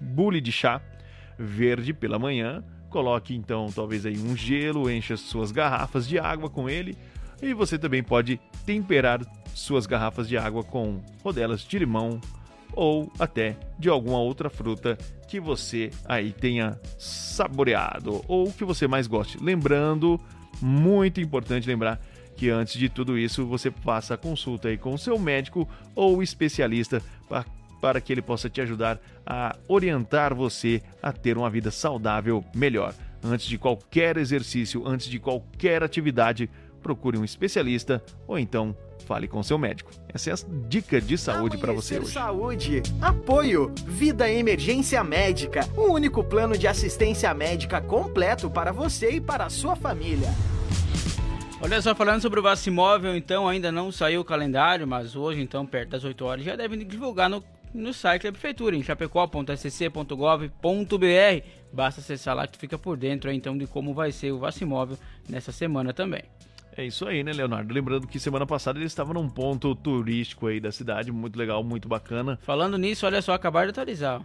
bule 0.00 0.40
de 0.40 0.52
chá 0.52 0.80
verde 1.38 1.92
pela 1.92 2.18
manhã. 2.18 2.62
Coloque 2.90 3.34
então 3.34 3.68
talvez 3.72 4.04
aí 4.04 4.18
um 4.18 4.36
gelo, 4.36 4.90
encha 4.90 5.16
suas 5.16 5.52
garrafas 5.52 6.06
de 6.06 6.18
água 6.18 6.50
com 6.50 6.68
ele. 6.68 6.98
E 7.40 7.54
você 7.54 7.78
também 7.78 8.02
pode 8.02 8.38
temperar 8.66 9.20
suas 9.54 9.86
garrafas 9.86 10.28
de 10.28 10.36
água 10.36 10.62
com 10.62 11.00
rodelas 11.24 11.62
de 11.62 11.78
limão 11.78 12.20
ou 12.72 13.10
até 13.18 13.56
de 13.78 13.88
alguma 13.88 14.18
outra 14.18 14.50
fruta 14.50 14.98
que 15.28 15.40
você 15.40 15.90
aí 16.04 16.32
tenha 16.32 16.78
saboreado 16.98 18.22
ou 18.28 18.52
que 18.52 18.64
você 18.64 18.86
mais 18.86 19.06
goste. 19.06 19.38
Lembrando, 19.42 20.20
muito 20.60 21.20
importante 21.20 21.68
lembrar 21.68 22.00
que 22.36 22.50
antes 22.50 22.74
de 22.74 22.88
tudo 22.88 23.18
isso 23.18 23.46
você 23.46 23.70
faça 23.70 24.14
a 24.14 24.18
consulta 24.18 24.68
aí 24.68 24.76
com 24.76 24.94
o 24.94 24.98
seu 24.98 25.18
médico 25.18 25.68
ou 25.94 26.22
especialista 26.22 27.02
para 27.28 27.44
para 27.80 28.00
que 28.00 28.12
ele 28.12 28.22
possa 28.22 28.48
te 28.48 28.60
ajudar 28.60 29.00
a 29.26 29.56
orientar 29.68 30.34
você 30.34 30.82
a 31.02 31.12
ter 31.12 31.36
uma 31.38 31.50
vida 31.50 31.70
saudável 31.70 32.44
melhor. 32.54 32.94
Antes 33.22 33.46
de 33.46 33.58
qualquer 33.58 34.16
exercício, 34.16 34.86
antes 34.86 35.06
de 35.06 35.18
qualquer 35.18 35.82
atividade, 35.82 36.48
procure 36.82 37.18
um 37.18 37.24
especialista 37.24 38.02
ou 38.26 38.38
então 38.38 38.74
fale 39.06 39.26
com 39.26 39.42
seu 39.42 39.58
médico. 39.58 39.90
Essa 40.12 40.30
é 40.30 40.32
a 40.32 40.36
dica 40.68 41.00
de 41.00 41.18
saúde 41.18 41.58
para 41.58 41.72
você 41.72 41.98
hoje. 41.98 42.12
Saúde. 42.12 42.82
Apoio. 43.00 43.72
Vida 43.84 44.30
Emergência 44.30 45.02
Médica. 45.02 45.68
O 45.76 45.92
único 45.92 46.22
plano 46.22 46.56
de 46.56 46.68
assistência 46.68 47.34
médica 47.34 47.80
completo 47.80 48.48
para 48.48 48.72
você 48.72 49.12
e 49.16 49.20
para 49.20 49.46
a 49.46 49.50
sua 49.50 49.74
família. 49.74 50.28
Olha 51.62 51.82
só, 51.82 51.94
falando 51.94 52.22
sobre 52.22 52.40
o 52.40 52.42
Vacimóvel, 52.42 53.14
então, 53.14 53.46
ainda 53.46 53.70
não 53.70 53.92
saiu 53.92 54.22
o 54.22 54.24
calendário, 54.24 54.86
mas 54.86 55.14
hoje, 55.14 55.42
então, 55.42 55.66
perto 55.66 55.90
das 55.90 56.04
8 56.04 56.24
horas, 56.24 56.44
já 56.44 56.56
devem 56.56 56.78
divulgar 56.78 57.28
no, 57.28 57.44
no 57.72 57.92
site 57.92 58.24
da 58.24 58.32
Prefeitura, 58.32 58.76
em 58.76 58.82
chapecó.sc.gov.br. 58.82 61.46
Basta 61.72 62.00
acessar 62.00 62.36
lá 62.36 62.46
que 62.46 62.58
fica 62.58 62.78
por 62.78 62.96
dentro, 62.96 63.30
então, 63.30 63.56
de 63.56 63.66
como 63.66 63.94
vai 63.94 64.12
ser 64.12 64.32
o 64.32 64.38
Vacimóvel 64.38 64.98
nessa 65.28 65.52
semana 65.52 65.92
também. 65.92 66.22
É 66.76 66.84
isso 66.84 67.06
aí, 67.06 67.22
né, 67.22 67.32
Leonardo? 67.32 67.74
Lembrando 67.74 68.06
que 68.06 68.18
semana 68.18 68.46
passada 68.46 68.78
ele 68.78 68.86
estava 68.86 69.12
num 69.12 69.28
ponto 69.28 69.74
turístico 69.74 70.46
aí 70.46 70.60
da 70.60 70.70
cidade, 70.70 71.10
muito 71.10 71.36
legal, 71.36 71.62
muito 71.62 71.88
bacana. 71.88 72.38
Falando 72.42 72.78
nisso, 72.78 73.06
olha 73.06 73.20
só, 73.20 73.34
acabaram 73.34 73.66
de 73.66 73.70
atualizar. 73.70 74.22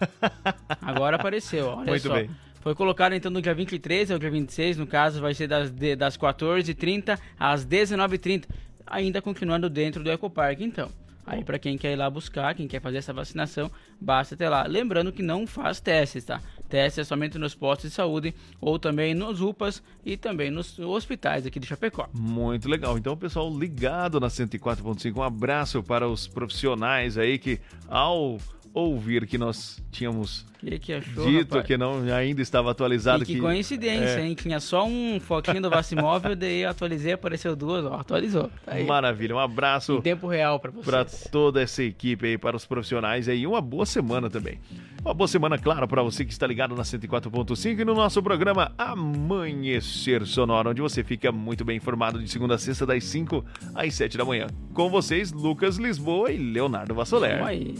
Agora 0.80 1.16
apareceu, 1.16 1.68
olha 1.68 1.90
Muito 1.90 2.08
só. 2.08 2.14
bem. 2.14 2.30
Foi 2.60 2.74
colocado 2.74 3.12
então 3.12 3.30
no 3.30 3.40
dia 3.40 3.54
23 3.54 4.10
ao 4.10 4.18
dia 4.18 4.30
26, 4.30 4.78
no 4.78 4.86
caso 4.86 5.20
vai 5.20 5.34
ser 5.34 5.46
das, 5.46 5.70
das 5.70 6.16
14h30 6.16 7.16
às 7.38 7.64
19h30, 7.64 8.46
ainda 8.84 9.22
continuando 9.22 9.70
dentro 9.70 10.02
do 10.02 10.10
Ecopark 10.10 10.60
então. 10.60 10.90
Aí 11.26 11.42
para 11.42 11.58
quem 11.58 11.76
quer 11.76 11.92
ir 11.92 11.96
lá 11.96 12.08
buscar, 12.08 12.54
quem 12.54 12.68
quer 12.68 12.80
fazer 12.80 12.98
essa 12.98 13.12
vacinação, 13.12 13.70
basta 14.00 14.36
ter 14.36 14.48
lá. 14.48 14.64
Lembrando 14.64 15.12
que 15.12 15.22
não 15.22 15.46
faz 15.46 15.80
testes, 15.80 16.24
tá? 16.24 16.40
Testes 16.68 17.00
é 17.00 17.04
somente 17.04 17.36
nos 17.36 17.54
postos 17.54 17.90
de 17.90 17.96
saúde 17.96 18.34
ou 18.60 18.78
também 18.78 19.12
nos 19.12 19.40
UPAs 19.40 19.82
e 20.04 20.16
também 20.16 20.50
nos 20.50 20.78
hospitais 20.78 21.44
aqui 21.44 21.58
de 21.58 21.66
Chapecó. 21.66 22.08
Muito 22.14 22.68
legal. 22.68 22.96
Então, 22.96 23.16
pessoal 23.16 23.52
ligado 23.52 24.20
na 24.20 24.28
104.5, 24.28 25.16
um 25.16 25.22
abraço 25.22 25.82
para 25.82 26.08
os 26.08 26.28
profissionais 26.28 27.18
aí 27.18 27.38
que, 27.38 27.60
ao 27.88 28.38
ouvir 28.78 29.26
que 29.26 29.38
nós 29.38 29.82
tínhamos 29.90 30.44
Que 30.60 30.78
que 30.78 30.92
achou, 30.92 31.26
dito 31.26 31.54
rapaz? 31.54 31.66
que 31.66 31.78
não 31.78 32.02
ainda 32.14 32.42
estava 32.42 32.70
atualizado. 32.70 33.22
E 33.22 33.26
que, 33.26 33.40
coincidência, 33.40 34.20
é, 34.20 34.26
hein? 34.26 34.34
Tinha 34.34 34.60
só 34.60 34.86
um 34.86 35.18
foquinho 35.18 35.62
do 35.62 35.70
Vacimóvel, 35.70 36.36
daí 36.36 36.60
eu 36.62 36.68
atualizei, 36.70 37.12
apareceu 37.12 37.56
duas, 37.56 37.86
ó, 37.86 37.94
atualizou. 37.94 38.50
Tá. 38.66 38.74
Maravilha, 38.86 39.34
um 39.34 39.38
abraço 39.38 39.94
Em 39.96 40.02
tempo 40.02 40.26
real 40.26 40.60
para 40.60 40.70
vocês. 40.70 40.86
para 40.86 41.04
toda 41.30 41.62
essa 41.62 41.82
equipe 41.82 42.26
aí, 42.26 42.36
para 42.38 42.54
os 42.54 42.66
profissionais 42.66 43.28
aí, 43.30 43.46
uma 43.46 43.62
boa 43.62 43.86
semana 43.86 44.28
também. 44.28 44.58
Uma 45.02 45.14
boa 45.14 45.28
semana, 45.28 45.56
claro, 45.56 45.88
para 45.88 46.02
você 46.02 46.24
que 46.24 46.32
está 46.32 46.46
ligado 46.46 46.74
na 46.74 46.82
104.5 46.82 47.80
e 47.80 47.84
no 47.84 47.94
nosso 47.94 48.22
programa 48.22 48.72
Amanhecer 48.76 50.26
Sonoro, 50.26 50.70
onde 50.70 50.82
você 50.82 51.02
fica 51.02 51.32
muito 51.32 51.64
bem 51.64 51.76
informado 51.78 52.18
de 52.22 52.28
segunda 52.28 52.56
a 52.56 52.58
sexta, 52.58 52.84
das 52.84 53.04
5 53.04 53.42
às 53.74 53.94
7 53.94 54.18
da 54.18 54.24
manhã. 54.24 54.48
Com 54.74 54.90
vocês, 54.90 55.32
Lucas 55.32 55.76
Lisboa 55.78 56.30
e 56.30 56.36
Leonardo 56.36 56.94
Vassoler. 56.94 57.34
Vamos 57.38 57.48
aí. 57.48 57.74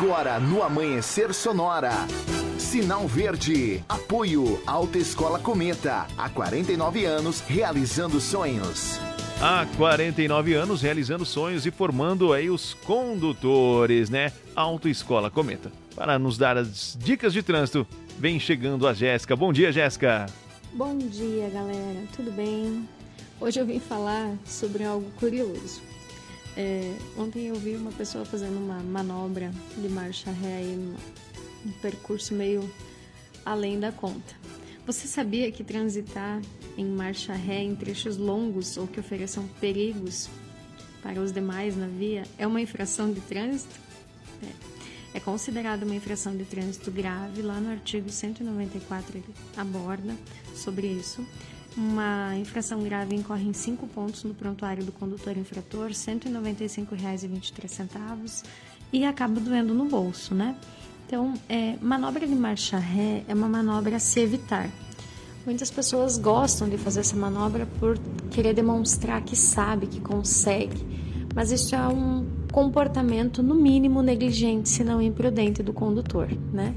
Agora 0.00 0.38
no 0.38 0.62
Amanhecer 0.62 1.34
Sonora. 1.34 1.90
Sinal 2.56 3.08
Verde. 3.08 3.82
Apoio 3.88 4.62
Alta 4.64 4.96
Escola 4.96 5.40
Cometa. 5.40 6.06
Há 6.16 6.28
49 6.28 7.04
anos 7.04 7.40
realizando 7.40 8.20
sonhos. 8.20 9.00
Há 9.42 9.66
49 9.76 10.54
anos 10.54 10.82
realizando 10.82 11.24
sonhos 11.24 11.66
e 11.66 11.72
formando 11.72 12.32
aí 12.32 12.48
os 12.48 12.74
condutores, 12.74 14.08
né? 14.08 14.32
Autoescola 14.54 15.32
Cometa. 15.32 15.72
Para 15.96 16.16
nos 16.16 16.38
dar 16.38 16.56
as 16.56 16.96
dicas 16.96 17.32
de 17.32 17.42
trânsito, 17.42 17.84
vem 18.16 18.38
chegando 18.38 18.86
a 18.86 18.94
Jéssica. 18.94 19.34
Bom 19.34 19.52
dia, 19.52 19.72
Jéssica. 19.72 20.26
Bom 20.74 20.96
dia, 20.96 21.50
galera. 21.50 22.04
Tudo 22.14 22.30
bem? 22.30 22.88
Hoje 23.40 23.58
eu 23.58 23.66
vim 23.66 23.80
falar 23.80 24.32
sobre 24.44 24.84
algo 24.84 25.10
curioso. 25.18 25.87
É, 26.60 26.92
ontem 27.16 27.46
eu 27.46 27.54
vi 27.54 27.76
uma 27.76 27.92
pessoa 27.92 28.24
fazendo 28.24 28.58
uma 28.58 28.80
manobra 28.80 29.52
de 29.76 29.88
marcha 29.88 30.32
ré 30.32 30.62
num, 30.62 30.96
um 31.64 31.72
percurso 31.80 32.34
meio 32.34 32.68
além 33.44 33.78
da 33.78 33.92
conta. 33.92 34.34
Você 34.84 35.06
sabia 35.06 35.52
que 35.52 35.62
transitar 35.62 36.42
em 36.76 36.84
marcha 36.84 37.32
ré 37.32 37.62
em 37.62 37.76
trechos 37.76 38.16
longos 38.16 38.76
ou 38.76 38.88
que 38.88 38.98
ofereçam 38.98 39.46
perigos 39.60 40.28
para 41.00 41.20
os 41.20 41.30
demais 41.30 41.76
na 41.76 41.86
via 41.86 42.24
é 42.36 42.44
uma 42.44 42.60
infração 42.60 43.12
de 43.12 43.20
trânsito? 43.20 43.76
É. 44.42 45.18
É 45.18 45.20
considerada 45.20 45.86
uma 45.86 45.94
infração 45.94 46.36
de 46.36 46.44
trânsito 46.44 46.90
grave, 46.90 47.40
lá 47.40 47.60
no 47.60 47.70
artigo 47.70 48.10
194 48.10 49.16
ele 49.16 49.34
aborda 49.56 50.12
sobre 50.56 50.88
isso. 50.88 51.24
Uma 51.76 52.34
infração 52.36 52.82
grave 52.82 53.14
incorre 53.14 53.46
em 53.48 53.52
cinco 53.52 53.86
pontos 53.86 54.24
no 54.24 54.34
prontuário 54.34 54.82
do 54.84 54.90
condutor 54.92 55.36
infrator, 55.36 55.88
R$ 55.88 55.92
195,23 55.92 58.44
e 58.92 59.04
acaba 59.04 59.40
doendo 59.40 59.74
no 59.74 59.84
bolso, 59.84 60.34
né? 60.34 60.56
Então, 61.06 61.34
é, 61.48 61.76
manobra 61.80 62.26
de 62.26 62.34
marcha 62.34 62.78
ré 62.78 63.22
é 63.28 63.34
uma 63.34 63.48
manobra 63.48 63.96
a 63.96 63.98
se 63.98 64.20
evitar. 64.20 64.70
Muitas 65.46 65.70
pessoas 65.70 66.18
gostam 66.18 66.68
de 66.68 66.76
fazer 66.76 67.00
essa 67.00 67.16
manobra 67.16 67.66
por 67.78 67.98
querer 68.30 68.52
demonstrar 68.52 69.22
que 69.22 69.34
sabe, 69.34 69.86
que 69.86 70.00
consegue, 70.00 70.86
mas 71.34 71.50
isso 71.50 71.74
é 71.74 71.88
um 71.88 72.26
comportamento, 72.52 73.42
no 73.42 73.54
mínimo, 73.54 74.02
negligente, 74.02 74.68
se 74.68 74.84
não 74.84 75.00
imprudente 75.00 75.62
do 75.62 75.72
condutor, 75.72 76.28
né? 76.52 76.74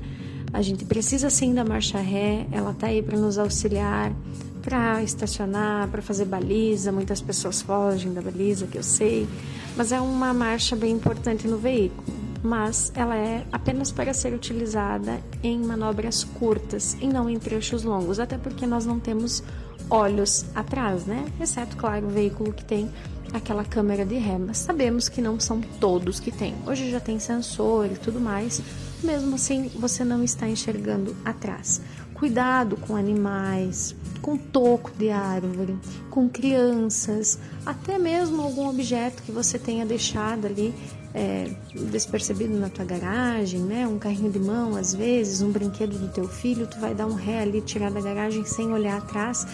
A 0.53 0.61
gente 0.61 0.85
precisa 0.85 1.29
sim 1.29 1.53
da 1.53 1.65
marcha 1.65 1.97
ré, 1.97 2.47
ela 2.51 2.73
tá 2.73 2.87
aí 2.87 3.01
para 3.01 3.17
nos 3.17 3.37
auxiliar, 3.37 4.13
para 4.61 5.01
estacionar, 5.03 5.87
para 5.89 6.01
fazer 6.01 6.25
baliza. 6.25 6.91
Muitas 6.91 7.21
pessoas 7.21 7.61
fogem 7.61 8.13
da 8.13 8.21
baliza, 8.21 8.67
que 8.67 8.77
eu 8.77 8.83
sei, 8.83 9.27
mas 9.75 9.91
é 9.91 9.99
uma 9.99 10.33
marcha 10.33 10.75
bem 10.75 10.93
importante 10.93 11.47
no 11.47 11.57
veículo. 11.57 12.03
Mas 12.43 12.91
ela 12.95 13.15
é 13.15 13.45
apenas 13.51 13.91
para 13.91 14.13
ser 14.13 14.33
utilizada 14.33 15.19
em 15.43 15.59
manobras 15.59 16.23
curtas 16.23 16.97
e 16.99 17.05
não 17.05 17.29
em 17.29 17.37
trechos 17.37 17.83
longos, 17.83 18.19
até 18.19 18.37
porque 18.37 18.65
nós 18.65 18.85
não 18.85 18.99
temos 18.99 19.43
olhos 19.89 20.45
atrás, 20.55 21.05
né? 21.05 21.25
Exceto, 21.39 21.77
claro, 21.77 22.07
o 22.07 22.09
veículo 22.09 22.51
que 22.51 22.65
tem 22.65 22.89
aquela 23.33 23.63
câmera 23.63 24.05
de 24.05 24.15
ré, 24.15 24.37
mas 24.37 24.57
sabemos 24.57 25.07
que 25.07 25.21
não 25.21 25.39
são 25.39 25.61
todos 25.79 26.19
que 26.19 26.31
têm. 26.31 26.55
Hoje 26.65 26.89
já 26.89 26.99
tem 26.99 27.19
sensor 27.19 27.85
e 27.85 27.95
tudo 27.95 28.19
mais, 28.19 28.61
mesmo 29.03 29.35
assim 29.35 29.69
você 29.75 30.03
não 30.03 30.23
está 30.23 30.47
enxergando 30.47 31.15
atrás. 31.23 31.81
Cuidado 32.21 32.77
com 32.77 32.95
animais, 32.95 33.95
com 34.21 34.37
toco 34.37 34.91
de 34.91 35.09
árvore, 35.09 35.75
com 36.11 36.29
crianças, 36.29 37.39
até 37.65 37.97
mesmo 37.97 38.43
algum 38.43 38.69
objeto 38.69 39.23
que 39.23 39.31
você 39.31 39.57
tenha 39.57 39.87
deixado 39.87 40.45
ali 40.45 40.71
é, 41.15 41.51
despercebido 41.89 42.53
na 42.53 42.69
tua 42.69 42.85
garagem, 42.85 43.61
né? 43.61 43.87
Um 43.87 43.97
carrinho 43.97 44.31
de 44.31 44.37
mão, 44.37 44.75
às 44.75 44.93
vezes, 44.93 45.41
um 45.41 45.49
brinquedo 45.49 45.97
do 45.97 46.09
teu 46.09 46.27
filho, 46.27 46.67
tu 46.67 46.79
vai 46.79 46.93
dar 46.93 47.07
um 47.07 47.15
ré 47.15 47.41
ali, 47.41 47.59
tirar 47.59 47.89
da 47.89 47.99
garagem 47.99 48.45
sem 48.45 48.71
olhar 48.71 48.99
atrás 48.99 49.47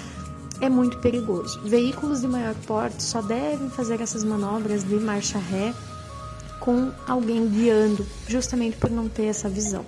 é 0.59 0.67
muito 0.67 0.97
perigoso. 0.97 1.61
Veículos 1.61 2.19
de 2.19 2.27
maior 2.27 2.55
porte 2.65 3.01
só 3.01 3.21
devem 3.21 3.69
fazer 3.69 4.01
essas 4.01 4.25
manobras 4.25 4.83
de 4.83 4.95
marcha 4.95 5.37
ré 5.37 5.73
com 6.59 6.91
alguém 7.07 7.47
guiando, 7.47 8.05
justamente 8.27 8.75
por 8.75 8.89
não 8.89 9.07
ter 9.07 9.27
essa 9.27 9.47
visão. 9.47 9.85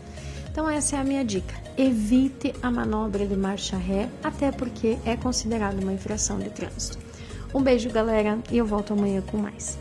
Então 0.52 0.70
essa 0.70 0.98
é 0.98 1.00
a 1.00 1.04
minha 1.04 1.24
dica. 1.24 1.56
Evite 1.78 2.54
a 2.62 2.70
manobra 2.70 3.26
de 3.26 3.36
marcha 3.36 3.78
ré, 3.78 4.10
até 4.24 4.52
porque 4.52 4.98
é 5.06 5.16
considerada 5.16 5.80
uma 5.82 5.94
infração 5.94 6.40
de 6.40 6.50
trânsito. 6.50 6.98
Um 7.54 7.62
beijo, 7.62 7.90
galera, 7.90 8.38
e 8.52 8.58
eu 8.58 8.66
volto 8.66 8.94
amanhã 8.94 9.22
com 9.22 9.38
mais. 9.38 9.78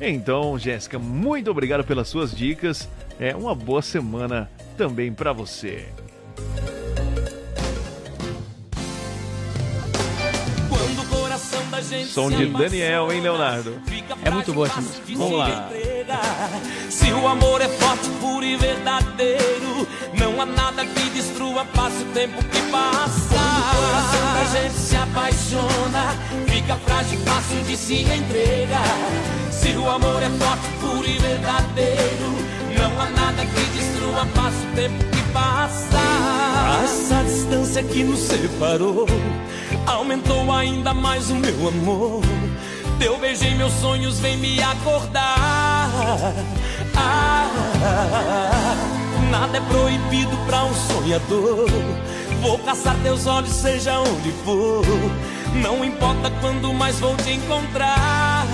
Então, 0.00 0.58
Jéssica, 0.58 0.98
muito 0.98 1.50
obrigado 1.50 1.84
pelas 1.84 2.08
suas 2.08 2.34
dicas. 2.34 2.88
É 3.18 3.34
uma 3.34 3.54
boa 3.54 3.80
semana 3.80 4.50
também 4.76 5.12
para 5.12 5.32
você. 5.32 5.86
Som 12.08 12.30
de 12.30 12.46
Daniel, 12.46 13.12
hein, 13.12 13.20
Leonardo? 13.20 13.80
É 14.24 14.30
muito 14.30 14.52
boa 14.52 14.66
essa 14.66 14.80
música. 14.80 15.02
Vamos 15.16 15.38
lá. 15.38 15.68
Se 16.90 17.12
o 17.12 17.26
amor 17.26 17.60
é 17.60 17.68
forte, 17.68 18.08
puro 18.20 18.44
e 18.44 18.56
verdadeiro, 18.56 19.86
não 20.18 20.40
há 20.40 20.46
nada 20.46 20.84
que 20.84 21.10
destrua, 21.10 21.64
passa 21.66 22.02
o 22.02 22.04
tempo 22.12 22.42
que 22.44 22.60
passa. 22.70 23.34
Quando 23.34 23.58
o 23.58 23.86
coração 23.86 24.34
da 24.34 24.60
gente 24.60 24.74
se 24.74 24.96
apaixona, 24.96 26.16
fica 26.46 26.76
frágil, 26.76 27.20
fácil 27.20 27.62
de 27.62 27.76
se 27.76 28.02
entregar. 28.02 28.96
Se 29.50 29.70
o 29.76 29.88
amor 29.88 30.22
é 30.22 30.30
forte, 30.30 30.68
puro 30.80 31.08
e 31.08 31.18
verdadeiro, 31.18 32.36
não 32.78 33.00
há 33.00 33.10
nada 33.10 33.44
que 33.46 33.60
destrua, 33.78 34.26
passa 34.34 34.56
o 34.56 34.74
tempo 34.74 35.04
que 35.04 35.32
passa. 35.32 35.86
Essa 36.84 37.22
distância 37.24 37.82
que 37.82 38.04
nos 38.04 38.20
separou 38.20 39.06
aumentou 39.86 40.52
ainda 40.52 40.92
mais 40.92 41.30
o 41.30 41.34
meu 41.34 41.68
amor. 41.68 42.22
Teu 42.98 43.18
beijo 43.18 43.44
em 43.44 43.54
meus 43.56 43.72
sonhos 43.74 44.18
vem 44.20 44.36
me 44.36 44.62
acordar. 44.62 45.90
Ah, 46.96 48.74
nada 49.30 49.58
é 49.58 49.60
proibido 49.60 50.36
pra 50.46 50.64
um 50.64 50.74
sonhador. 50.74 51.68
Vou 52.40 52.58
caçar 52.60 52.96
teus 53.02 53.26
olhos, 53.26 53.50
seja 53.50 54.00
onde 54.00 54.32
for. 54.44 54.84
Não 55.62 55.84
importa 55.84 56.30
quando 56.40 56.72
mais 56.72 56.98
vou 56.98 57.16
te 57.16 57.32
encontrar. 57.32 58.46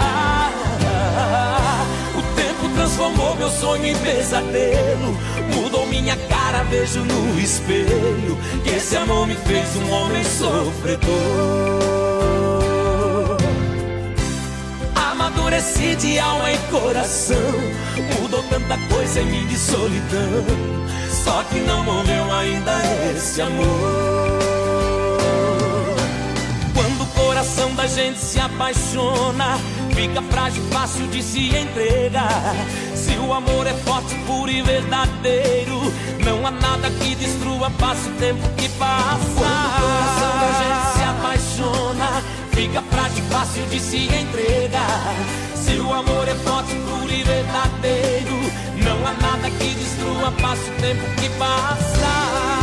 Ah, 0.00 1.61
transformou 2.92 3.34
meu 3.36 3.48
sonho 3.48 3.86
em 3.86 3.96
pesadelo. 3.96 5.16
Mudou 5.54 5.86
minha 5.86 6.16
cara, 6.28 6.62
vejo 6.64 7.00
no 7.00 7.40
espelho. 7.40 8.38
Que 8.62 8.70
esse 8.70 8.96
amor 8.96 9.26
me 9.26 9.34
fez 9.34 9.76
um 9.76 9.90
homem 9.90 10.22
sofredor. 10.24 11.08
Amadureci 14.94 15.96
de 15.96 16.18
alma 16.18 16.52
e 16.52 16.58
coração. 16.70 17.36
Mudou 18.20 18.42
tanta 18.44 18.76
coisa 18.94 19.20
em 19.20 19.26
mim 19.26 19.46
de 19.46 19.56
solidão. 19.56 20.44
Só 21.24 21.42
que 21.44 21.60
não 21.60 21.84
morreu 21.84 22.32
ainda 22.32 22.72
esse 23.14 23.40
amor. 23.40 24.42
Quando 26.74 27.02
o 27.02 27.06
coração 27.06 27.74
da 27.74 27.86
gente 27.86 28.18
se 28.18 28.38
apaixona, 28.38 29.58
fica 30.02 30.20
frágil, 30.22 30.62
fácil 30.72 31.06
de 31.08 31.22
se 31.22 31.54
entregar. 31.54 32.54
Se 32.94 33.16
o 33.18 33.32
amor 33.32 33.66
é 33.68 33.74
forte, 33.84 34.14
puro 34.26 34.50
e 34.50 34.60
verdadeiro, 34.60 35.80
não 36.24 36.44
há 36.44 36.50
nada 36.50 36.90
que 36.90 37.14
destrua, 37.14 37.70
passa 37.78 38.10
o 38.10 38.12
tempo 38.14 38.42
que 38.56 38.68
passa. 38.70 39.20
Quando 39.36 39.68
o 39.68 39.80
coração 39.80 40.32
da 40.40 40.50
gente 40.58 40.86
se 40.96 41.02
apaixona, 41.04 42.22
fica 42.50 42.82
frágil, 42.82 43.24
fácil 43.30 43.64
de 43.66 43.78
se 43.78 44.08
entregar. 44.08 45.14
Se 45.54 45.76
o 45.76 45.92
amor 45.92 46.26
é 46.26 46.34
forte, 46.34 46.74
puro 46.74 47.12
e 47.12 47.22
verdadeiro, 47.22 48.40
não 48.84 49.06
há 49.06 49.12
nada 49.12 49.50
que 49.50 49.68
destrua, 49.68 50.32
passa 50.42 50.68
o 50.68 50.80
tempo 50.80 51.04
que 51.20 51.28
passa. 51.38 52.61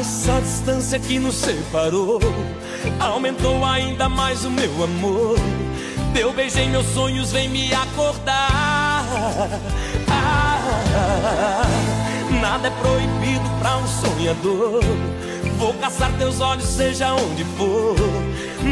Essa 0.00 0.40
distância 0.40 0.98
que 0.98 1.18
nos 1.18 1.36
separou 1.36 2.20
aumentou 2.98 3.64
ainda 3.64 4.08
mais 4.08 4.44
o 4.44 4.50
meu 4.50 4.84
amor. 4.84 5.38
Teu 6.12 6.32
beijo 6.32 6.58
em 6.58 6.70
meus 6.70 6.86
sonhos 6.86 7.32
vem 7.32 7.48
me 7.48 7.72
acordar. 7.72 9.04
Ah, 10.08 11.62
nada 12.40 12.68
é 12.68 12.70
proibido 12.70 13.48
pra 13.58 13.78
um 13.78 13.86
sonhador. 13.86 14.82
Vou 15.58 15.72
caçar 15.74 16.12
teus 16.18 16.40
olhos, 16.40 16.64
seja 16.64 17.14
onde 17.14 17.44
for. 17.56 17.96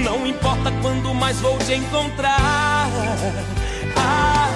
Não 0.04 0.26
importa 0.26 0.72
quando 0.82 1.14
mais 1.14 1.40
vou 1.40 1.56
te 1.58 1.74
encontrar. 1.74 2.88
Ah, 3.96 4.48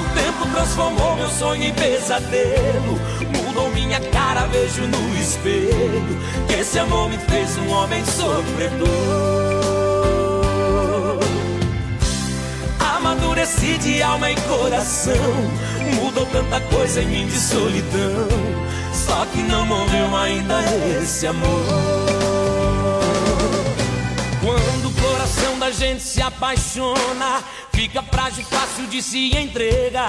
o 0.00 0.14
tempo 0.14 0.48
transformou 0.54 1.16
meu 1.16 1.28
sonho 1.28 1.64
em 1.64 1.74
pesadelo. 1.74 2.98
Mudou 3.58 3.70
minha 3.72 3.98
cara, 3.98 4.46
vejo 4.46 4.82
no 4.86 5.18
espelho. 5.18 6.16
Que 6.46 6.60
esse 6.60 6.78
amor 6.78 7.10
me 7.10 7.18
fez 7.18 7.58
um 7.58 7.68
homem 7.70 8.04
sofredor. 8.04 8.86
Amadureci 12.78 13.76
de 13.78 14.00
alma 14.00 14.30
e 14.30 14.36
coração. 14.42 15.12
Mudou 15.96 16.24
tanta 16.26 16.60
coisa 16.72 17.02
em 17.02 17.08
mim 17.08 17.26
de 17.26 17.36
solidão. 17.36 18.28
Só 18.92 19.26
que 19.26 19.42
não 19.42 19.66
morreu 19.66 20.16
ainda 20.16 20.60
esse 21.02 21.26
amor. 21.26 22.07
Coração 25.28 25.58
da 25.58 25.70
gente 25.70 26.02
se 26.02 26.22
apaixona, 26.22 27.42
fica 27.72 28.02
frágil, 28.02 28.44
fácil 28.46 28.86
de 28.86 29.02
se 29.02 29.36
entregar. 29.36 30.08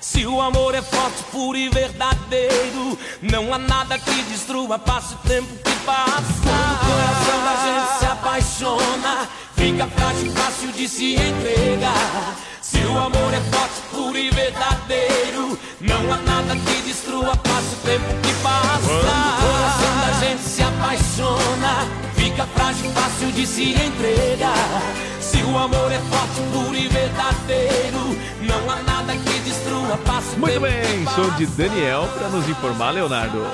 Se 0.00 0.24
o 0.26 0.40
amor 0.40 0.74
é 0.76 0.82
forte, 0.82 1.24
puro 1.32 1.58
e 1.58 1.68
verdadeiro, 1.68 2.96
não 3.20 3.52
há 3.52 3.58
nada 3.58 3.98
que 3.98 4.22
destrua, 4.22 4.78
passa 4.78 5.16
o 5.16 5.28
tempo 5.28 5.48
que 5.56 5.74
passa. 5.84 6.22
Quando 6.44 6.72
o 6.72 6.78
coração 6.86 7.44
da 7.44 7.56
gente 7.64 7.98
se 7.98 8.06
apaixona, 8.06 9.28
fica 9.56 9.86
frágil, 9.88 10.32
fácil 10.32 10.72
de 10.72 10.88
se 10.88 11.14
entregar. 11.16 12.36
Se 12.62 12.78
o 12.78 12.96
amor 12.96 13.34
é 13.34 13.40
forte, 13.50 13.82
puro 13.90 14.16
e 14.16 14.30
verdadeiro, 14.30 15.58
não 15.80 16.12
há 16.12 16.16
nada 16.18 16.54
que 16.54 16.82
destrua, 16.82 17.36
passa 17.36 17.74
o 17.74 17.78
tempo 17.84 18.06
que 18.22 18.32
passa. 18.34 18.86
Quando 18.86 19.28
o 19.30 19.52
coração 19.52 19.98
da 20.00 20.26
gente 20.26 20.42
se 20.42 20.62
apaixona, 20.62 22.13
fica 22.24 22.46
frágil, 22.46 22.90
fácil 22.92 23.32
de 23.32 23.46
se 23.46 23.72
entregar. 23.72 24.82
Se 25.20 25.42
o 25.42 25.58
amor 25.58 25.92
é 25.92 25.98
forte, 25.98 26.40
puro 26.52 26.76
e 26.76 26.88
verdadeiro, 26.88 28.18
não 28.40 28.70
há 28.70 28.82
nada 28.82 29.12
que 29.12 29.38
destrua, 29.40 29.98
o 30.36 30.40
Muito 30.40 30.60
bem, 30.60 31.06
sou 31.14 31.30
de 31.32 31.46
Daniel 31.46 32.08
para 32.14 32.28
nos 32.28 32.48
informar, 32.48 32.92
Leonardo. 32.92 33.46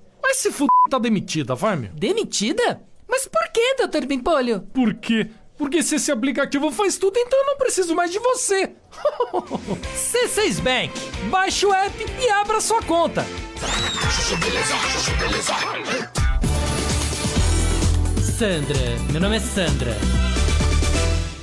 Mas 0.21 0.37
se 0.37 0.49
f... 0.49 0.65
tá 0.89 0.99
demitida, 0.99 1.55
vai, 1.55 1.75
meu. 1.75 1.89
Demitida? 1.93 2.81
Mas 3.07 3.27
por 3.27 3.51
que, 3.51 3.75
Dr. 3.75 4.05
Bimpolho? 4.05 4.61
Por 4.73 4.93
quê? 4.93 5.29
Porque 5.57 5.83
se 5.83 5.95
esse 5.95 6.11
aplicativo 6.11 6.71
faz 6.71 6.97
tudo, 6.97 7.17
então 7.19 7.39
eu 7.39 7.45
não 7.45 7.57
preciso 7.57 7.93
mais 7.93 8.11
de 8.11 8.19
você. 8.19 8.73
C6 9.93 10.59
Bank. 10.61 10.91
Baixe 11.29 11.65
o 11.65 11.73
app 11.73 12.05
e 12.19 12.29
abra 12.29 12.59
sua 12.59 12.81
conta. 12.81 13.25
Sandra, 18.39 18.79
meu 19.11 19.21
nome 19.21 19.37
é 19.37 19.39
Sandra. 19.39 19.95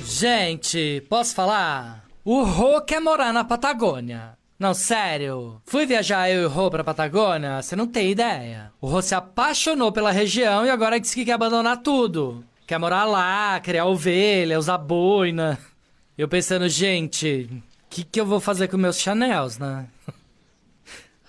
Gente, 0.03 1.01
posso 1.09 1.33
falar? 1.33 2.05
O 2.25 2.43
Rô 2.43 2.81
quer 2.81 2.99
morar 2.99 3.31
na 3.31 3.45
Patagônia. 3.45 4.38
Não, 4.59 4.73
sério. 4.73 5.61
Fui 5.65 5.85
viajar 5.85 6.29
eu 6.29 6.41
e 6.41 6.45
o 6.45 6.49
Rô 6.49 6.69
pra 6.69 6.83
Patagônia, 6.83 7.61
você 7.61 7.77
não 7.77 7.87
tem 7.87 8.11
ideia. 8.11 8.73
O 8.81 8.87
Rô 8.87 9.01
se 9.01 9.15
apaixonou 9.15 9.89
pela 9.89 10.11
região 10.11 10.65
e 10.65 10.69
agora 10.69 10.99
disse 10.99 11.15
que 11.15 11.23
quer 11.23 11.31
abandonar 11.31 11.77
tudo. 11.77 12.43
Quer 12.67 12.77
morar 12.77 13.05
lá, 13.05 13.57
criar 13.61 13.85
ovelha, 13.85 14.59
usar 14.59 14.77
boina. 14.77 15.57
Eu 16.17 16.27
pensando, 16.27 16.67
gente, 16.67 17.49
o 17.49 17.89
que, 17.89 18.03
que 18.03 18.19
eu 18.19 18.25
vou 18.25 18.41
fazer 18.41 18.67
com 18.67 18.75
meus 18.75 18.99
Chanels, 18.99 19.57
né? 19.57 19.87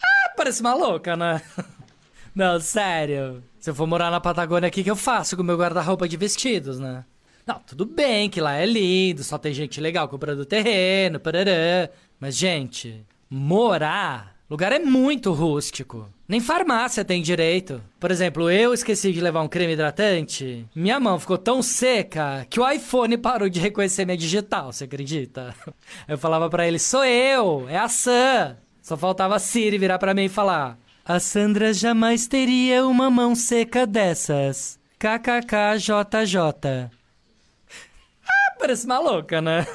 ah, 0.03 0.33
parece 0.37 0.61
uma 0.61 0.75
louca, 0.75 1.17
né? 1.17 1.41
Não, 2.35 2.59
sério. 2.59 3.45
Se 3.61 3.71
eu 3.71 3.75
for 3.77 3.87
morar 3.87 4.11
na 4.11 4.21
Patagônia, 4.21 4.69
o 4.69 4.73
que, 4.73 4.91
eu 4.91 4.97
faço 4.97 5.37
com 5.37 5.45
meu 5.45 5.57
guarda-roupa 5.57 6.09
de 6.09 6.17
vestidos, 6.17 6.81
né? 6.81 7.05
Não, 7.47 7.61
tudo 7.61 7.87
bem 7.87 8.29
que 8.29 8.41
lá 8.41 8.57
é 8.57 8.67
lindo, 8.67 9.23
só 9.23 9.39
tem 9.39 9.55
gente 9.55 9.81
legal 9.81 10.09
comprando 10.09 10.45
terreno, 10.45 11.21
parará. 11.21 11.89
Mas, 12.19 12.37
gente, 12.37 13.07
morar. 13.31 14.35
Lugar 14.51 14.73
é 14.73 14.81
muito 14.81 15.33
rústico. 15.33 16.09
Nem 16.27 16.41
farmácia 16.41 17.05
tem 17.05 17.23
direito. 17.23 17.81
Por 18.01 18.11
exemplo, 18.11 18.51
eu 18.51 18.75
esqueci 18.75 19.13
de 19.13 19.21
levar 19.21 19.43
um 19.43 19.49
creme 19.49 19.75
hidratante. 19.75 20.67
Minha 20.75 20.99
mão 20.99 21.21
ficou 21.21 21.39
tão 21.39 21.63
seca 21.63 22.45
que 22.51 22.59
o 22.59 22.69
iPhone 22.69 23.17
parou 23.17 23.49
de 23.49 23.61
reconhecer 23.61 24.05
minha 24.05 24.17
digital, 24.17 24.73
você 24.73 24.85
acredita? 24.85 25.55
Eu 26.09 26.19
falava 26.19 26.51
pra 26.51 26.67
ele: 26.67 26.81
sou 26.81 27.05
eu, 27.05 27.69
é 27.69 27.79
a 27.79 27.89
Sam. 27.89 28.57
Só 28.83 28.97
faltava 28.97 29.37
a 29.37 29.39
Siri 29.39 29.79
virar 29.79 30.01
pra 30.01 30.15
mim 30.15 30.25
e 30.25 30.29
falar: 30.29 30.77
A 31.05 31.21
Sandra 31.21 31.73
jamais 31.73 32.27
teria 32.27 32.85
uma 32.85 33.09
mão 33.09 33.37
seca 33.37 33.87
dessas. 33.87 34.81
KKKJJ. 34.99 36.91
Ah, 38.25 38.57
parece 38.59 38.87
maluca, 38.87 39.41
né? 39.41 39.67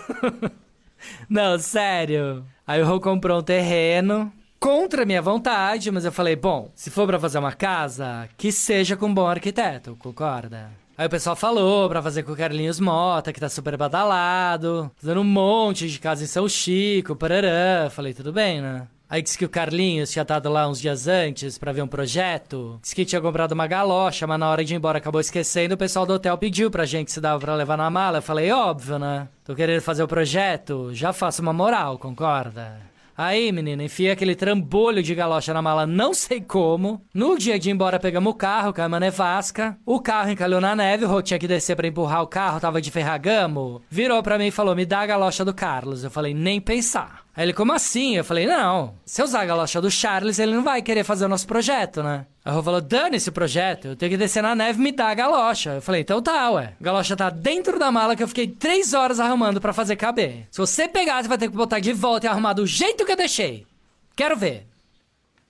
Não, 1.30 1.58
sério. 1.60 2.45
Aí 2.68 2.82
o 2.82 2.86
Rô 2.86 2.99
comprou 2.99 3.39
um 3.39 3.43
terreno 3.43 4.32
contra 4.59 5.05
minha 5.05 5.22
vontade, 5.22 5.91
mas 5.91 6.03
eu 6.03 6.11
falei, 6.11 6.36
bom, 6.36 6.72
se 6.74 6.89
for 6.89 7.05
pra 7.05 7.20
fazer 7.20 7.38
uma 7.38 7.51
casa, 7.51 8.28
que 8.36 8.51
seja 8.51 8.97
com 8.97 9.05
um 9.05 9.13
bom 9.13 9.28
arquiteto, 9.28 9.95
concorda? 9.99 10.72
Aí 10.97 11.05
o 11.05 11.09
pessoal 11.09 11.36
falou 11.36 11.88
pra 11.89 12.01
fazer 12.01 12.24
com 12.24 12.32
o 12.32 12.36
Carlinhos 12.36 12.80
Mota, 12.80 13.32
que 13.32 13.39
tá 13.39 13.49
super 13.49 13.78
badalado, 13.78 14.89
fazendo 14.95 15.22
um 15.22 15.26
monte 15.26 15.89
de 15.89 15.99
casa 15.99 16.24
em 16.24 16.28
São 16.28 16.47
Chico, 16.49 17.16
parará. 17.16 17.89
Falei, 17.91 18.13
tudo 18.13 18.34
bem, 18.34 18.61
né? 18.61 18.88
Aí 19.10 19.22
disse 19.22 19.38
que 19.38 19.45
o 19.45 19.49
Carlinhos 19.49 20.12
tinha 20.12 20.24
estado 20.24 20.49
lá 20.49 20.68
uns 20.68 20.82
dias 20.82 21.08
antes 21.08 21.58
pra 21.58 21.72
ver 21.72 21.82
um 21.84 21.88
projeto. 21.88 22.80
Disse 22.82 22.95
que 22.95 23.06
tinha 23.06 23.22
comprado 23.22 23.51
uma 23.51 23.68
galocha, 23.68 24.26
mas 24.26 24.39
na 24.39 24.49
hora 24.49 24.64
de 24.66 24.74
ir 24.74 24.78
embora 24.78 24.97
acabou 24.97 25.22
esquecendo. 25.22 25.76
O 25.76 25.78
pessoal 25.78 26.06
do 26.06 26.14
hotel 26.14 26.38
pediu 26.38 26.72
pra 26.72 26.86
gente 26.86 27.12
se 27.12 27.22
dava 27.22 27.39
pra 27.39 27.56
levar 27.56 27.78
na 27.78 27.89
mala. 27.89 28.18
Eu 28.18 28.24
falei, 28.24 28.51
óbvio, 28.51 28.97
né? 28.97 29.28
Tô 29.43 29.53
querendo 29.53 29.82
fazer 29.82 30.03
o 30.03 30.08
projeto, 30.08 30.89
já 30.93 31.14
faço 31.14 31.41
uma 31.41 31.53
moral, 31.53 31.99
concorda? 31.99 32.82
Aí, 33.18 33.49
menina, 33.49 33.82
enfia 33.82 34.12
aquele 34.12 34.36
trambolho 34.36 35.01
de 35.01 35.16
galocha 35.16 35.53
na 35.53 35.62
mala, 35.62 35.88
não 35.88 36.14
sei 36.14 36.41
como. 36.41 37.01
No 37.14 37.38
dia 37.38 37.58
de 37.58 37.70
ir 37.70 37.72
embora, 37.72 37.97
pegamos 37.97 38.34
o 38.34 38.36
carro, 38.36 38.74
com 38.74 38.82
a 38.82 38.99
nevasca. 38.99 39.78
O 39.86 40.01
carro 40.01 40.32
encalhou 40.32 40.60
na 40.60 40.76
neve, 40.76 41.06
o 41.06 41.08
Rô 41.08 41.22
tinha 41.22 41.39
que 41.39 41.47
descer 41.47 41.78
pra 41.78 41.88
empurrar 41.88 42.24
o 42.24 42.28
carro, 42.28 42.60
tava 42.60 42.82
de 42.82 42.91
ferragamo. 42.91 43.82
Virou 43.89 44.22
pra 44.22 44.38
mim 44.38 44.47
e 44.47 44.51
falou: 44.51 44.76
Me 44.76 44.86
dá 44.86 44.99
a 44.99 45.06
galocha 45.06 45.45
do 45.45 45.53
Carlos. 45.53 46.03
Eu 46.03 46.12
falei: 46.12 46.34
Nem 46.34 46.60
pensar. 46.60 47.24
Aí 47.36 47.43
ele, 47.43 47.53
como 47.53 47.73
assim? 47.73 48.15
Eu 48.15 48.23
falei, 48.23 48.45
não, 48.45 48.95
se 49.05 49.21
eu 49.21 49.25
usar 49.25 49.41
a 49.41 49.45
galocha 49.45 49.81
do 49.81 49.91
Charles, 49.91 50.39
ele 50.39 50.53
não 50.53 50.63
vai 50.63 50.81
querer 50.81 51.03
fazer 51.03 51.25
o 51.25 51.27
nosso 51.27 51.45
projeto, 51.45 52.01
né? 52.01 52.25
Aí 52.45 52.53
o 52.53 52.55
Rô 52.55 52.63
falou, 52.63 52.79
dane 52.79 53.17
esse 53.17 53.29
projeto, 53.29 53.89
eu 53.89 53.95
tenho 53.95 54.11
que 54.11 54.17
descer 54.17 54.41
na 54.41 54.55
neve 54.55 54.79
e 54.79 54.81
me 54.81 54.91
dar 54.93 55.09
a 55.09 55.13
galocha. 55.13 55.71
Eu 55.71 55.81
falei, 55.81 56.01
então 56.01 56.21
tá, 56.21 56.49
ué. 56.51 56.73
A 56.79 56.83
galocha 56.83 57.15
tá 57.15 57.29
dentro 57.29 57.77
da 57.77 57.91
mala 57.91 58.15
que 58.15 58.23
eu 58.23 58.27
fiquei 58.27 58.47
três 58.47 58.93
horas 58.93 59.19
arrumando 59.19 59.59
pra 59.59 59.73
fazer 59.73 59.97
caber. 59.97 60.47
Se 60.49 60.59
você 60.59 60.88
pegar, 60.88 61.21
você 61.21 61.27
vai 61.27 61.38
ter 61.38 61.49
que 61.49 61.57
botar 61.57 61.79
de 61.79 61.91
volta 61.91 62.25
e 62.25 62.29
arrumar 62.29 62.53
do 62.53 62.65
jeito 62.65 63.05
que 63.05 63.11
eu 63.11 63.17
deixei. 63.17 63.67
Quero 64.15 64.38
ver. 64.38 64.65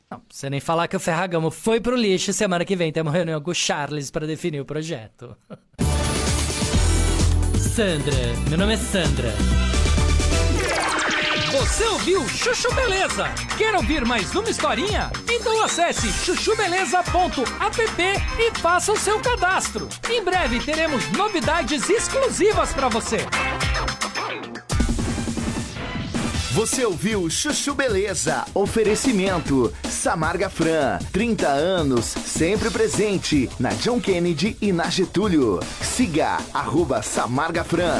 Não, 0.10 0.22
você 0.28 0.50
nem 0.50 0.60
falar 0.60 0.88
que 0.88 0.96
o 0.96 1.00
Ferragamo 1.00 1.52
foi 1.52 1.80
pro 1.80 1.96
lixo 1.96 2.34
semana 2.34 2.66
que 2.66 2.76
vem 2.76 2.92
temos 2.92 3.14
reunião 3.14 3.42
com 3.42 3.52
o 3.52 3.56
Charles 3.56 4.10
pra 4.10 4.26
definir 4.26 4.60
o 4.60 4.66
projeto. 4.66 5.38
Sandra, 7.76 8.16
meu 8.50 8.58
nome 8.58 8.74
é 8.74 8.78
Sandra. 8.78 9.34
Você 11.52 11.86
ouviu 11.86 12.28
Chuchu 12.28 12.74
Beleza? 12.74 13.26
Quer 13.58 13.76
ouvir 13.76 14.06
mais 14.06 14.34
uma 14.36 14.50
historinha? 14.50 15.12
Então 15.30 15.64
acesse 15.64 16.12
chuchubeleza.app 16.12 18.04
e 18.40 18.60
faça 18.60 18.92
o 18.92 18.98
seu 18.98 19.20
cadastro. 19.20 19.88
Em 20.10 20.24
breve 20.24 20.60
teremos 20.60 21.10
novidades 21.12 21.90
exclusivas 21.90 22.74
para 22.74 22.90
você. 22.90 23.18
Você 26.52 26.86
ouviu 26.86 27.30
Chuchu 27.30 27.74
Beleza? 27.74 28.46
Oferecimento 28.54 29.74
Samarga 29.84 30.50
Fran, 30.50 31.00
30 31.12 31.48
anos, 31.48 32.06
sempre 32.06 32.70
presente 32.70 33.50
na 33.60 33.70
John 33.70 34.00
Kennedy 34.00 34.56
e 34.62 34.72
na 34.72 34.90
Getúlio. 34.90 35.60
Siga 35.82 36.38
arroba 36.54 37.02
Samarga 37.02 37.64
Fran. 37.64 38.00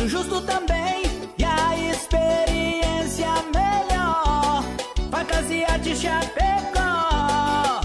preço 0.00 0.08
justo 0.08 0.40
também 0.42 1.02
e 1.36 1.44
a 1.44 1.76
experiência 1.90 3.28
melhor. 3.52 4.64
Facas 5.10 5.50
e 5.50 5.64
Artes 5.64 6.00
Chapecó. 6.00 7.80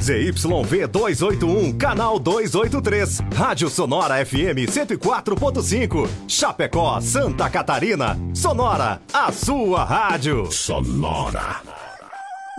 ZYV 0.00 0.86
281, 0.88 1.72
canal 1.78 2.18
283. 2.18 3.20
Rádio 3.34 3.68
Sonora 3.68 4.24
FM 4.24 4.68
104.5. 4.68 6.08
Chapecó, 6.28 7.00
Santa 7.00 7.48
Catarina. 7.50 8.18
Sonora, 8.34 9.00
a 9.12 9.32
sua 9.32 9.84
rádio. 9.84 10.50
Sonora. 10.50 11.60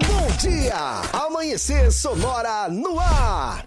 Bom 0.06 0.28
dia! 0.40 1.02
Amanhecer 1.14 1.92
Sonora 1.92 2.68
no 2.70 3.00
ar. 3.00 3.66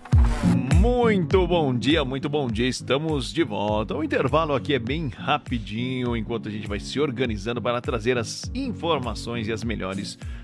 Muito 0.80 1.46
bom 1.46 1.76
dia, 1.76 2.04
muito 2.04 2.28
bom 2.28 2.48
dia. 2.48 2.66
Estamos 2.66 3.32
de 3.32 3.44
volta. 3.44 3.94
O 3.94 4.02
intervalo 4.02 4.54
aqui 4.54 4.72
é 4.72 4.78
bem 4.78 5.08
rapidinho, 5.08 6.16
enquanto 6.16 6.48
a 6.48 6.50
gente 6.50 6.66
vai 6.66 6.80
se 6.80 6.98
organizando 6.98 7.61
para 7.61 7.80
trazer 7.82 8.16
as 8.16 8.50
informações 8.54 9.46
e 9.46 9.52
as 9.52 9.62
melhores 9.62 10.16
notícias 10.16 10.39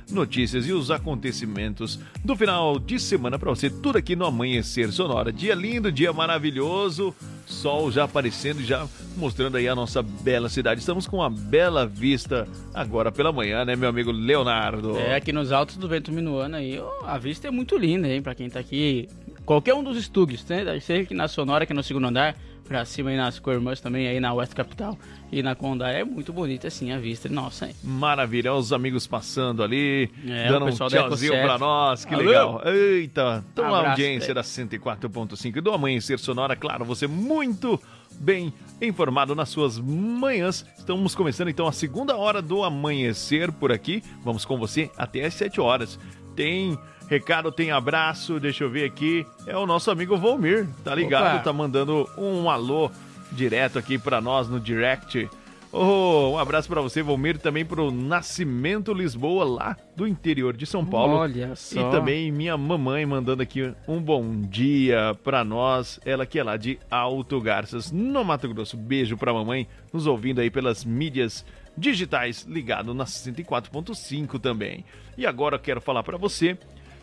e 0.66 0.72
os 0.72 0.90
acontecimentos 0.90 1.98
do 2.24 2.36
final 2.36 2.78
de 2.78 2.98
semana 2.98 3.38
para 3.38 3.50
você. 3.50 3.68
Tudo 3.68 3.98
aqui 3.98 4.14
no 4.14 4.24
Amanhecer 4.24 4.90
Sonora. 4.92 5.32
Dia 5.32 5.54
lindo, 5.54 5.90
dia 5.90 6.12
maravilhoso. 6.12 7.14
Sol 7.44 7.90
já 7.90 8.04
aparecendo, 8.04 8.62
já 8.62 8.86
mostrando 9.16 9.56
aí 9.56 9.68
a 9.68 9.74
nossa 9.74 10.02
bela 10.02 10.48
cidade. 10.48 10.80
Estamos 10.80 11.06
com 11.06 11.18
uma 11.18 11.30
bela 11.30 11.86
vista 11.86 12.48
agora 12.72 13.12
pela 13.12 13.32
manhã, 13.32 13.64
né, 13.64 13.76
meu 13.76 13.88
amigo 13.88 14.10
Leonardo? 14.10 14.96
É, 14.96 15.16
aqui 15.16 15.32
nos 15.32 15.52
altos 15.52 15.76
do 15.76 15.88
Vento 15.88 16.10
Minuano 16.10 16.56
aí, 16.56 16.80
a 17.04 17.18
vista 17.18 17.48
é 17.48 17.50
muito 17.50 17.76
linda, 17.76 18.08
hein, 18.08 18.22
pra 18.22 18.34
quem 18.34 18.48
tá 18.48 18.58
aqui. 18.58 19.08
Qualquer 19.44 19.74
um 19.74 19.82
dos 19.82 19.96
estúdios, 19.96 20.44
né? 20.46 20.64
Seja 20.80 21.02
aqui 21.02 21.14
na 21.14 21.28
Sonora, 21.28 21.64
aqui 21.64 21.74
no 21.74 21.82
segundo 21.82 22.08
andar, 22.08 22.36
pra 22.66 22.84
cima 22.84 23.10
aí 23.10 23.16
nas 23.16 23.38
Cormãs 23.38 23.80
também, 23.80 24.06
aí 24.08 24.20
na 24.20 24.32
West 24.34 24.52
Capital 24.54 24.98
e 25.30 25.42
na 25.42 25.54
Condá. 25.54 25.90
É 25.90 26.04
muito 26.04 26.32
bonita, 26.32 26.68
assim, 26.68 26.92
a 26.92 26.98
vista. 26.98 27.28
Nossa, 27.28 27.66
hein? 27.68 27.74
Maravilha, 27.82 28.52
olha 28.52 28.60
os 28.60 28.72
amigos 28.72 29.06
passando 29.06 29.62
ali, 29.62 30.10
É, 30.26 30.48
dando 30.48 30.66
um 30.66 30.70
tchauzinho 30.70 31.32
pra 31.42 31.58
nós, 31.58 32.04
que 32.04 32.14
Alô? 32.14 32.24
legal. 32.24 32.62
Eita, 32.66 33.44
então 33.52 33.74
a 33.74 33.90
audiência 33.90 34.34
da 34.34 34.42
104.5 34.42 35.60
do 35.60 35.72
Amanhecer 35.72 36.18
Sonora, 36.18 36.54
claro, 36.56 36.84
você 36.84 37.06
muito 37.06 37.80
bem 38.18 38.52
informado 38.80 39.34
nas 39.34 39.48
suas 39.48 39.78
manhãs. 39.78 40.64
Estamos 40.78 41.14
começando 41.14 41.48
então 41.48 41.66
a 41.66 41.72
segunda 41.72 42.16
hora 42.16 42.40
do 42.40 42.62
Amanhecer 42.62 43.52
por 43.52 43.72
aqui. 43.72 44.02
Vamos 44.24 44.44
com 44.44 44.58
você 44.58 44.90
até 44.96 45.24
às 45.24 45.34
7 45.34 45.60
horas. 45.60 45.98
Tem 46.34 46.78
recado, 47.08 47.52
tem 47.52 47.70
abraço, 47.70 48.40
deixa 48.40 48.64
eu 48.64 48.70
ver 48.70 48.84
aqui. 48.84 49.26
É 49.46 49.56
o 49.56 49.66
nosso 49.66 49.90
amigo 49.90 50.16
Volmir, 50.16 50.68
tá 50.84 50.94
ligado? 50.94 51.36
Opa. 51.36 51.44
Tá 51.44 51.52
mandando 51.52 52.08
um 52.16 52.50
alô 52.50 52.90
direto 53.32 53.78
aqui 53.78 53.98
pra 53.98 54.20
nós 54.20 54.48
no 54.48 54.60
direct. 54.60 55.28
Oh, 55.72 56.30
um 56.34 56.38
abraço 56.38 56.68
pra 56.68 56.80
você, 56.80 57.02
Volmir, 57.02 57.38
também 57.38 57.64
pro 57.64 57.90
Nascimento 57.90 58.94
Lisboa, 58.94 59.44
lá 59.44 59.76
do 59.94 60.06
interior 60.06 60.56
de 60.56 60.64
São 60.64 60.86
Paulo. 60.86 61.16
Olha 61.16 61.54
só. 61.54 61.80
E 61.80 61.90
também 61.90 62.32
minha 62.32 62.56
mamãe 62.56 63.04
mandando 63.04 63.42
aqui 63.42 63.74
um 63.86 64.00
bom 64.00 64.40
dia 64.40 65.14
pra 65.22 65.44
nós. 65.44 66.00
Ela 66.06 66.24
que 66.24 66.38
é 66.38 66.44
lá 66.44 66.56
de 66.56 66.78
Alto 66.90 67.38
Garças, 67.40 67.92
no 67.92 68.24
Mato 68.24 68.48
Grosso. 68.48 68.76
Beijo 68.76 69.18
pra 69.18 69.34
mamãe, 69.34 69.66
nos 69.92 70.06
ouvindo 70.06 70.40
aí 70.40 70.50
pelas 70.50 70.82
mídias 70.82 71.44
digitais, 71.76 72.46
ligado 72.48 72.94
na 72.94 73.04
104.5 73.04 74.40
também. 74.40 74.82
E 75.18 75.26
agora 75.26 75.56
eu 75.56 75.60
quero 75.60 75.80
falar 75.80 76.02
pra 76.02 76.16
você 76.16 76.56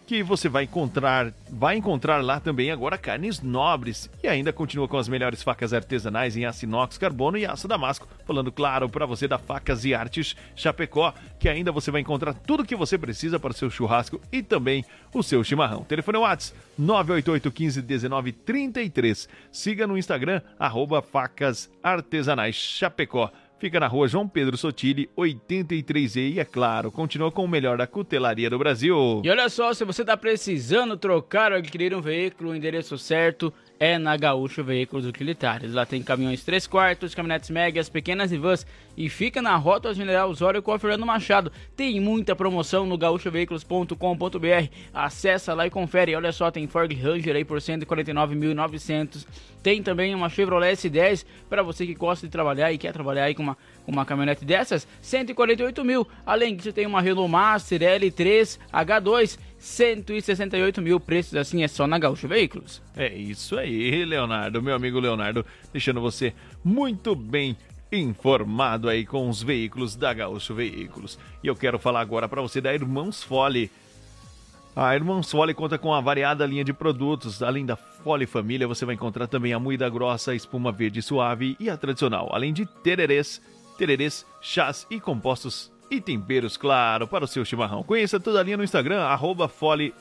que 0.05 0.21
você 0.21 0.49
vai 0.49 0.63
encontrar, 0.63 1.33
vai 1.49 1.77
encontrar 1.77 2.23
lá 2.23 2.39
também 2.39 2.71
agora 2.71 2.97
carnes 2.97 3.41
nobres 3.41 4.09
e 4.21 4.27
ainda 4.27 4.51
continua 4.51 4.87
com 4.87 4.97
as 4.97 5.07
melhores 5.07 5.41
facas 5.41 5.73
artesanais 5.73 6.35
em 6.35 6.45
aço 6.45 6.65
inox, 6.65 6.97
carbono 6.97 7.37
e 7.37 7.45
aço 7.45 7.67
damasco. 7.67 8.07
Falando 8.25 8.51
claro 8.51 8.89
para 8.89 9.05
você 9.05 9.27
da 9.27 9.37
Facas 9.37 9.85
e 9.85 9.93
Artes 9.93 10.35
Chapecó, 10.55 11.13
que 11.39 11.49
ainda 11.49 11.71
você 11.71 11.91
vai 11.91 12.01
encontrar 12.01 12.33
tudo 12.33 12.65
que 12.65 12.75
você 12.75 12.97
precisa 12.97 13.39
para 13.39 13.51
o 13.51 13.55
seu 13.55 13.69
churrasco 13.69 14.19
e 14.31 14.41
também 14.43 14.85
o 15.13 15.23
seu 15.23 15.43
chimarrão. 15.43 15.83
Telefone 15.83 16.17
WhatsApp 16.17 16.59
988 16.77 17.51
15 17.51 17.81
19 17.81 18.31
33. 18.31 19.29
Siga 19.51 19.87
no 19.87 19.97
Instagram 19.97 20.41
arroba 20.59 21.01
Facas 21.01 21.69
Artesanais 21.81 22.55
Chapecó. 22.55 23.31
Fica 23.63 23.79
na 23.79 23.87
rua 23.87 24.09
João 24.09 24.27
Pedro 24.27 24.57
Sotile, 24.57 25.09
83E 25.17 26.33
e, 26.33 26.39
é 26.41 26.43
claro, 26.43 26.91
continua 26.91 27.31
com 27.31 27.45
o 27.45 27.47
melhor 27.47 27.77
da 27.77 27.87
cutelaria 27.87 28.49
do 28.49 28.59
Brasil. 28.59 29.21
E 29.23 29.29
olha 29.29 29.47
só, 29.47 29.73
se 29.73 29.85
você 29.85 30.01
está 30.01 30.17
precisando 30.17 30.97
trocar 30.97 31.53
ou 31.53 31.59
adquirir 31.59 31.95
um 31.95 32.01
veículo, 32.01 32.49
o 32.49 32.55
endereço 32.57 32.97
certo 32.97 33.53
é 33.83 33.97
na 33.97 34.15
Gaúcho 34.15 34.63
Veículos 34.63 35.05
Utilitários. 35.05 35.73
Lá 35.73 35.85
tem 35.85 36.01
caminhões 36.01 36.41
3 36.45 36.65
quartos, 36.67 37.13
caminhonetes 37.13 37.49
médias, 37.49 37.89
pequenas 37.89 38.31
e 38.31 38.37
vans 38.37 38.65
e 38.95 39.09
fica 39.09 39.41
na 39.41 39.57
Rota 39.57 39.93
General 39.93 40.29
Osório 40.29 40.63
com 40.63 40.71
a 40.71 40.79
Fernando 40.79 41.05
Machado. 41.05 41.51
Tem 41.75 41.99
muita 41.99 42.33
promoção 42.33 42.85
no 42.85 42.97
gaúchoveículos.com.br. 42.97 44.69
Acessa 44.93 45.53
lá 45.53 45.67
e 45.67 45.69
confere. 45.69 46.15
Olha 46.15 46.31
só, 46.31 46.49
tem 46.49 46.65
Ford 46.65 46.93
Ranger 46.93 47.35
aí 47.35 47.43
por 47.43 47.57
149.900. 47.57 49.25
Tem 49.61 49.83
também 49.83 50.15
uma 50.15 50.29
Chevrolet 50.29 50.73
S10 50.73 51.25
para 51.49 51.61
você 51.61 51.85
que 51.85 51.93
gosta 51.93 52.25
de 52.25 52.31
trabalhar 52.31 52.71
e 52.71 52.77
quer 52.77 52.93
trabalhar 52.93 53.25
aí 53.25 53.35
com 53.35 53.43
uma, 53.43 53.57
uma 53.87 54.05
caminhonete 54.05 54.45
dessas, 54.45 54.87
148 55.01 55.83
mil. 55.83 56.07
Além 56.25 56.55
disso, 56.55 56.73
tem 56.73 56.85
uma 56.85 57.01
Renault 57.01 57.31
Master 57.31 57.81
L3 57.81 58.59
H2 58.71 59.37
168 59.57 60.81
mil 60.81 60.99
preços 60.99 61.35
assim 61.35 61.63
é 61.63 61.69
só 61.69 61.87
na 61.87 61.97
Gaúcho 61.97 62.27
Veículos. 62.27 62.81
É 62.97 63.13
isso 63.13 63.57
aí, 63.57 64.03
Leonardo, 64.03 64.61
meu 64.61 64.75
amigo 64.75 64.99
Leonardo, 64.99 65.45
deixando 65.71 66.01
você 66.01 66.33
muito 66.63 67.15
bem 67.15 67.55
informado 67.89 68.89
aí 68.89 69.05
com 69.05 69.29
os 69.29 69.41
veículos 69.41 69.95
da 69.95 70.13
Gaúcho 70.13 70.53
Veículos. 70.53 71.17
E 71.41 71.47
eu 71.47 71.55
quero 71.55 71.79
falar 71.79 72.01
agora 72.01 72.27
para 72.27 72.41
você 72.41 72.59
da 72.59 72.73
Irmãos 72.73 73.23
Fole. 73.23 73.71
A 74.75 74.95
Irmãos 74.95 75.31
Fole 75.31 75.53
conta 75.53 75.77
com 75.77 75.89
uma 75.89 76.01
variada 76.01 76.45
linha 76.45 76.63
de 76.63 76.73
produtos. 76.73 77.43
Além 77.43 77.65
da 77.65 77.75
Fole 77.75 78.25
Família, 78.25 78.67
você 78.67 78.85
vai 78.85 78.95
encontrar 78.95 79.27
também 79.27 79.53
a 79.53 79.59
moída 79.59 79.87
grossa, 79.87 80.31
a 80.31 80.35
espuma 80.35 80.71
verde 80.71 81.01
suave 81.01 81.55
e 81.59 81.69
a 81.69 81.77
tradicional. 81.77 82.29
Além 82.33 82.51
de 82.51 82.65
tererês, 82.65 83.39
tererês, 83.73 84.25
chás 84.41 84.87
e 84.89 84.99
compostos 84.99 85.71
e 85.89 86.01
temperos, 86.01 86.57
claro, 86.57 87.07
para 87.07 87.25
o 87.25 87.27
seu 87.27 87.45
chimarrão. 87.45 87.83
Conheça 87.83 88.19
toda 88.19 88.39
a 88.39 88.43
linha 88.43 88.57
no 88.57 88.63
Instagram, 88.63 89.01
arroba 89.01 89.47
Fole 89.47 89.93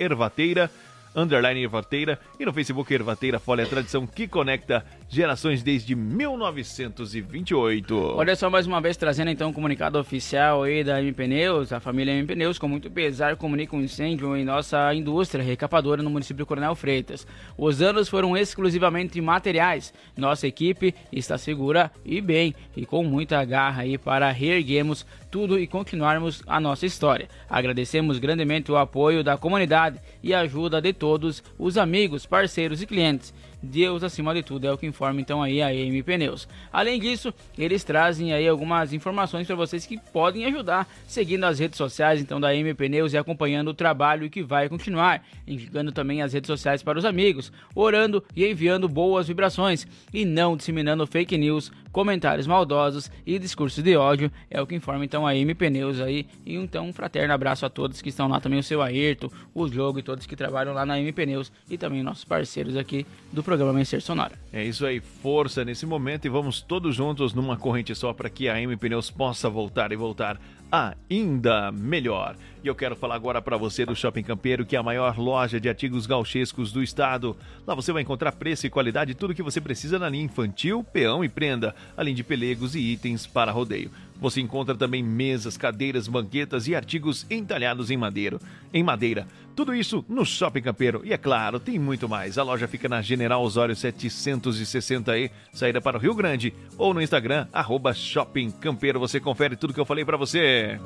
underline 1.14 1.62
Ervateira, 1.62 2.18
e 2.39 2.44
no 2.44 2.52
Facebook 2.52 2.93
Ervateira 2.93 3.39
Fole, 3.39 3.62
a 3.62 3.66
tradição 3.66 4.06
que 4.06 4.28
conecta 4.28 4.84
gerações 5.09 5.62
desde 5.62 5.94
1928. 5.94 8.16
Olha 8.16 8.36
só, 8.36 8.51
mais 8.51 8.66
uma 8.66 8.80
vez 8.80 8.97
trazendo 8.97 9.30
então 9.30 9.51
um 9.51 9.52
comunicado 9.52 9.98
oficial 9.98 10.62
aí 10.62 10.82
da 10.82 11.01
M 11.01 11.12
Pneus, 11.12 11.72
a 11.72 11.80
família 11.80 12.12
M 12.12 12.26
Pneus, 12.26 12.59
com 12.59 12.68
muito 12.68 12.90
pesar, 12.90 13.36
comunica 13.36 13.76
um 13.76 13.82
incêndio 13.82 14.36
em 14.36 14.44
nossa 14.44 14.94
indústria 14.94 15.44
recapadora 15.44 16.02
no 16.02 16.10
município 16.10 16.47
Coronel 16.47 16.74
Freitas. 16.74 17.26
Os 17.56 17.78
danos 17.78 18.09
foram 18.09 18.36
exclusivamente 18.36 19.20
materiais. 19.20 19.93
Nossa 20.16 20.47
equipe 20.47 20.94
está 21.12 21.36
segura 21.36 21.90
e 22.05 22.20
bem, 22.20 22.55
e 22.76 22.86
com 22.86 23.05
muita 23.05 23.44
garra 23.44 23.82
aí 23.82 23.98
para 23.98 24.30
reerguermos 24.30 25.05
tudo 25.32 25.59
e 25.59 25.66
continuarmos 25.66 26.42
a 26.46 26.60
nossa 26.60 26.84
história. 26.84 27.26
Agradecemos 27.48 28.18
grandemente 28.18 28.70
o 28.70 28.76
apoio 28.76 29.24
da 29.24 29.38
comunidade 29.38 29.98
e 30.22 30.34
a 30.34 30.40
ajuda 30.40 30.78
de 30.78 30.92
todos 30.92 31.42
os 31.59 31.78
amigos, 31.78 32.26
parceiros 32.26 32.82
e 32.82 32.86
clientes. 32.86 33.32
Deus 33.62 34.02
acima 34.02 34.34
de 34.34 34.43
tudo 34.43 34.66
é 34.66 34.72
o 34.72 34.76
que 34.76 34.86
informa 34.86 35.20
então 35.20 35.43
aí 35.43 35.62
a 35.62 35.72
EM 35.72 36.02
Pneus. 36.02 36.48
Além 36.72 36.98
disso, 36.98 37.32
eles 37.56 37.84
trazem 37.84 38.32
aí 38.32 38.48
algumas 38.48 38.93
informações 38.93 39.47
para 39.47 39.55
vocês 39.55 39.86
que 39.86 39.98
podem 40.12 40.44
ajudar, 40.47 40.89
seguindo 41.06 41.44
as 41.44 41.59
redes 41.59 41.76
sociais 41.76 42.20
então 42.20 42.40
da 42.40 42.55
EM 42.55 42.74
Pneus 42.74 43.12
e 43.12 43.18
acompanhando 43.18 43.68
o 43.68 43.74
trabalho 43.74 44.28
que 44.28 44.43
vai 44.43 44.68
continuar, 44.68 45.24
indicando 45.47 45.93
também 45.93 46.22
as 46.22 46.32
redes 46.32 46.48
sociais 46.48 46.82
para 46.82 46.98
os 46.98 47.05
amigos, 47.05 47.52
orando 47.74 48.22
e 48.34 48.44
enviando 48.44 48.89
boas 48.89 49.28
vibrações 49.28 49.86
e 50.12 50.24
não 50.24 50.56
disseminando 50.56 51.06
fake 51.06 51.39
news, 51.39 51.70
comentários 51.93 52.47
maldosos 52.47 53.10
e 53.24 53.39
discursos 53.39 53.82
de 53.84 53.97
ódio, 53.97 54.32
é 54.51 54.60
o 54.60 54.66
que 54.66 54.74
informa 54.74 55.05
então 55.05 55.26
a 55.26 55.36
EM 55.36 55.55
Pneus 55.55 56.01
aí. 56.01 56.26
E 56.44 56.56
então 56.56 56.89
um 56.89 56.93
fraterno 56.93 57.32
abraço 57.32 57.64
a 57.64 57.70
todos 57.70 58.02
que 58.02 58.09
estão 58.09 58.26
lá 58.26 58.40
também, 58.40 58.59
o 58.59 58.62
seu 58.62 58.82
Ayrton, 58.82 59.30
o 59.55 59.68
Jogo 59.68 59.98
e 59.98 60.02
todos 60.02 60.26
que 60.26 60.34
trabalham 60.34 60.72
lá 60.72 60.84
na 60.84 60.98
EM 60.98 61.12
Pneus 61.12 61.52
e 61.70 61.78
também 61.78 62.02
nossos 62.02 62.24
parceiros 62.24 62.76
aqui 62.76 63.06
do 63.32 63.43
Amanhecer 63.60 64.00
Sonora. 64.00 64.32
É 64.52 64.64
isso 64.64 64.86
aí, 64.86 65.00
força 65.00 65.64
nesse 65.64 65.84
momento 65.84 66.24
e 66.24 66.30
vamos 66.30 66.60
todos 66.60 66.94
juntos 66.94 67.34
numa 67.34 67.56
corrente 67.56 67.94
só 67.94 68.12
para 68.12 68.30
que 68.30 68.48
a 68.48 68.60
M 68.60 68.76
Pneus 68.76 69.10
possa 69.10 69.48
voltar 69.50 69.92
e 69.92 69.96
voltar 69.96 70.40
ainda 70.70 71.70
melhor. 71.70 72.34
E 72.64 72.66
eu 72.66 72.74
quero 72.74 72.96
falar 72.96 73.16
agora 73.16 73.42
para 73.42 73.58
você 73.58 73.84
do 73.84 73.94
Shopping 73.94 74.22
Campeiro, 74.22 74.64
que 74.64 74.74
é 74.74 74.78
a 74.78 74.82
maior 74.82 75.18
loja 75.18 75.60
de 75.60 75.68
artigos 75.68 76.06
gauchescos 76.06 76.72
do 76.72 76.82
estado. 76.82 77.36
Lá 77.66 77.74
você 77.74 77.92
vai 77.92 78.02
encontrar 78.02 78.32
preço 78.32 78.66
e 78.66 78.70
qualidade 78.70 79.14
tudo 79.14 79.34
que 79.34 79.42
você 79.42 79.60
precisa 79.60 79.98
na 79.98 80.08
linha 80.08 80.24
infantil, 80.24 80.82
peão 80.82 81.22
e 81.22 81.28
prenda, 81.28 81.74
além 81.94 82.14
de 82.14 82.24
pelegos 82.24 82.74
e 82.74 82.80
itens 82.80 83.26
para 83.26 83.52
rodeio. 83.52 83.90
Você 84.18 84.40
encontra 84.40 84.74
também 84.74 85.02
mesas, 85.02 85.56
cadeiras, 85.56 86.08
banquetas 86.08 86.66
e 86.68 86.74
artigos 86.74 87.26
entalhados 87.28 87.90
em 87.90 87.96
madeira. 87.96 88.38
Em 88.72 88.82
madeira. 88.82 89.26
Tudo 89.54 89.74
isso 89.74 90.04
no 90.08 90.24
Shopping 90.24 90.62
Campeiro. 90.62 91.02
E 91.04 91.12
é 91.12 91.18
claro, 91.18 91.60
tem 91.60 91.78
muito 91.78 92.08
mais. 92.08 92.38
A 92.38 92.42
loja 92.42 92.66
fica 92.66 92.88
na 92.88 93.02
General 93.02 93.42
Osório 93.42 93.74
760E, 93.74 95.30
saída 95.52 95.80
para 95.80 95.98
o 95.98 96.00
Rio 96.00 96.14
Grande. 96.14 96.54
Ou 96.78 96.94
no 96.94 97.02
Instagram, 97.02 97.46
arroba 97.52 97.92
Shopping 97.92 98.50
Campeiro. 98.50 98.98
Você 98.98 99.20
confere 99.20 99.54
tudo 99.56 99.74
que 99.74 99.80
eu 99.80 99.84
falei 99.84 100.04
para 100.04 100.16
você. 100.16 100.80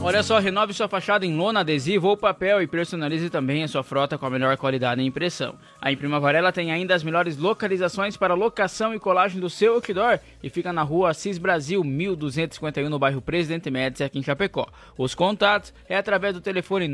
Olha 0.00 0.22
só, 0.22 0.38
renove 0.38 0.72
sua 0.72 0.88
fachada 0.88 1.26
em 1.26 1.36
lona, 1.36 1.60
adesivo 1.60 2.08
ou 2.08 2.16
papel 2.16 2.62
e 2.62 2.66
personalize 2.66 3.28
também 3.28 3.64
a 3.64 3.68
sua 3.68 3.82
frota 3.82 4.16
com 4.16 4.24
a 4.24 4.30
melhor 4.30 4.56
qualidade 4.56 5.00
e 5.00 5.06
impressão. 5.06 5.54
A 5.80 5.92
Imprima 5.92 6.18
Varela 6.18 6.52
tem 6.52 6.72
ainda 6.72 6.94
as 6.94 7.02
melhores 7.02 7.36
localizações 7.36 8.16
para 8.16 8.34
locação 8.34 8.94
e 8.94 8.98
colagem 8.98 9.40
do 9.40 9.50
seu 9.50 9.74
outdoor 9.74 10.18
e 10.42 10.48
fica 10.48 10.72
na 10.72 10.82
rua 10.82 11.10
Assis 11.10 11.38
Brasil 11.38 11.84
1251 11.84 12.88
no 12.88 12.98
bairro 12.98 13.20
Presidente 13.20 13.70
Médici 13.70 14.04
aqui 14.04 14.18
em 14.18 14.22
Chapecó. 14.22 14.66
Os 14.96 15.14
contatos 15.14 15.74
é 15.88 15.96
através 15.96 16.34
do 16.34 16.40
telefone 16.40 16.88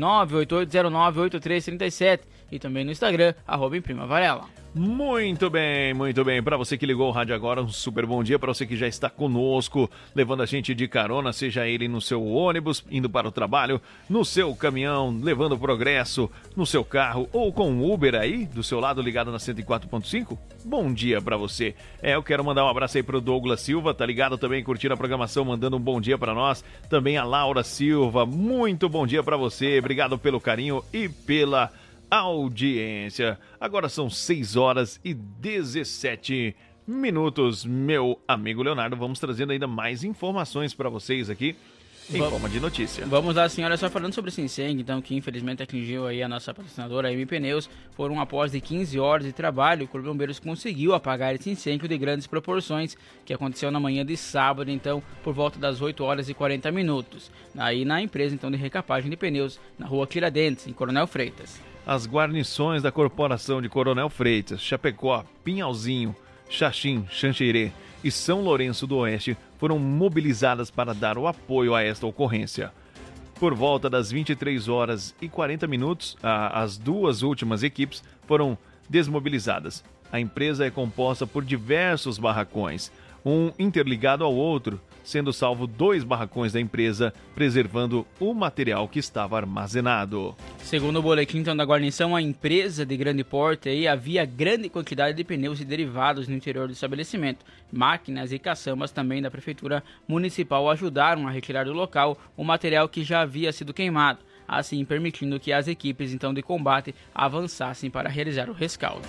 988098337 1.13 2.19
e 2.51 2.59
também 2.59 2.83
no 2.83 2.91
Instagram, 2.91 3.33
arroba 3.47 3.77
Imprima 3.77 4.05
Varela. 4.05 4.62
Muito 4.75 5.51
bem, 5.51 5.93
muito 5.93 6.25
bem. 6.25 6.41
Para 6.41 6.57
você 6.57 6.75
que 6.75 6.85
ligou 6.87 7.07
o 7.07 7.11
rádio 7.11 7.35
agora, 7.35 7.61
um 7.61 7.69
super 7.69 8.07
bom 8.07 8.23
dia. 8.23 8.39
Para 8.39 8.51
você 8.51 8.65
que 8.65 8.75
já 8.75 8.87
está 8.87 9.07
conosco, 9.07 9.87
levando 10.15 10.41
a 10.41 10.47
gente 10.47 10.73
de 10.73 10.87
carona, 10.87 11.31
seja 11.31 11.67
ele 11.67 11.87
no 11.87 12.01
seu 12.01 12.25
ônibus, 12.25 12.83
indo 12.89 13.07
para 13.07 13.27
o 13.27 13.31
trabalho, 13.31 13.79
no 14.09 14.25
seu 14.25 14.55
caminhão, 14.55 15.15
levando 15.21 15.55
progresso, 15.59 16.27
no 16.55 16.65
seu 16.65 16.83
carro 16.83 17.29
ou 17.31 17.53
com 17.53 17.71
o 17.71 17.93
Uber 17.93 18.15
aí, 18.15 18.47
do 18.47 18.63
seu 18.63 18.79
lado 18.79 18.99
ligado 18.99 19.31
na 19.31 19.37
104.5. 19.37 20.35
Bom 20.65 20.91
dia 20.91 21.21
para 21.21 21.37
você. 21.37 21.75
É, 22.01 22.15
eu 22.15 22.23
quero 22.23 22.43
mandar 22.43 22.65
um 22.65 22.69
abraço 22.69 22.97
aí 22.97 23.03
pro 23.03 23.21
Douglas 23.21 23.61
Silva, 23.61 23.93
tá 23.93 24.07
ligado 24.07 24.39
também 24.39 24.63
curtindo 24.63 24.95
a 24.95 24.97
programação, 24.97 25.45
mandando 25.45 25.77
um 25.77 25.81
bom 25.81 26.01
dia 26.01 26.17
para 26.17 26.33
nós. 26.33 26.63
Também 26.89 27.15
a 27.15 27.23
Laura 27.23 27.63
Silva, 27.63 28.25
muito 28.25 28.89
bom 28.89 29.05
dia 29.05 29.21
para 29.21 29.37
você. 29.37 29.77
Obrigado 29.77 30.17
pelo 30.17 30.41
carinho 30.41 30.83
e 30.91 31.07
pela 31.07 31.71
audiência. 32.19 33.39
Agora 33.59 33.89
são 33.89 34.09
6 34.09 34.55
horas 34.55 34.99
e 35.03 35.13
17 35.13 36.55
minutos, 36.87 37.65
meu 37.65 38.19
amigo 38.27 38.61
Leonardo. 38.63 38.95
Vamos 38.95 39.19
trazendo 39.19 39.51
ainda 39.51 39.67
mais 39.67 40.03
informações 40.03 40.73
para 40.73 40.89
vocês 40.89 41.29
aqui 41.29 41.55
em 42.09 42.17
Vamos- 42.17 42.29
forma 42.31 42.49
de 42.49 42.59
notícia. 42.59 43.05
Vamos 43.05 43.33
lá, 43.35 43.47
senhora, 43.47 43.77
só 43.77 43.89
falando 43.89 44.13
sobre 44.13 44.27
esse 44.29 44.41
incêndio, 44.41 44.81
então, 44.81 45.01
que 45.01 45.15
infelizmente 45.15 45.63
atingiu 45.63 46.05
aí 46.05 46.21
a 46.21 46.27
nossa 46.27 46.53
patrocinadora, 46.53 47.07
a 47.07 47.13
M 47.13 47.25
Pneus, 47.25 47.69
foram 47.93 48.19
após 48.19 48.51
de 48.51 48.59
15 48.59 48.99
horas 48.99 49.25
de 49.25 49.31
trabalho, 49.31 49.85
o 49.85 49.87
Corpo 49.87 50.05
Bombeiros 50.09 50.37
conseguiu 50.37 50.93
apagar 50.93 51.33
esse 51.33 51.49
incêndio 51.49 51.87
de 51.87 51.97
grandes 51.97 52.27
proporções, 52.27 52.97
que 53.23 53.33
aconteceu 53.33 53.71
na 53.71 53.79
manhã 53.79 54.05
de 54.05 54.17
sábado, 54.17 54.69
então, 54.69 55.01
por 55.23 55.33
volta 55.33 55.57
das 55.57 55.79
8 55.79 56.03
horas 56.03 56.27
e 56.27 56.33
40 56.33 56.69
minutos, 56.73 57.31
aí 57.57 57.85
na 57.85 58.01
empresa, 58.01 58.35
então, 58.35 58.51
de 58.51 58.57
recapagem 58.57 59.09
de 59.09 59.15
pneus, 59.15 59.57
na 59.79 59.87
rua 59.87 60.05
Tiradentes, 60.05 60.67
em 60.67 60.73
Coronel 60.73 61.07
Freitas. 61.07 61.61
As 61.85 62.07
guarnições 62.07 62.81
da 62.81 62.93
Corporação 62.93 63.61
de 63.61 63.67
Coronel 63.67 64.09
Freitas, 64.09 64.61
Chapecó, 64.61 65.25
Pinhalzinho, 65.43 66.15
Xaxim, 66.49 67.05
Xanxerê 67.09 67.73
e 68.01 68.09
São 68.09 68.41
Lourenço 68.41 68.87
do 68.87 68.97
Oeste 68.97 69.35
foram 69.57 69.77
mobilizadas 69.77 70.71
para 70.71 70.93
dar 70.93 71.17
o 71.17 71.27
apoio 71.27 71.75
a 71.75 71.83
esta 71.83 72.07
ocorrência. 72.07 72.71
Por 73.37 73.53
volta 73.53 73.89
das 73.89 74.09
23 74.09 74.69
horas 74.69 75.13
e 75.21 75.27
40 75.27 75.67
minutos, 75.67 76.15
as 76.21 76.77
duas 76.77 77.21
últimas 77.21 77.63
equipes 77.63 78.01
foram 78.25 78.57
desmobilizadas. 78.89 79.83
A 80.09 80.21
empresa 80.21 80.65
é 80.65 80.71
composta 80.71 81.27
por 81.27 81.43
diversos 81.43 82.17
barracões, 82.17 82.91
um 83.25 83.51
interligado 83.57 84.23
ao 84.23 84.33
outro, 84.33 84.79
sendo 85.03 85.33
salvo 85.33 85.67
dois 85.67 86.03
barracões 86.03 86.53
da 86.53 86.59
empresa, 86.59 87.13
preservando 87.35 88.05
o 88.19 88.33
material 88.33 88.87
que 88.87 88.99
estava 88.99 89.37
armazenado. 89.37 90.35
Segundo 90.59 90.99
o 90.99 91.01
boletim 91.01 91.39
então, 91.39 91.55
da 91.55 91.65
guarnição, 91.65 92.15
a 92.15 92.21
empresa 92.21 92.85
de 92.85 92.95
grande 92.95 93.23
porte 93.23 93.69
aí 93.69 93.87
havia 93.87 94.25
grande 94.25 94.69
quantidade 94.69 95.15
de 95.15 95.23
pneus 95.23 95.59
e 95.59 95.65
derivados 95.65 96.27
no 96.27 96.35
interior 96.35 96.67
do 96.67 96.73
estabelecimento. 96.73 97.45
Máquinas 97.71 98.31
e 98.31 98.39
caçambas 98.39 98.91
também 98.91 99.21
da 99.21 99.31
prefeitura 99.31 99.83
municipal 100.07 100.69
ajudaram 100.69 101.27
a 101.27 101.31
retirar 101.31 101.65
do 101.65 101.73
local 101.73 102.17
o 102.37 102.43
material 102.43 102.87
que 102.87 103.03
já 103.03 103.21
havia 103.21 103.51
sido 103.51 103.73
queimado, 103.73 104.19
assim 104.47 104.83
permitindo 104.85 105.39
que 105.39 105.51
as 105.51 105.67
equipes 105.67 106.13
então 106.13 106.33
de 106.33 106.41
combate 106.41 106.95
avançassem 107.13 107.89
para 107.89 108.09
realizar 108.09 108.49
o 108.49 108.53
rescaldo. 108.53 109.07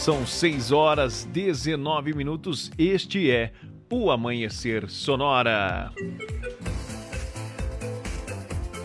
São 0.00 0.26
6 0.26 0.72
horas 0.72 1.28
19 1.30 2.14
minutos. 2.14 2.70
Este 2.78 3.30
é 3.30 3.52
o 3.92 4.10
Amanhecer 4.10 4.88
Sonora. 4.88 5.92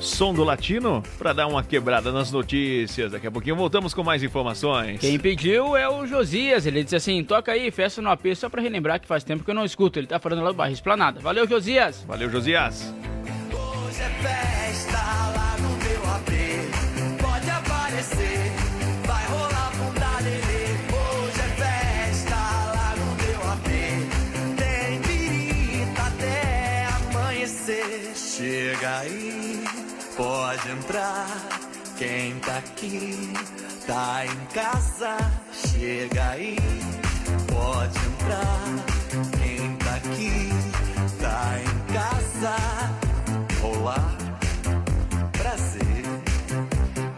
som 0.01 0.33
do 0.33 0.43
latino 0.43 1.01
para 1.17 1.31
dar 1.31 1.47
uma 1.47 1.63
quebrada 1.63 2.11
nas 2.11 2.33
notícias. 2.33 3.13
Daqui 3.13 3.27
a 3.27 3.31
pouquinho 3.31 3.55
voltamos 3.55 3.93
com 3.93 4.03
mais 4.03 4.23
informações. 4.23 4.99
Quem 4.99 5.17
pediu 5.17 5.77
é 5.77 5.87
o 5.87 6.05
Josias. 6.05 6.65
Ele 6.65 6.83
disse 6.83 6.97
assim: 6.97 7.23
toca 7.23 7.53
aí, 7.53 7.71
festa 7.71 8.01
no 8.01 8.09
AP, 8.09 8.35
só 8.35 8.49
pra 8.49 8.61
relembrar 8.61 8.99
que 8.99 9.07
faz 9.07 9.23
tempo 9.23 9.45
que 9.45 9.49
eu 9.49 9.55
não 9.55 9.63
escuto. 9.63 9.97
Ele 9.97 10.07
tá 10.07 10.19
falando 10.19 10.43
lá 10.43 10.49
do 10.51 10.57
bairro 10.57 10.73
Esplanada. 10.73 11.21
Valeu, 11.21 11.47
Josias. 11.47 12.03
Valeu, 12.05 12.29
Josias. 12.29 12.93
Hoje 13.53 14.01
é 14.01 14.09
festa 14.21 14.97
lá 14.97 15.55
no 15.61 15.69
meu 15.77 16.13
AP. 16.13 17.21
Pode 17.21 17.49
aparecer, 17.49 18.44
amanhecer. 27.65 28.15
Chega 28.15 28.99
aí, 28.99 29.63
pode 30.15 30.69
entrar. 30.69 31.27
Quem 31.97 32.39
tá 32.39 32.57
aqui 32.57 33.33
tá 33.87 34.25
em 34.25 34.45
casa. 34.53 35.17
Chega 35.51 36.29
aí, 36.29 36.57
pode 37.47 37.97
entrar. 37.97 39.39
Quem 39.39 39.75
tá 39.77 39.95
aqui 39.95 40.49
tá 41.19 41.59
em 41.59 41.93
casa. 41.93 42.55
Olá, 43.63 44.17
prazer. 45.31 46.05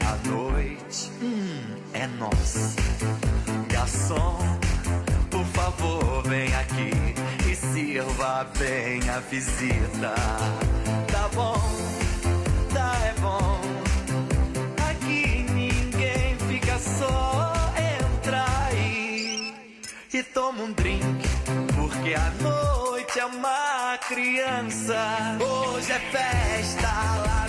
A 0.05 0.27
noite 0.29 1.11
hum, 1.21 1.75
é 1.93 2.07
nossa. 2.07 2.75
Garçom, 3.69 4.39
por 5.29 5.45
favor, 5.45 6.23
vem 6.23 6.53
aqui 6.55 7.06
sirva 7.77 8.47
bem 8.57 9.07
a 9.07 9.19
visita. 9.19 10.15
Tá 11.11 11.29
bom, 11.35 11.61
tá 12.73 12.91
é 13.05 13.13
bom. 13.21 13.61
Aqui 14.89 15.45
ninguém 15.51 16.35
fica 16.47 16.79
só. 16.79 17.53
Entra 17.77 18.43
aí 18.65 19.53
e 20.11 20.23
toma 20.23 20.63
um 20.63 20.71
drink, 20.71 21.29
porque 21.75 22.15
a 22.15 22.31
noite 22.41 23.19
é 23.19 23.25
uma 23.25 23.99
criança. 24.07 25.37
Hoje 25.39 25.91
é 25.91 25.99
festa 25.99 26.87
lá 26.87 27.46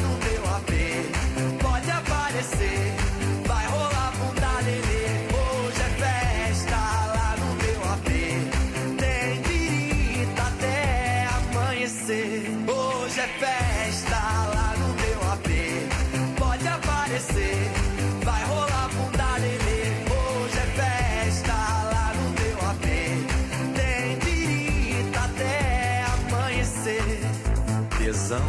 Tesão, 28.28 28.44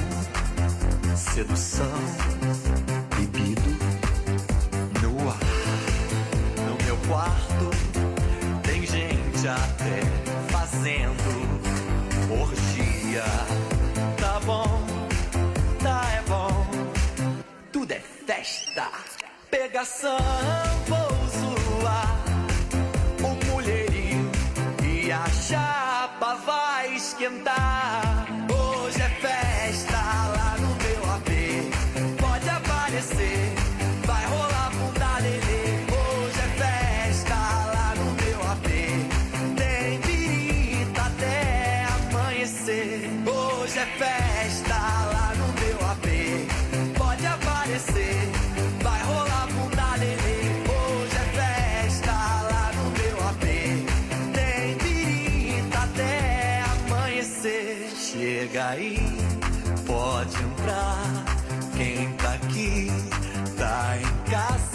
sedução, 1.15 1.85
bebido 3.15 3.61
no 5.01 5.29
ar. 5.29 5.39
No 6.67 6.75
meu 6.83 6.97
quarto 7.07 7.69
tem 8.61 8.85
gente 8.85 9.47
até 9.47 10.01
fazendo 10.51 11.23
orgia. 12.41 13.23
Tá 14.19 14.41
bom, 14.41 14.85
tá 15.81 16.01
é 16.11 16.21
bom, 16.27 16.67
tudo 17.71 17.93
é 17.93 18.01
festa. 18.01 18.89
Pegação, 19.49 20.19
vou 20.89 21.79
zoar 21.79 22.17
o 23.23 23.45
mulherio 23.45 24.29
e 24.83 25.09
a 25.09 25.25
chapa 25.29 26.35
vai 26.45 26.95
esquentar. 26.95 28.28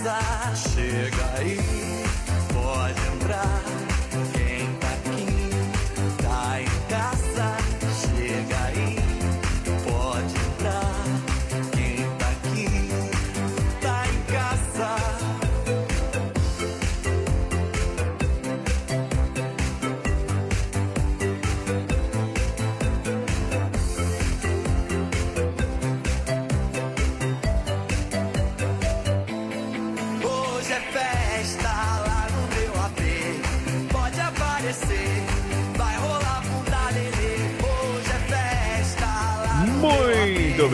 Em 0.07 1.64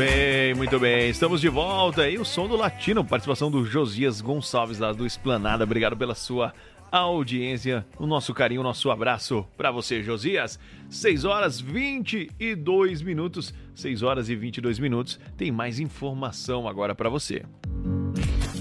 bem, 0.01 0.55
muito 0.55 0.79
bem. 0.81 1.11
Estamos 1.11 1.43
de 1.43 1.49
volta 1.51 2.03
aí. 2.03 2.17
O 2.17 2.25
som 2.25 2.49
do 2.49 2.57
Latino, 2.57 3.05
participação 3.05 3.51
do 3.51 3.67
Josias 3.67 4.23
Gonçalves 4.23 4.79
lá 4.79 4.93
do 4.93 5.05
Esplanada. 5.05 5.65
Obrigado 5.65 5.95
pela 5.95 6.15
sua 6.15 6.55
audiência, 6.91 7.87
o 7.99 8.07
nosso 8.07 8.33
carinho, 8.33 8.63
o 8.63 8.65
nosso 8.65 8.91
abraço 8.91 9.47
para 9.59 9.71
você, 9.71 10.03
Josias. 10.03 10.59
6 10.89 11.25
horas 11.27 11.61
22 11.61 13.03
minutos. 13.03 13.53
6 13.75 14.03
horas 14.03 14.31
e 14.31 14.35
22 14.35 14.79
minutos. 14.79 15.21
Tem 15.37 15.53
mais 15.53 15.79
informação 15.79 16.67
agora 16.67 16.95
para 16.95 17.11
você. 17.11 17.43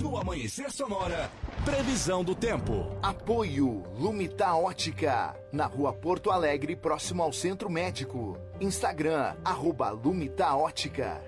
No 0.02 0.18
Amanhecer 0.18 0.72
Sonora, 0.72 1.30
previsão 1.66 2.24
do 2.24 2.34
tempo. 2.34 2.98
Apoio 3.04 3.84
Lumita 3.98 4.56
Ótica, 4.56 5.36
na 5.52 5.66
rua 5.66 5.92
Porto 5.92 6.32
Alegre, 6.32 6.74
próximo 6.74 7.22
ao 7.22 7.34
Centro 7.34 7.70
Médico. 7.70 8.38
Instagram, 8.62 9.36
arroba 9.44 9.90
Lumita 9.90 10.56
Ótica. 10.56 11.22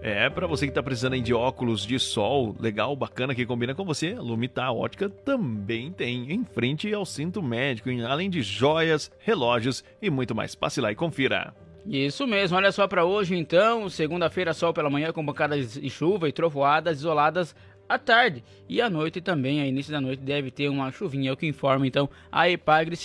É, 0.00 0.30
para 0.30 0.46
você 0.46 0.66
que 0.66 0.72
tá 0.72 0.82
precisando 0.82 1.20
de 1.20 1.34
óculos 1.34 1.84
de 1.84 1.98
sol, 1.98 2.56
legal, 2.58 2.96
bacana, 2.96 3.34
que 3.34 3.44
combina 3.44 3.74
com 3.74 3.84
você, 3.84 4.14
Lumita 4.14 4.70
Ótica 4.70 5.10
também 5.10 5.92
tem, 5.92 6.32
em 6.32 6.42
frente 6.42 6.92
ao 6.94 7.04
Centro 7.04 7.42
Médico, 7.42 7.90
hein? 7.90 8.02
além 8.02 8.30
de 8.30 8.40
joias, 8.40 9.10
relógios 9.18 9.84
e 10.00 10.08
muito 10.08 10.34
mais. 10.34 10.54
Passe 10.54 10.80
lá 10.80 10.90
e 10.90 10.94
confira. 10.94 11.54
Isso 11.88 12.26
mesmo, 12.26 12.56
olha 12.56 12.72
só 12.72 12.88
para 12.88 13.04
hoje 13.04 13.36
então, 13.36 13.88
segunda-feira 13.88 14.52
sol 14.52 14.72
pela 14.72 14.90
manhã 14.90 15.12
com 15.12 15.24
pancadas 15.24 15.74
de 15.74 15.88
chuva 15.88 16.28
e 16.28 16.32
trovoadas 16.32 16.98
isoladas 16.98 17.54
à 17.88 17.98
tarde 17.98 18.42
e 18.68 18.80
à 18.80 18.90
noite 18.90 19.20
também, 19.20 19.60
a 19.60 19.66
início 19.66 19.92
da 19.92 20.00
noite 20.00 20.20
deve 20.20 20.50
ter 20.50 20.68
uma 20.68 20.90
chuvinha, 20.90 21.30
é 21.30 21.32
o 21.32 21.36
que 21.36 21.46
informa 21.46 21.86
então 21.86 22.08
a 22.30 22.48
Epagre 22.48 22.96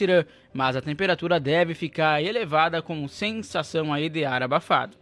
mas 0.53 0.75
a 0.75 0.81
temperatura 0.81 1.39
deve 1.39 1.73
ficar 1.73 2.21
elevada 2.21 2.81
com 2.81 3.07
sensação 3.07 3.93
aí 3.93 4.09
de 4.09 4.25
ar 4.25 4.43
abafado. 4.43 5.00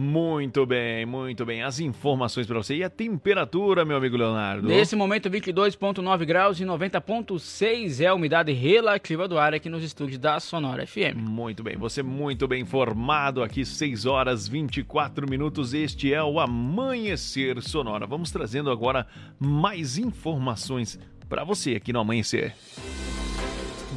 Muito 0.00 0.64
bem, 0.64 1.04
muito 1.04 1.44
bem. 1.44 1.64
As 1.64 1.80
informações 1.80 2.46
para 2.46 2.56
você 2.56 2.76
e 2.76 2.84
a 2.84 2.88
temperatura, 2.88 3.84
meu 3.84 3.96
amigo 3.96 4.16
Leonardo. 4.16 4.68
Nesse 4.68 4.94
momento 4.94 5.28
22.9 5.28 6.24
graus 6.24 6.60
e 6.60 6.64
90.6 6.64 8.00
é 8.00 8.06
a 8.06 8.14
umidade 8.14 8.52
relativa 8.52 9.26
do 9.26 9.36
ar 9.36 9.54
aqui 9.54 9.68
nos 9.68 9.82
estúdios 9.82 10.20
da 10.20 10.38
Sonora 10.38 10.86
FM. 10.86 11.16
Muito 11.16 11.64
bem, 11.64 11.76
você 11.76 12.00
muito 12.00 12.46
bem 12.46 12.62
informado 12.62 13.42
aqui, 13.42 13.64
6 13.64 14.06
horas 14.06 14.46
24 14.46 15.28
minutos. 15.28 15.74
Este 15.74 16.14
é 16.14 16.22
o 16.22 16.38
Amanhecer 16.38 17.60
Sonora. 17.60 18.06
Vamos 18.06 18.30
trazendo 18.30 18.70
agora 18.70 19.04
mais 19.36 19.98
informações 19.98 20.96
para 21.28 21.42
você 21.42 21.74
aqui 21.74 21.92
no 21.92 21.98
Amanhecer. 21.98 22.54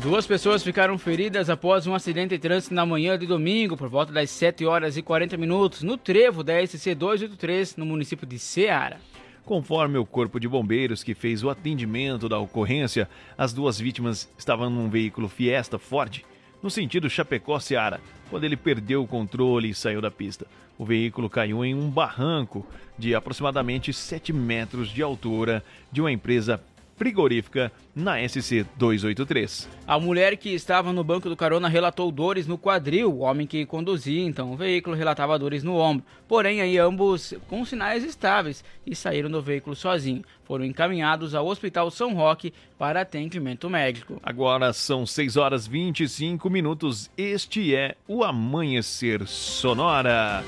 Duas 0.01 0.25
pessoas 0.25 0.63
ficaram 0.63 0.97
feridas 0.97 1.47
após 1.47 1.85
um 1.85 1.93
acidente 1.93 2.29
de 2.29 2.39
trânsito 2.39 2.73
na 2.73 2.83
manhã 2.87 3.19
de 3.19 3.27
domingo, 3.27 3.77
por 3.77 3.87
volta 3.87 4.11
das 4.11 4.31
7 4.31 4.65
horas 4.65 4.97
e 4.97 5.01
40 5.03 5.37
minutos, 5.37 5.83
no 5.83 5.95
trevo 5.95 6.43
da 6.43 6.65
SC 6.65 6.95
283, 6.95 7.77
no 7.77 7.85
município 7.85 8.25
de 8.25 8.39
Ceará. 8.39 8.97
Conforme 9.45 9.99
o 9.99 10.05
Corpo 10.05 10.39
de 10.39 10.47
Bombeiros 10.47 11.03
que 11.03 11.13
fez 11.13 11.43
o 11.43 11.51
atendimento 11.51 12.27
da 12.27 12.39
ocorrência, 12.39 13.07
as 13.37 13.53
duas 13.53 13.79
vítimas 13.79 14.27
estavam 14.35 14.71
num 14.71 14.89
veículo 14.89 15.29
Fiesta 15.29 15.77
Ford, 15.77 16.21
no 16.63 16.71
sentido 16.71 17.07
Chapecó-Ceará, 17.07 17.99
quando 18.27 18.43
ele 18.43 18.57
perdeu 18.57 19.03
o 19.03 19.07
controle 19.07 19.69
e 19.69 19.75
saiu 19.75 20.01
da 20.01 20.09
pista. 20.09 20.47
O 20.79 20.85
veículo 20.85 21.29
caiu 21.29 21.63
em 21.63 21.75
um 21.75 21.91
barranco 21.91 22.65
de 22.97 23.13
aproximadamente 23.13 23.93
7 23.93 24.33
metros 24.33 24.89
de 24.89 25.03
altura 25.03 25.63
de 25.91 26.01
uma 26.01 26.11
empresa 26.11 26.59
frigorífica 27.01 27.71
na 27.95 28.17
SC 28.29 28.63
283. 28.77 29.67
A 29.87 29.99
mulher 29.99 30.37
que 30.37 30.49
estava 30.53 30.93
no 30.93 31.03
banco 31.03 31.27
do 31.27 31.35
carona 31.35 31.67
relatou 31.67 32.11
dores 32.11 32.45
no 32.45 32.59
quadril. 32.59 33.11
O 33.11 33.19
homem 33.21 33.47
que 33.47 33.65
conduzia 33.65 34.23
então 34.23 34.53
o 34.53 34.55
veículo 34.55 34.95
relatava 34.95 35.39
dores 35.39 35.63
no 35.63 35.77
ombro. 35.77 36.05
Porém, 36.27 36.61
aí 36.61 36.77
ambos 36.77 37.33
com 37.47 37.65
sinais 37.65 38.03
estáveis 38.03 38.63
e 38.85 38.95
saíram 38.95 39.31
do 39.31 39.41
veículo 39.41 39.75
sozinhos. 39.75 40.25
Foram 40.43 40.63
encaminhados 40.63 41.33
ao 41.33 41.47
Hospital 41.47 41.89
São 41.89 42.13
Roque 42.13 42.53
para 42.77 43.01
atendimento 43.01 43.67
médico. 43.67 44.21
Agora 44.21 44.71
são 44.71 45.03
6 45.03 45.37
horas 45.37 45.65
25 45.65 46.51
minutos. 46.51 47.09
Este 47.17 47.73
é 47.73 47.95
o 48.07 48.23
Amanhecer 48.23 49.25
Sonora. 49.25 50.43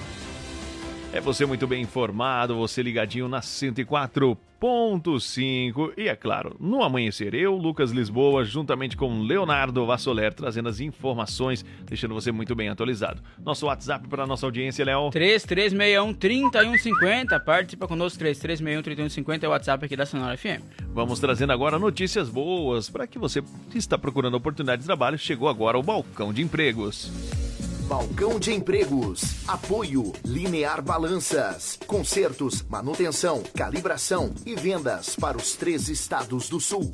É 1.14 1.22
você 1.22 1.46
muito 1.46 1.66
bem 1.68 1.84
informado, 1.84 2.56
você 2.56 2.82
ligadinho 2.82 3.28
na 3.28 3.40
104.5 3.40 5.94
e 5.96 6.08
é 6.08 6.16
claro, 6.16 6.56
no 6.60 6.82
amanhecer 6.82 7.36
eu, 7.36 7.56
Lucas 7.56 7.92
Lisboa, 7.92 8.44
juntamente 8.44 8.98
com 8.98 9.22
Leonardo 9.22 9.86
Vassoler, 9.86 10.34
trazendo 10.34 10.70
as 10.70 10.80
informações, 10.80 11.64
deixando 11.86 12.16
você 12.16 12.32
muito 12.32 12.56
bem 12.56 12.70
atualizado. 12.70 13.22
Nosso 13.46 13.68
WhatsApp 13.68 14.08
para 14.08 14.26
nossa 14.26 14.48
audiência, 14.48 14.84
Léo. 14.84 15.12
3361-3150, 15.12 17.40
participa 17.46 17.88
conosco, 17.88 18.24
3361-3150 18.24 19.44
é 19.44 19.48
o 19.48 19.52
WhatsApp 19.52 19.86
aqui 19.86 19.96
da 19.96 20.08
Sonora 20.08 20.36
FM. 20.36 20.64
Vamos 20.96 21.20
trazendo 21.20 21.54
agora 21.54 21.78
notícias 21.78 22.28
boas 22.28 22.90
para 22.90 23.06
que 23.06 23.20
você 23.20 23.44
que 23.70 23.78
está 23.78 24.00
procurando 24.00 24.34
oportunidade 24.34 24.82
de 24.82 24.88
trabalho, 24.88 25.20
chegou 25.20 25.48
agora 25.48 25.78
o 25.78 25.84
Balcão 25.84 26.34
de 26.34 26.42
Empregos. 26.42 27.53
Balcão 27.88 28.40
de 28.40 28.54
Empregos. 28.54 29.48
Apoio 29.48 30.14
Linear 30.24 30.82
Balanças. 30.82 31.78
Consertos, 31.86 32.62
manutenção, 32.64 33.44
calibração 33.56 34.34
e 34.46 34.56
vendas 34.56 35.16
para 35.16 35.38
os 35.38 35.56
três 35.56 35.90
estados 35.90 36.50
do 36.50 36.60
sul. 36.60 36.94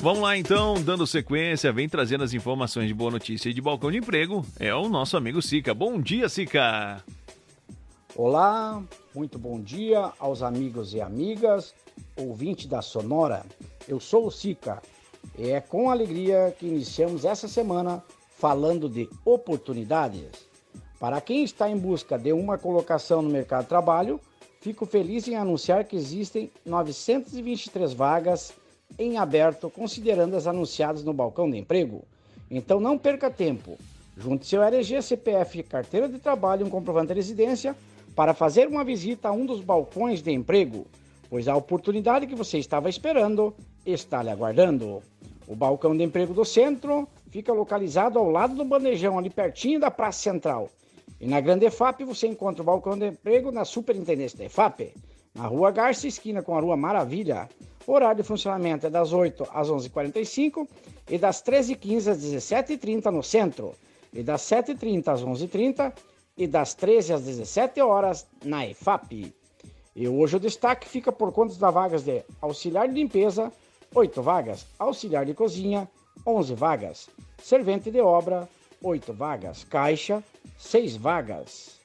Vamos 0.00 0.20
lá 0.22 0.36
então, 0.36 0.82
dando 0.82 1.06
sequência, 1.06 1.72
vem 1.72 1.88
trazendo 1.88 2.24
as 2.24 2.32
informações 2.32 2.88
de 2.88 2.94
boa 2.94 3.10
notícia 3.10 3.50
e 3.50 3.54
de 3.54 3.60
balcão 3.60 3.90
de 3.90 3.98
emprego. 3.98 4.44
É 4.58 4.74
o 4.74 4.88
nosso 4.88 5.16
amigo 5.16 5.40
Sica. 5.40 5.72
Bom 5.72 6.00
dia, 6.00 6.28
Sica! 6.28 7.04
Olá, 8.16 8.82
muito 9.14 9.38
bom 9.38 9.60
dia 9.60 10.12
aos 10.18 10.42
amigos 10.42 10.92
e 10.92 11.00
amigas, 11.00 11.72
ouvinte 12.16 12.66
da 12.66 12.82
Sonora. 12.82 13.44
Eu 13.86 14.00
sou 14.00 14.26
o 14.26 14.30
Sica 14.30 14.82
e 15.38 15.50
é 15.50 15.60
com 15.60 15.90
alegria 15.90 16.54
que 16.58 16.66
iniciamos 16.66 17.24
essa 17.24 17.46
semana 17.46 18.02
falando 18.40 18.88
de 18.88 19.06
oportunidades. 19.22 20.48
Para 20.98 21.20
quem 21.20 21.44
está 21.44 21.68
em 21.68 21.76
busca 21.76 22.18
de 22.18 22.32
uma 22.32 22.56
colocação 22.56 23.20
no 23.20 23.28
mercado 23.28 23.64
de 23.64 23.68
trabalho, 23.68 24.18
fico 24.62 24.86
feliz 24.86 25.28
em 25.28 25.36
anunciar 25.36 25.84
que 25.84 25.94
existem 25.94 26.50
923 26.64 27.92
vagas 27.92 28.52
em 28.98 29.18
aberto, 29.18 29.68
considerando 29.68 30.36
as 30.36 30.46
anunciadas 30.46 31.04
no 31.04 31.12
balcão 31.12 31.50
de 31.50 31.58
emprego. 31.58 32.02
Então 32.50 32.80
não 32.80 32.96
perca 32.96 33.30
tempo. 33.30 33.76
Junte 34.16 34.46
seu 34.46 34.62
RG, 34.62 35.02
CPF, 35.02 35.62
carteira 35.62 36.08
de 36.08 36.18
trabalho 36.18 36.62
e 36.62 36.64
um 36.64 36.70
comprovante 36.70 37.08
de 37.08 37.14
residência 37.14 37.76
para 38.16 38.34
fazer 38.34 38.66
uma 38.66 38.82
visita 38.82 39.28
a 39.28 39.32
um 39.32 39.44
dos 39.44 39.60
balcões 39.60 40.22
de 40.22 40.32
emprego, 40.32 40.86
pois 41.28 41.46
a 41.46 41.54
oportunidade 41.54 42.26
que 42.26 42.34
você 42.34 42.58
estava 42.58 42.88
esperando 42.88 43.54
está 43.84 44.22
lhe 44.22 44.30
aguardando. 44.30 45.02
O 45.46 45.54
balcão 45.54 45.96
de 45.96 46.02
emprego 46.04 46.32
do 46.32 46.44
centro 46.44 47.06
fica 47.30 47.52
localizado 47.52 48.18
ao 48.18 48.30
lado 48.30 48.54
do 48.54 48.64
bandejão, 48.64 49.18
ali 49.18 49.30
pertinho 49.30 49.80
da 49.80 49.90
Praça 49.90 50.20
Central. 50.20 50.68
E 51.20 51.26
na 51.26 51.40
Grande 51.40 51.66
EFAP 51.66 52.04
você 52.04 52.26
encontra 52.26 52.62
o 52.62 52.64
balcão 52.64 52.98
de 52.98 53.08
emprego 53.08 53.52
na 53.52 53.64
Superintendência 53.64 54.38
da 54.38 54.44
EFAP, 54.44 54.92
na 55.34 55.46
Rua 55.46 55.70
Garça, 55.70 56.08
esquina 56.08 56.42
com 56.42 56.56
a 56.56 56.60
Rua 56.60 56.76
Maravilha. 56.76 57.48
O 57.86 57.92
horário 57.92 58.22
de 58.22 58.28
funcionamento 58.28 58.86
é 58.86 58.90
das 58.90 59.12
8 59.12 59.46
às 59.52 59.68
11h45 59.68 60.66
e 61.08 61.18
das 61.18 61.42
13h15 61.42 62.10
às 62.10 62.18
17h30 62.18 63.10
no 63.10 63.22
centro, 63.22 63.74
e 64.12 64.22
das 64.22 64.42
7h30 64.42 65.08
às 65.08 65.24
11h30 65.24 65.92
e 66.36 66.46
das 66.46 66.74
13 66.74 67.12
às 67.12 67.22
17 67.22 67.80
horas 67.80 68.26
na 68.44 68.66
EFAP. 68.66 69.32
E 69.94 70.08
hoje 70.08 70.36
o 70.36 70.40
destaque 70.40 70.88
fica 70.88 71.12
por 71.12 71.32
conta 71.32 71.54
das 71.54 71.74
vagas 71.74 72.02
de 72.02 72.22
auxiliar 72.40 72.88
de 72.88 72.94
limpeza, 72.94 73.52
8 73.94 74.22
vagas, 74.22 74.66
auxiliar 74.78 75.26
de 75.26 75.34
cozinha, 75.34 75.88
11 76.26 76.54
vagas. 76.54 77.08
Servente 77.42 77.90
de 77.90 78.00
obra, 78.00 78.48
8 78.82 79.12
vagas. 79.12 79.64
Caixa, 79.64 80.22
6 80.58 80.96
vagas. 80.96 81.78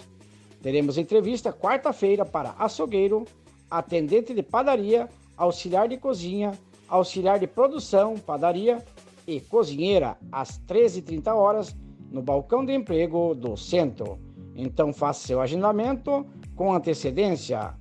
Teremos 0.62 0.98
entrevista 0.98 1.52
quarta-feira 1.52 2.24
para 2.24 2.54
açougueiro, 2.58 3.24
atendente 3.70 4.34
de 4.34 4.42
padaria, 4.42 5.08
auxiliar 5.36 5.88
de 5.88 5.96
cozinha, 5.96 6.58
auxiliar 6.88 7.38
de 7.38 7.46
produção, 7.46 8.18
padaria 8.18 8.84
e 9.28 9.40
cozinheira 9.42 10.16
às 10.32 10.58
13h30 10.66 11.34
horas 11.34 11.76
no 12.10 12.22
balcão 12.22 12.64
de 12.64 12.74
emprego 12.74 13.34
do 13.34 13.58
centro. 13.58 14.18
Então 14.56 14.90
faça 14.90 15.26
seu 15.26 15.38
agendamento 15.38 16.24
com 16.56 16.72
antecedência 16.72 17.74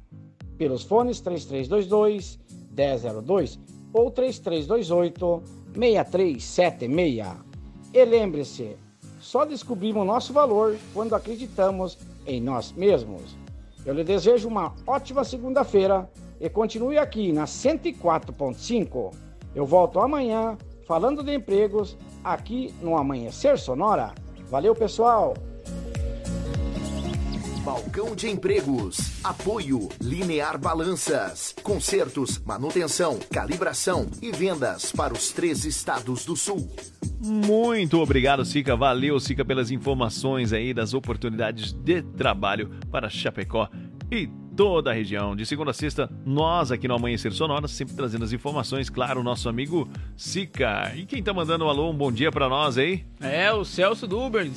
pelos 0.57 0.83
fones 0.83 1.21
3322 1.21 2.37
1002 2.75 3.59
ou 3.93 4.11
3328 4.11 5.41
6376. 5.73 7.27
E 7.93 8.03
lembre-se, 8.03 8.75
só 9.21 9.45
descobrimos 9.45 10.05
nosso 10.05 10.33
valor 10.33 10.77
quando 10.93 11.15
acreditamos 11.15 11.97
em 12.25 12.41
nós 12.41 12.73
mesmos. 12.73 13.37
Eu 13.85 13.93
lhe 13.93 14.03
desejo 14.03 14.49
uma 14.49 14.75
ótima 14.85 15.23
segunda-feira 15.23 16.09
e 16.41 16.49
continue 16.49 16.97
aqui 16.97 17.31
na 17.31 17.45
104.5. 17.45 19.13
Eu 19.55 19.65
volto 19.65 19.99
amanhã 20.01 20.57
falando 20.87 21.21
de 21.21 21.35
empregos 21.35 21.97
aqui 22.23 22.73
no 22.81 22.97
Amanhecer 22.97 23.59
Sonora. 23.59 24.13
Valeu, 24.49 24.73
pessoal! 24.73 25.33
Balcão 27.67 28.15
de 28.15 28.29
Empregos. 28.29 29.21
Apoio 29.21 29.89
Linear 29.99 30.57
Balanças. 30.57 31.53
Consertos, 31.61 32.39
manutenção, 32.45 33.19
calibração 33.29 34.07
e 34.21 34.31
vendas 34.31 34.93
para 34.93 35.13
os 35.13 35.33
três 35.33 35.65
estados 35.65 36.23
do 36.23 36.33
sul. 36.33 36.71
Muito 37.19 37.99
obrigado, 37.99 38.45
Sica. 38.45 38.73
Valeu, 38.73 39.19
Sica, 39.19 39.43
pelas 39.43 39.69
informações 39.69 40.53
aí 40.53 40.73
das 40.73 40.93
oportunidades 40.93 41.73
de 41.73 42.01
trabalho 42.01 42.69
para 42.89 43.09
Chapecó 43.09 43.67
e 44.09 44.29
toda 44.57 44.89
a 44.89 44.93
região. 44.93 45.35
De 45.35 45.45
segunda 45.45 45.69
a 45.69 45.73
sexta, 45.73 46.09
nós 46.25 46.71
aqui 46.71 46.87
no 46.87 46.95
Amanhecer 46.95 47.31
Sonora, 47.31 47.67
sempre 47.67 47.95
trazendo 47.95 48.25
as 48.25 48.33
informações, 48.33 48.89
claro, 48.89 49.21
o 49.21 49.23
nosso 49.23 49.47
amigo 49.47 49.87
Sica. 50.17 50.91
E 50.95 51.05
quem 51.05 51.21
tá 51.21 51.31
mandando 51.31 51.63
um 51.63 51.69
alô, 51.69 51.91
um 51.91 51.93
bom 51.95 52.11
dia 52.11 52.31
para 52.31 52.49
nós 52.49 52.75
aí? 52.75 53.05
É, 53.21 53.53
o 53.53 53.63
Celso 53.63 54.07
do 54.07 54.19
Uber. 54.19 54.49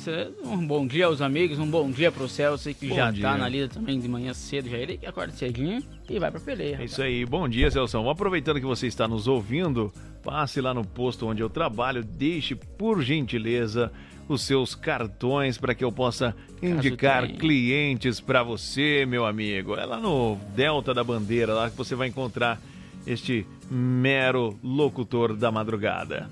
Um 0.43 0.65
bom 0.65 0.87
dia 0.87 1.05
aos 1.05 1.21
amigos, 1.21 1.59
um 1.59 1.69
bom 1.69 1.89
dia 1.91 2.11
pro 2.11 2.27
Celso 2.27 2.73
que 2.73 2.87
Bom 2.87 2.95
já 2.95 3.11
dia. 3.11 3.21
tá 3.23 3.37
na 3.37 3.47
lida 3.47 3.67
também 3.67 3.99
de 3.99 4.07
manhã 4.09 4.33
cedo. 4.33 4.67
Já 4.67 4.77
ele 4.77 4.97
que 4.97 5.05
acorda 5.05 5.33
cedinho 5.33 5.83
e 6.09 6.17
vai 6.17 6.31
pra 6.31 6.39
peleia. 6.39 6.77
É 6.81 6.85
isso 6.85 7.01
aí, 7.01 7.23
bom 7.23 7.47
dia, 7.47 7.69
Celso. 7.69 7.99
Aproveitando 8.09 8.59
que 8.59 8.65
você 8.65 8.87
está 8.87 9.07
nos 9.07 9.27
ouvindo, 9.27 9.93
passe 10.23 10.59
lá 10.61 10.73
no 10.73 10.83
posto 10.83 11.27
onde 11.27 11.43
eu 11.43 11.49
trabalho, 11.49 12.03
deixe 12.03 12.55
por 12.55 13.03
gentileza 13.03 13.91
os 14.27 14.41
seus 14.43 14.75
cartões 14.75 15.57
para 15.57 15.75
que 15.75 15.83
eu 15.83 15.91
possa 15.91 16.35
indicar 16.61 17.27
clientes 17.27 18.19
para 18.19 18.43
você, 18.43 19.05
meu 19.05 19.25
amigo. 19.25 19.75
É 19.75 19.85
lá 19.85 19.99
no 19.99 20.37
Delta 20.55 20.93
da 20.93 21.03
Bandeira, 21.03 21.53
lá 21.53 21.69
que 21.69 21.77
você 21.77 21.95
vai 21.95 22.07
encontrar 22.07 22.61
este 23.05 23.45
mero 23.69 24.59
locutor 24.63 25.35
da 25.35 25.51
madrugada. 25.51 26.29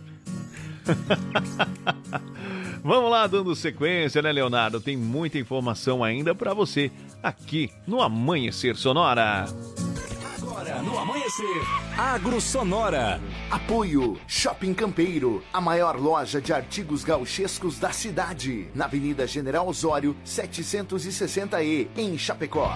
Vamos 2.83 3.11
lá, 3.11 3.27
dando 3.27 3.55
sequência, 3.55 4.21
né, 4.21 4.31
Leonardo? 4.31 4.79
Tem 4.79 4.95
muita 4.95 5.37
informação 5.37 6.03
ainda 6.03 6.33
para 6.33 6.53
você 6.53 6.91
aqui 7.21 7.69
no 7.85 8.01
Amanhecer 8.01 8.75
Sonora. 8.75 9.45
No 10.81 10.97
amanhecer, 10.97 11.61
Agro 11.97 12.39
Sonora. 12.39 13.19
Apoio 13.51 14.17
Shopping 14.27 14.73
Campeiro, 14.73 15.43
a 15.51 15.59
maior 15.59 15.99
loja 15.99 16.39
de 16.39 16.53
artigos 16.53 17.03
gauchescos 17.03 17.79
da 17.79 17.91
cidade, 17.91 18.69
na 18.73 18.85
Avenida 18.85 19.27
General 19.27 19.67
Osório, 19.67 20.15
760E, 20.25 21.89
em 21.97 22.17
Chapecó. 22.17 22.71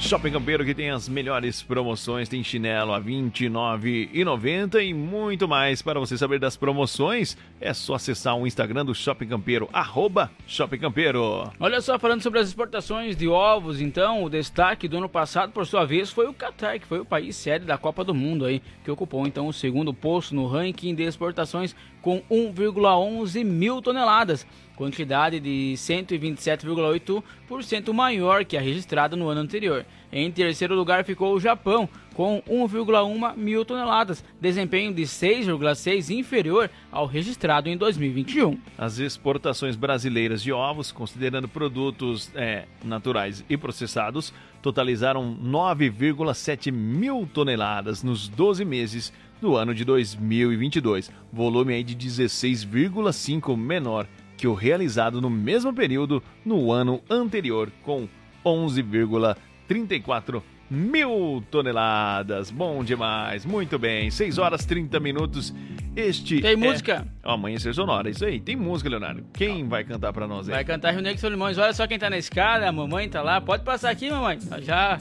Shopping 0.00 0.32
Campeiro 0.32 0.64
que 0.64 0.74
tem 0.74 0.90
as 0.90 1.08
melhores 1.08 1.62
promoções, 1.62 2.28
tem 2.28 2.42
chinelo 2.42 2.92
a 2.92 2.98
R$ 2.98 3.04
29,90 3.04 4.82
e 4.82 4.94
muito 4.94 5.46
mais. 5.46 5.82
Para 5.82 6.00
você 6.00 6.16
saber 6.16 6.40
das 6.40 6.56
promoções, 6.56 7.36
é 7.60 7.72
só 7.74 7.94
acessar 7.94 8.34
o 8.36 8.46
Instagram 8.46 8.84
do 8.84 8.94
Shopping 8.94 9.28
Campeiro, 9.28 9.68
arroba 9.72 10.30
Shopping 10.46 10.78
Campeiro. 10.78 11.48
Olha 11.60 11.80
só, 11.80 11.98
falando 11.98 12.22
sobre 12.22 12.40
as 12.40 12.48
exportações 12.48 13.14
de 13.14 13.28
ovos, 13.28 13.80
então, 13.80 14.24
o 14.24 14.30
destaque 14.30 14.88
do 14.88 14.96
ano 14.96 15.08
passado, 15.08 15.52
por 15.52 15.66
sua 15.66 15.84
vez, 15.84 16.10
foi 16.10 16.26
o 16.26 16.34
Qatar, 16.34 16.80
que 16.80 16.86
foi 16.86 16.98
o 16.98 17.04
país 17.04 17.36
sede 17.36 17.66
da 17.66 17.76
Copa 17.76 18.02
do 18.02 18.14
Mundo 18.14 18.46
aí, 18.46 18.62
que 18.82 18.90
ocupou 18.90 19.26
então 19.26 19.46
o 19.46 19.52
segundo 19.52 19.92
posto 19.92 20.34
no 20.34 20.46
ranking 20.46 20.94
de 20.94 21.04
exportações 21.04 21.76
com 22.00 22.22
1,11 22.30 23.44
mil 23.44 23.82
toneladas, 23.82 24.46
quantidade 24.80 25.38
de 25.38 25.74
127,8% 25.76 27.92
maior 27.92 28.46
que 28.46 28.56
a 28.56 28.60
registrada 28.62 29.14
no 29.14 29.28
ano 29.28 29.42
anterior. 29.42 29.84
Em 30.10 30.32
terceiro 30.32 30.74
lugar 30.74 31.04
ficou 31.04 31.34
o 31.34 31.40
Japão, 31.40 31.86
com 32.14 32.42
1,1 32.48 33.36
mil 33.36 33.62
toneladas, 33.62 34.24
desempenho 34.40 34.94
de 34.94 35.02
6,6 35.02 36.08
inferior 36.16 36.70
ao 36.90 37.04
registrado 37.04 37.68
em 37.68 37.76
2021. 37.76 38.58
As 38.78 38.98
exportações 38.98 39.76
brasileiras 39.76 40.42
de 40.42 40.50
ovos, 40.50 40.90
considerando 40.90 41.46
produtos 41.46 42.30
é, 42.34 42.64
naturais 42.82 43.44
e 43.50 43.58
processados, 43.58 44.32
totalizaram 44.62 45.36
9,7 45.44 46.72
mil 46.72 47.28
toneladas 47.30 48.02
nos 48.02 48.28
12 48.28 48.64
meses 48.64 49.12
do 49.42 49.56
ano 49.56 49.74
de 49.74 49.84
2022, 49.84 51.12
volume 51.30 51.74
aí 51.74 51.84
de 51.84 51.94
16,5 51.94 53.54
menor 53.56 54.06
que 54.40 54.48
o 54.48 54.54
realizado 54.54 55.20
no 55.20 55.28
mesmo 55.28 55.74
período 55.74 56.22
no 56.42 56.72
ano 56.72 57.02
anterior, 57.10 57.70
com 57.82 58.08
11,34 58.42 60.42
mil 60.70 61.44
toneladas. 61.50 62.50
Bom 62.50 62.82
demais, 62.82 63.44
muito 63.44 63.78
bem. 63.78 64.10
6 64.10 64.38
horas 64.38 64.64
30 64.64 64.98
minutos. 64.98 65.54
Este 65.94 66.40
Tem 66.40 66.52
é... 66.52 66.56
música? 66.56 67.06
Ó, 67.22 67.34
Amanhecer 67.34 67.74
Sonora, 67.74 68.08
isso 68.08 68.24
aí. 68.24 68.40
Tem 68.40 68.56
música, 68.56 68.88
Leonardo. 68.88 69.26
Quem 69.34 69.68
vai 69.68 69.84
cantar 69.84 70.10
pra 70.10 70.26
nós 70.26 70.48
aí? 70.48 70.54
Vai 70.54 70.64
cantar 70.64 70.92
Rio 70.92 71.02
Negro 71.02 71.18
e 71.18 71.20
Solimões. 71.20 71.58
Olha 71.58 71.74
só 71.74 71.86
quem 71.86 71.98
tá 71.98 72.08
na 72.08 72.16
escada, 72.16 72.66
a 72.66 72.72
mamãe 72.72 73.10
tá 73.10 73.20
lá. 73.20 73.42
Pode 73.42 73.62
passar 73.62 73.90
aqui, 73.90 74.10
mamãe. 74.10 74.38
Já 74.62 74.98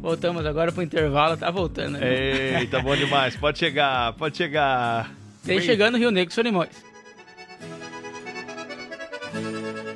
voltamos 0.00 0.44
agora 0.44 0.72
pro 0.72 0.82
intervalo, 0.82 1.36
tá 1.36 1.48
voltando. 1.48 1.92
Né? 1.92 2.58
Eita, 2.58 2.80
bom 2.80 2.96
demais. 2.96 3.36
Pode 3.36 3.56
chegar, 3.56 4.14
pode 4.14 4.36
chegar. 4.36 5.14
Tem 5.44 5.60
chegando 5.60 5.96
Rio 5.96 6.10
Negro 6.10 6.32
e 6.32 6.34
Solimões. 6.34 6.89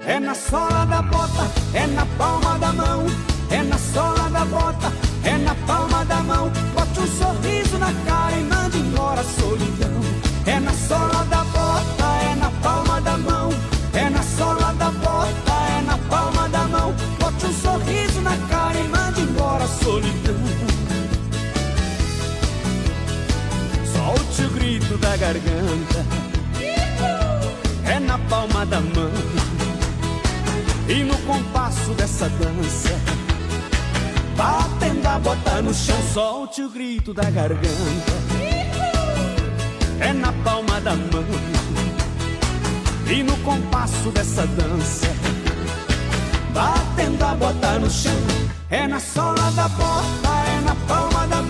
É 0.06 0.20
na 0.20 0.34
sola 0.34 0.84
da 0.84 1.00
bota, 1.00 1.50
é 1.72 1.86
na 1.86 2.04
palma 2.18 2.58
da 2.58 2.72
mão. 2.72 3.06
É 3.50 3.62
na 3.62 3.78
sola 3.78 4.28
da 4.28 4.44
bota, 4.44 4.92
é 5.24 5.38
na 5.38 5.54
palma 5.66 6.04
da 6.04 6.16
mão. 6.22 6.50
Bote 6.74 7.00
um 7.00 7.06
sorriso 7.06 7.78
na 7.78 7.92
cara 8.04 8.36
e 8.36 8.44
mande 8.44 8.78
embora 8.78 9.22
a 9.22 9.24
solidão. 9.24 10.00
É 10.44 10.60
na 10.60 10.72
sola 10.72 11.24
da 11.24 11.42
bota, 11.44 12.04
é 12.30 12.34
na 12.34 12.50
palma 12.62 13.00
da 13.00 13.16
mão. 13.16 13.48
É 13.94 14.10
na 14.10 14.22
sola 14.22 14.74
da 14.74 14.90
bota, 14.90 15.52
é 15.78 15.82
na 15.86 15.96
palma 16.10 16.48
da 16.50 16.64
mão. 16.68 16.94
Bote 17.18 17.46
um 17.46 17.52
sorriso 17.54 18.20
na 18.20 18.36
cara 18.48 18.78
e 18.78 18.88
mande 18.88 19.22
embora 19.22 19.64
a 19.64 19.68
solidão. 19.68 20.34
Solte 23.94 24.42
o 24.42 24.50
grito 24.50 24.98
da 24.98 25.16
garganta. 25.16 25.93
Compasso 31.84 31.94
dessa 31.94 32.28
dança, 32.30 32.88
batendo 34.36 35.06
a 35.06 35.18
bota 35.18 35.62
no 35.62 35.74
chão, 35.74 35.96
solte 36.12 36.62
o 36.62 36.70
grito 36.70 37.12
da 37.12 37.24
garganta. 37.24 38.12
É 40.00 40.12
na 40.12 40.32
palma 40.44 40.80
da 40.80 40.94
mão. 40.94 41.24
E 43.06 43.22
no 43.22 43.36
compasso 43.38 44.10
dessa 44.10 44.46
dança, 44.46 45.08
batendo 46.52 47.22
a 47.22 47.34
bota 47.34 47.78
no 47.78 47.90
chão. 47.90 48.12
É 48.70 48.86
na 48.86 48.98
sola 48.98 49.50
da 49.52 49.68
bota, 49.68 50.28
é 50.48 50.60
na 50.64 50.74
palma 50.86 51.26
da 51.26 51.42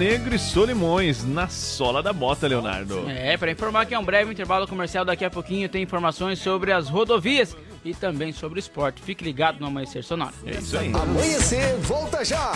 Negro 0.00 0.34
e 0.34 0.38
Solimões, 0.38 1.26
na 1.26 1.46
sola 1.46 2.02
da 2.02 2.10
bota, 2.10 2.48
Leonardo. 2.48 3.04
É, 3.06 3.36
para 3.36 3.52
informar 3.52 3.84
que 3.84 3.94
é 3.94 3.98
um 3.98 4.02
breve 4.02 4.32
intervalo 4.32 4.66
comercial, 4.66 5.04
daqui 5.04 5.26
a 5.26 5.30
pouquinho 5.30 5.68
tem 5.68 5.82
informações 5.82 6.38
sobre 6.38 6.72
as 6.72 6.88
rodovias 6.88 7.54
e 7.84 7.92
também 7.92 8.32
sobre 8.32 8.58
o 8.58 8.60
esporte. 8.60 9.02
Fique 9.02 9.22
ligado 9.22 9.60
no 9.60 9.66
Amanhecer 9.66 10.02
Sonoro. 10.02 10.32
É 10.46 10.52
isso 10.52 10.78
aí. 10.78 10.90
Amanhecer, 10.94 11.76
volta 11.80 12.24
já. 12.24 12.50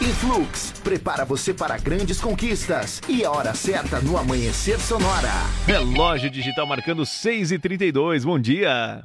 Influx, 0.00 0.74
prepara 0.82 1.24
você 1.24 1.54
para 1.54 1.78
grandes 1.78 2.20
conquistas. 2.20 3.00
E 3.08 3.24
a 3.24 3.30
hora 3.30 3.54
certa 3.54 4.00
no 4.00 4.18
Amanhecer 4.18 4.80
Sonora. 4.80 5.30
Relógio 5.68 6.28
digital 6.28 6.66
marcando 6.66 7.06
6 7.06 7.52
e 7.52 7.60
32 7.60 8.24
Bom 8.24 8.40
dia. 8.40 9.04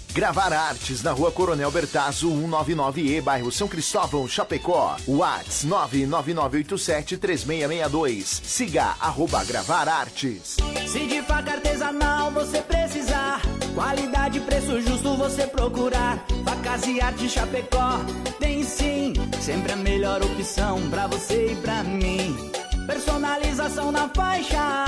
Gravar 0.13 0.51
Artes 0.51 1.01
na 1.01 1.13
rua 1.13 1.31
Coronel 1.31 1.71
Bertazzo, 1.71 2.29
199E, 2.29 3.21
bairro 3.21 3.49
São 3.49 3.65
Cristóvão, 3.65 4.27
Chapecó. 4.27 4.97
Whats 5.07 5.65
999873662. 5.65 8.41
Siga 8.43 8.93
arroba 8.99 9.41
Gravar 9.45 9.87
Artes. 9.87 10.57
Se 10.85 11.07
de 11.07 11.21
faca 11.21 11.53
artesanal 11.53 12.29
você 12.29 12.61
precisar, 12.61 13.41
qualidade 13.73 14.39
e 14.39 14.41
preço 14.41 14.81
justo 14.81 15.15
você 15.15 15.47
procurar. 15.47 16.21
Facas 16.43 16.85
e 16.87 16.99
arte 16.99 17.29
Chapecó, 17.29 18.01
tem 18.37 18.65
sim, 18.65 19.13
sempre 19.39 19.71
a 19.71 19.77
melhor 19.77 20.21
opção 20.21 20.89
pra 20.89 21.07
você 21.07 21.53
e 21.53 21.55
pra 21.55 21.83
mim. 21.83 22.51
Personalização 22.85 23.93
na 23.93 24.09
faixa, 24.09 24.87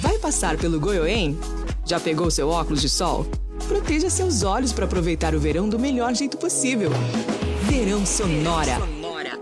Vai 0.00 0.18
passar 0.18 0.56
pelo 0.56 0.78
Goiôem? 0.78 1.36
Já 1.84 1.98
pegou 1.98 2.30
seu 2.30 2.48
óculos 2.48 2.80
de 2.80 2.88
sol? 2.88 3.26
Proteja 3.68 4.08
seus 4.08 4.42
olhos 4.42 4.72
para 4.72 4.84
aproveitar 4.84 5.34
o 5.34 5.40
verão 5.40 5.68
do 5.68 5.78
melhor 5.78 6.14
jeito 6.14 6.36
possível. 6.36 6.90
Verão 7.68 8.06
Sonora. 8.06 8.78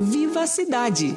Viva 0.00 0.42
a 0.42 0.46
cidade! 0.46 1.16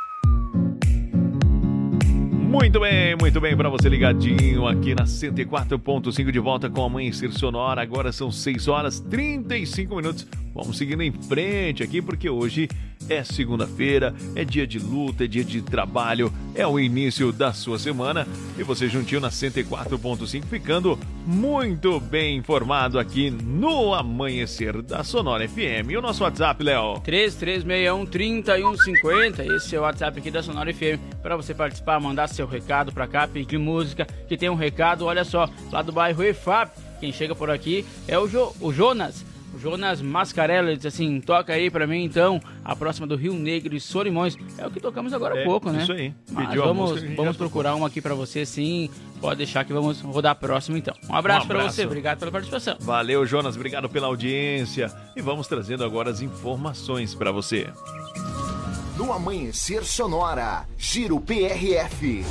Muito 2.51 2.81
bem, 2.81 3.15
muito 3.15 3.39
bem, 3.39 3.55
para 3.55 3.69
você 3.69 3.87
ligadinho 3.87 4.67
aqui 4.67 4.93
na 4.93 5.05
104.5 5.05 6.31
de 6.31 6.39
volta 6.39 6.69
com 6.69 6.83
Amanhecer 6.83 7.31
Sonora. 7.31 7.81
Agora 7.81 8.11
são 8.11 8.29
6 8.29 8.67
horas 8.67 8.99
35 8.99 9.95
minutos. 9.95 10.27
Vamos 10.53 10.77
seguindo 10.77 11.01
em 11.01 11.13
frente 11.13 11.81
aqui 11.81 12.01
porque 12.01 12.29
hoje 12.29 12.67
é 13.09 13.23
segunda-feira, 13.23 14.13
é 14.35 14.43
dia 14.43 14.67
de 14.67 14.79
luta, 14.79 15.25
é 15.25 15.27
dia 15.27 15.43
de 15.43 15.61
trabalho, 15.61 16.31
é 16.55 16.65
o 16.65 16.79
início 16.79 17.31
da 17.31 17.53
sua 17.53 17.79
semana 17.79 18.27
e 18.57 18.63
você 18.63 18.87
juntinho 18.87 19.21
na 19.21 19.29
104.5 19.29 20.43
ficando 20.45 20.97
muito 21.25 21.99
bem 21.99 22.37
informado 22.37 22.99
aqui 22.99 23.29
no 23.29 23.93
Amanhecer 23.93 24.81
da 24.81 25.03
Sonora 25.03 25.47
FM. 25.47 25.91
E 25.91 25.97
o 25.97 26.01
nosso 26.01 26.23
WhatsApp, 26.23 26.63
Léo? 26.63 27.01
3361-3150. 27.01 29.55
Esse 29.55 29.75
é 29.75 29.79
o 29.79 29.83
WhatsApp 29.83 30.19
aqui 30.19 30.31
da 30.31 30.41
Sonora 30.41 30.73
FM 30.73 30.99
para 31.21 31.35
você 31.35 31.53
participar, 31.53 31.99
mandar 31.99 32.27
seu 32.27 32.47
recado 32.47 32.91
para 32.91 33.07
cá, 33.07 33.27
pedir 33.27 33.57
música, 33.57 34.05
que 34.27 34.37
tem 34.37 34.49
um 34.49 34.55
recado, 34.55 35.05
olha 35.05 35.23
só, 35.23 35.49
lá 35.71 35.81
do 35.81 35.91
bairro 35.91 36.23
EFAP. 36.23 36.71
Quem 36.99 37.11
chega 37.11 37.33
por 37.33 37.49
aqui 37.49 37.85
é 38.07 38.17
o, 38.17 38.27
jo, 38.27 38.53
o 38.59 38.71
Jonas. 38.71 39.25
O 39.53 39.59
Jonas 39.59 40.01
Mascarella 40.01 40.75
diz 40.75 40.85
assim: 40.85 41.19
toca 41.19 41.51
aí 41.53 41.69
pra 41.69 41.85
mim 41.85 42.03
então 42.03 42.39
a 42.63 42.75
próxima 42.75 43.05
do 43.05 43.15
Rio 43.15 43.33
Negro 43.33 43.75
e 43.75 43.79
Solimões. 43.81 44.37
É 44.57 44.65
o 44.65 44.71
que 44.71 44.79
tocamos 44.79 45.11
agora 45.13 45.35
há 45.35 45.39
É, 45.39 45.43
pouco, 45.43 45.69
né? 45.71 45.83
isso 45.83 45.91
aí. 45.91 46.13
Mas 46.31 46.47
Pediu 46.47 46.63
vamos, 46.63 47.03
vamos 47.15 47.35
procurar 47.37 47.75
uma 47.75 47.87
aqui 47.87 48.01
pra 48.01 48.13
você 48.15 48.45
sim. 48.45 48.89
Pode 49.19 49.37
deixar 49.37 49.63
que 49.65 49.73
vamos 49.73 49.99
rodar 50.01 50.31
a 50.31 50.35
próxima 50.35 50.77
então. 50.77 50.95
Um 51.09 51.15
abraço, 51.15 51.45
Um 51.45 51.47
pra 51.47 51.59
abraço. 51.59 51.75
você, 51.75 51.85
obrigado 51.85 52.17
pela 52.19 52.31
participação. 52.31 52.77
Valeu, 52.79 53.25
Jonas, 53.25 53.55
obrigado 53.55 53.87
pela 53.89 54.07
audiência. 54.07 54.91
E 55.15 55.21
vamos 55.21 55.47
trazendo 55.47 55.83
agora 55.83 56.09
as 56.09 56.21
informações 56.21 57.13
para 57.13 57.31
você. 57.31 57.67
No 58.97 59.11
Amanhecer 59.13 59.83
Sonora, 59.83 60.65
Giro 60.77 61.19
PRF. 61.19 62.23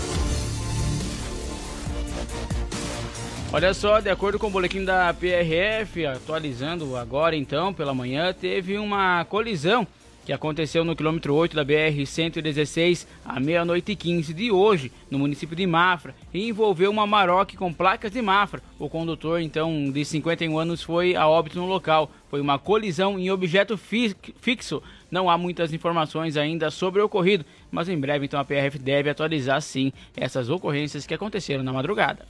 Olha 3.52 3.74
só, 3.74 3.98
de 4.00 4.08
acordo 4.08 4.38
com 4.38 4.46
o 4.46 4.50
boletim 4.50 4.84
da 4.84 5.12
PRF, 5.12 6.06
atualizando 6.06 6.96
agora 6.96 7.34
então 7.34 7.74
pela 7.74 7.92
manhã, 7.92 8.32
teve 8.32 8.78
uma 8.78 9.24
colisão 9.24 9.86
que 10.24 10.32
aconteceu 10.32 10.84
no 10.84 10.94
quilômetro 10.94 11.34
8 11.34 11.56
da 11.56 11.64
BR-116 11.64 13.06
à 13.24 13.40
meia-noite 13.40 13.90
e 13.90 13.96
15 13.96 14.32
de 14.32 14.52
hoje, 14.52 14.92
no 15.10 15.18
município 15.18 15.56
de 15.56 15.66
Mafra, 15.66 16.14
e 16.32 16.46
envolveu 16.48 16.90
uma 16.92 17.06
Maroc 17.08 17.54
com 17.56 17.72
placas 17.72 18.12
de 18.12 18.22
Mafra. 18.22 18.62
O 18.78 18.88
condutor, 18.88 19.40
então, 19.40 19.90
de 19.90 20.04
51 20.04 20.56
anos, 20.56 20.82
foi 20.82 21.16
a 21.16 21.26
óbito 21.26 21.58
no 21.58 21.66
local. 21.66 22.08
Foi 22.30 22.40
uma 22.40 22.58
colisão 22.58 23.18
em 23.18 23.30
objeto 23.32 23.76
fi- 23.76 24.14
fixo. 24.40 24.80
Não 25.10 25.28
há 25.28 25.36
muitas 25.36 25.72
informações 25.72 26.36
ainda 26.36 26.70
sobre 26.70 27.00
o 27.02 27.06
ocorrido, 27.06 27.44
mas 27.72 27.88
em 27.88 27.98
breve, 27.98 28.26
então, 28.26 28.38
a 28.38 28.44
PRF 28.44 28.78
deve 28.78 29.10
atualizar, 29.10 29.60
sim, 29.60 29.92
essas 30.16 30.48
ocorrências 30.48 31.04
que 31.06 31.14
aconteceram 31.14 31.64
na 31.64 31.72
madrugada. 31.72 32.24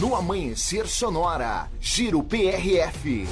No 0.00 0.14
Amanhecer 0.14 0.86
Sonora, 0.86 1.68
Giro 1.80 2.22
PRF. 2.22 3.26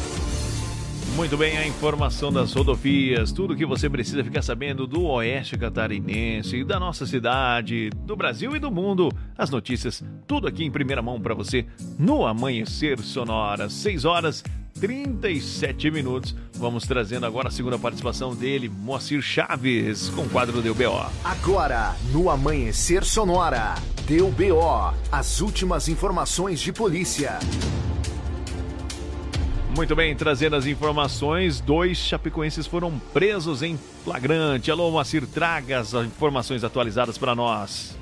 Muito 1.14 1.36
bem, 1.36 1.56
a 1.56 1.64
informação 1.64 2.32
das 2.32 2.52
rodovias, 2.52 3.30
tudo 3.30 3.54
que 3.54 3.64
você 3.64 3.88
precisa 3.88 4.24
ficar 4.24 4.42
sabendo 4.42 4.84
do 4.84 5.04
Oeste 5.04 5.56
Catarinense, 5.56 6.64
da 6.64 6.80
nossa 6.80 7.06
cidade, 7.06 7.90
do 8.04 8.16
Brasil 8.16 8.56
e 8.56 8.58
do 8.58 8.72
mundo. 8.72 9.12
As 9.38 9.48
notícias, 9.48 10.02
tudo 10.26 10.48
aqui 10.48 10.64
em 10.64 10.70
primeira 10.70 11.00
mão 11.00 11.20
para 11.20 11.34
você 11.34 11.64
no 11.96 12.26
Amanhecer 12.26 12.98
Sonora. 12.98 13.70
6 13.70 14.04
horas 14.04 14.42
37 14.80 15.90
minutos. 15.90 16.34
Vamos 16.54 16.84
trazendo 16.84 17.26
agora 17.26 17.48
a 17.48 17.50
segunda 17.50 17.78
participação 17.78 18.34
dele, 18.34 18.68
Moacir 18.68 19.22
Chaves, 19.22 20.08
com 20.10 20.22
o 20.22 20.28
quadro 20.28 20.60
do 20.60 20.74
BO. 20.74 21.10
Agora, 21.24 21.96
no 22.12 22.30
Amanhecer 22.30 23.04
Sonora, 23.04 23.74
deu 24.06 24.30
BO. 24.30 24.94
As 25.10 25.40
últimas 25.40 25.88
informações 25.88 26.60
de 26.60 26.72
polícia. 26.72 27.38
Muito 29.74 29.94
bem, 29.94 30.16
trazendo 30.16 30.56
as 30.56 30.64
informações, 30.64 31.60
dois 31.60 31.98
chapecoenses 31.98 32.66
foram 32.66 32.98
presos 33.12 33.62
em 33.62 33.78
flagrante. 34.04 34.70
Alô, 34.70 34.90
Moacir, 34.90 35.26
traga 35.26 35.80
as 35.80 35.92
informações 35.92 36.64
atualizadas 36.64 37.18
para 37.18 37.34
nós. 37.34 37.94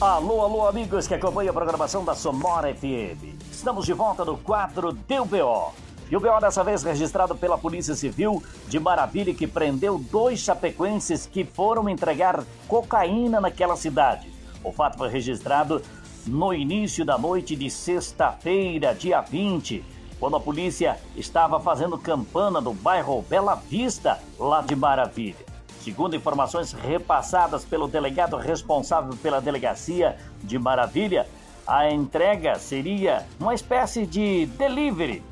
Alô, 0.00 0.42
alô, 0.42 0.66
amigos 0.66 1.06
que 1.06 1.14
acompanham 1.14 1.50
a 1.50 1.54
programação 1.54 2.04
da 2.04 2.14
Sonora 2.14 2.72
FM. 2.74 3.38
Estamos 3.50 3.84
de 3.84 3.92
volta 3.92 4.24
no 4.24 4.36
quadro 4.38 4.92
Deu 4.92 5.24
BO. 5.24 5.87
E 6.10 6.16
o 6.16 6.20
BO 6.20 6.40
dessa 6.40 6.64
vez 6.64 6.82
registrado 6.82 7.36
pela 7.36 7.58
Polícia 7.58 7.94
Civil 7.94 8.42
de 8.66 8.80
Maravilha, 8.80 9.34
que 9.34 9.46
prendeu 9.46 9.98
dois 9.98 10.38
chapecoenses 10.40 11.26
que 11.26 11.44
foram 11.44 11.86
entregar 11.88 12.42
cocaína 12.66 13.40
naquela 13.40 13.76
cidade. 13.76 14.32
O 14.64 14.72
fato 14.72 14.96
foi 14.96 15.10
registrado 15.10 15.82
no 16.26 16.54
início 16.54 17.04
da 17.04 17.18
noite 17.18 17.54
de 17.54 17.70
sexta-feira, 17.70 18.94
dia 18.94 19.20
20, 19.20 19.84
quando 20.18 20.36
a 20.36 20.40
polícia 20.40 20.98
estava 21.14 21.60
fazendo 21.60 21.98
campana 21.98 22.60
no 22.60 22.72
bairro 22.72 23.22
Bela 23.22 23.54
Vista, 23.54 24.18
lá 24.38 24.62
de 24.62 24.74
Maravilha. 24.74 25.46
Segundo 25.82 26.16
informações 26.16 26.72
repassadas 26.72 27.64
pelo 27.64 27.86
delegado 27.86 28.36
responsável 28.36 29.14
pela 29.22 29.40
delegacia 29.40 30.16
de 30.42 30.58
Maravilha, 30.58 31.26
a 31.66 31.90
entrega 31.90 32.58
seria 32.58 33.26
uma 33.38 33.54
espécie 33.54 34.06
de 34.06 34.46
delivery. 34.46 35.22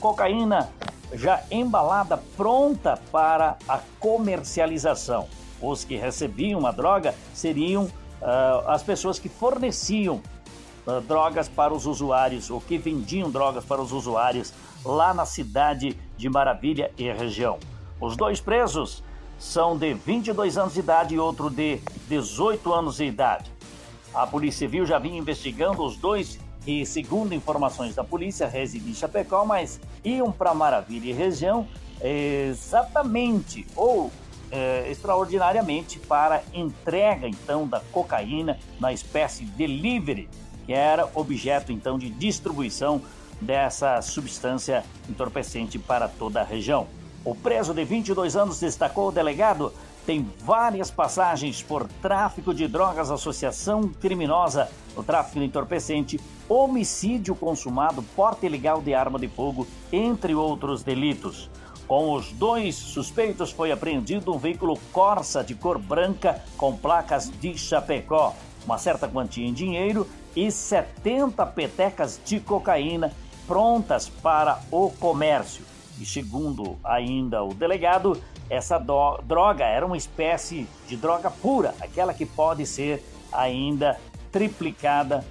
Cocaína 0.00 0.68
já 1.12 1.42
embalada, 1.50 2.22
pronta 2.36 2.98
para 3.10 3.56
a 3.68 3.78
comercialização. 3.98 5.26
Os 5.60 5.84
que 5.84 5.96
recebiam 5.96 6.66
a 6.66 6.70
droga 6.70 7.14
seriam 7.34 7.90
ah, 8.22 8.64
as 8.68 8.82
pessoas 8.82 9.18
que 9.18 9.28
forneciam 9.28 10.20
ah, 10.86 11.00
drogas 11.06 11.48
para 11.48 11.72
os 11.72 11.86
usuários, 11.86 12.50
ou 12.50 12.60
que 12.60 12.78
vendiam 12.78 13.30
drogas 13.30 13.64
para 13.64 13.80
os 13.80 13.92
usuários 13.92 14.52
lá 14.84 15.12
na 15.12 15.24
cidade 15.24 15.98
de 16.16 16.28
Maravilha 16.28 16.92
e 16.96 17.10
região. 17.10 17.58
Os 18.00 18.16
dois 18.16 18.40
presos 18.40 19.02
são 19.38 19.76
de 19.76 19.94
22 19.94 20.58
anos 20.58 20.74
de 20.74 20.80
idade 20.80 21.14
e 21.14 21.18
outro 21.18 21.48
de 21.48 21.80
18 22.08 22.72
anos 22.72 22.96
de 22.96 23.04
idade. 23.04 23.50
A 24.14 24.26
Polícia 24.26 24.66
Civil 24.66 24.86
já 24.86 24.98
vinha 24.98 25.18
investigando 25.18 25.84
os 25.84 25.96
dois 25.96 26.38
que, 26.64 26.84
segundo 26.84 27.34
informações 27.34 27.94
da 27.94 28.04
polícia, 28.04 28.46
residem 28.46 28.90
em 28.90 28.94
Chapecó, 28.94 29.44
mas 29.44 29.80
iam 30.04 30.30
para 30.30 30.54
Maravilha 30.54 31.10
e 31.10 31.12
região 31.12 31.66
exatamente 32.02 33.66
ou 33.74 34.10
eh, 34.50 34.88
extraordinariamente 34.90 35.98
para 35.98 36.42
entrega 36.54 37.28
então 37.28 37.66
da 37.66 37.80
cocaína 37.92 38.58
na 38.80 38.92
espécie 38.92 39.44
delivery, 39.44 40.28
que 40.64 40.72
era 40.72 41.08
objeto 41.14 41.72
então 41.72 41.98
de 41.98 42.08
distribuição 42.08 43.02
dessa 43.40 44.00
substância 44.02 44.84
entorpecente 45.08 45.78
para 45.78 46.08
toda 46.08 46.40
a 46.40 46.44
região. 46.44 46.86
O 47.24 47.34
preso 47.34 47.74
de 47.74 47.84
22 47.84 48.36
anos, 48.36 48.60
destacou 48.60 49.08
o 49.08 49.12
delegado, 49.12 49.72
tem 50.08 50.26
várias 50.38 50.90
passagens 50.90 51.62
por 51.62 51.86
tráfico 52.00 52.54
de 52.54 52.66
drogas, 52.66 53.10
associação 53.10 53.90
criminosa 54.00 54.70
no 54.96 55.02
tráfico 55.02 55.38
de 55.38 55.44
entorpecente, 55.44 56.18
homicídio 56.48 57.34
consumado, 57.34 58.02
porte 58.16 58.46
ilegal 58.46 58.80
de 58.80 58.94
arma 58.94 59.18
de 59.18 59.28
fogo, 59.28 59.66
entre 59.92 60.34
outros 60.34 60.82
delitos. 60.82 61.50
Com 61.86 62.14
os 62.14 62.32
dois 62.32 62.74
suspeitos 62.74 63.52
foi 63.52 63.70
apreendido 63.70 64.34
um 64.34 64.38
veículo 64.38 64.78
Corsa 64.94 65.44
de 65.44 65.54
cor 65.54 65.78
branca 65.78 66.42
com 66.56 66.74
placas 66.74 67.30
de 67.30 67.58
Chapecó, 67.58 68.34
uma 68.64 68.78
certa 68.78 69.06
quantia 69.06 69.46
em 69.46 69.52
dinheiro 69.52 70.08
e 70.34 70.50
70 70.50 71.44
petecas 71.44 72.18
de 72.24 72.40
cocaína 72.40 73.12
prontas 73.46 74.08
para 74.08 74.58
o 74.70 74.88
comércio. 74.88 75.66
E 76.00 76.06
segundo 76.06 76.78
ainda 76.82 77.42
o 77.42 77.52
delegado, 77.52 78.18
essa 78.50 78.78
droga 78.78 79.64
era 79.64 79.84
uma 79.84 79.96
espécie 79.96 80.66
de 80.86 80.96
droga 80.96 81.30
pura, 81.30 81.74
aquela 81.80 82.14
que 82.14 82.24
pode 82.24 82.64
ser 82.66 83.02
ainda 83.32 83.98
triplicada 84.32 85.24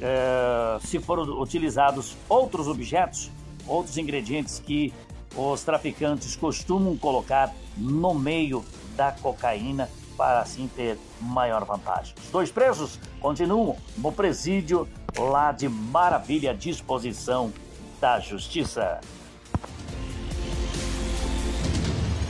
eh, 0.00 0.78
se 0.80 0.98
foram 0.98 1.40
utilizados 1.40 2.16
outros 2.28 2.66
objetos, 2.66 3.30
outros 3.66 3.96
ingredientes 3.96 4.58
que 4.58 4.92
os 5.36 5.62
traficantes 5.62 6.34
costumam 6.36 6.96
colocar 6.96 7.52
no 7.76 8.14
meio 8.14 8.64
da 8.96 9.12
cocaína 9.12 9.88
para 10.16 10.40
assim 10.40 10.68
ter 10.74 10.98
maior 11.20 11.64
vantagem. 11.64 12.14
Os 12.20 12.30
dois 12.30 12.50
presos 12.50 12.98
continuam 13.20 13.76
no 13.96 14.10
presídio 14.10 14.88
lá 15.16 15.52
de 15.52 15.68
Maravilha 15.68 16.50
à 16.50 16.54
disposição 16.54 17.52
da 18.00 18.18
Justiça. 18.18 19.00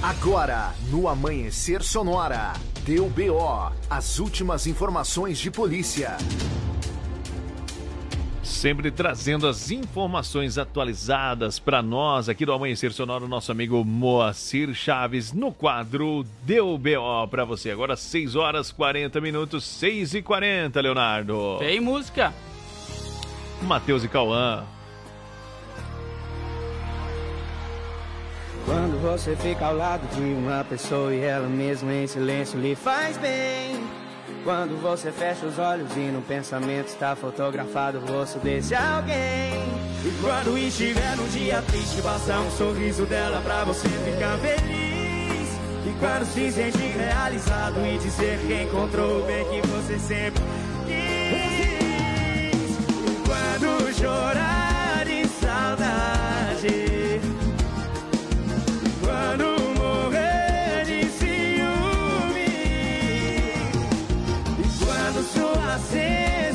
Agora, 0.00 0.74
no 0.90 1.08
Amanhecer 1.08 1.82
Sonora, 1.82 2.52
deu 2.84 3.10
BO, 3.10 3.72
as 3.90 4.20
últimas 4.20 4.64
informações 4.64 5.40
de 5.40 5.50
polícia. 5.50 6.16
Sempre 8.40 8.92
trazendo 8.92 9.48
as 9.48 9.72
informações 9.72 10.56
atualizadas 10.56 11.58
para 11.58 11.82
nós 11.82 12.28
aqui 12.28 12.46
do 12.46 12.52
Amanhecer 12.52 12.92
Sonoro, 12.92 13.26
nosso 13.26 13.50
amigo 13.50 13.84
Moacir 13.84 14.72
Chaves, 14.72 15.32
no 15.32 15.52
quadro 15.52 16.24
Deu 16.44 16.78
BO 16.78 17.26
para 17.28 17.44
você. 17.44 17.72
Agora 17.72 17.96
6 17.96 18.36
horas 18.36 18.70
40 18.70 19.20
minutos, 19.20 19.64
6 19.64 20.14
e 20.14 20.22
40, 20.22 20.80
Leonardo. 20.80 21.56
Tem 21.58 21.80
música. 21.80 22.32
Matheus 23.62 24.04
e 24.04 24.08
Cauã. 24.08 24.64
Quando 28.68 29.00
você 29.00 29.34
fica 29.34 29.64
ao 29.64 29.74
lado 29.74 30.06
de 30.14 30.20
uma 30.20 30.62
pessoa 30.62 31.14
e 31.14 31.20
ela 31.22 31.48
mesma 31.48 31.90
em 31.90 32.06
silêncio 32.06 32.60
lhe 32.60 32.74
faz 32.74 33.16
bem. 33.16 33.82
Quando 34.44 34.78
você 34.82 35.10
fecha 35.10 35.46
os 35.46 35.58
olhos 35.58 35.90
e 35.96 36.00
no 36.00 36.20
pensamento 36.20 36.88
está 36.88 37.16
fotografado 37.16 37.96
o 37.96 38.04
rosto 38.04 38.38
desse 38.40 38.74
alguém. 38.74 39.54
E 40.04 40.12
quando 40.20 40.58
estiver 40.58 41.16
num 41.16 41.26
dia 41.28 41.62
triste, 41.62 42.02
basta 42.02 42.38
um 42.40 42.50
sorriso 42.50 43.06
dela 43.06 43.40
pra 43.40 43.64
você 43.64 43.88
ficar 43.88 44.36
feliz. 44.36 45.48
E 45.86 45.94
quando 45.98 46.26
se 46.26 46.52
sentir 46.52 46.94
realizado 46.94 47.80
e 47.86 47.96
dizer 47.96 48.38
que 48.46 48.64
encontrou 48.64 49.22
o 49.22 49.24
bem 49.24 49.46
que 49.46 49.66
você 49.66 49.98
sempre 49.98 50.42
quis. 50.84 51.88
E 52.52 53.22
quando 53.24 53.94
chorar 53.94 55.06
de 55.06 55.26
saudade. 55.26 56.97
Quando 65.68 66.47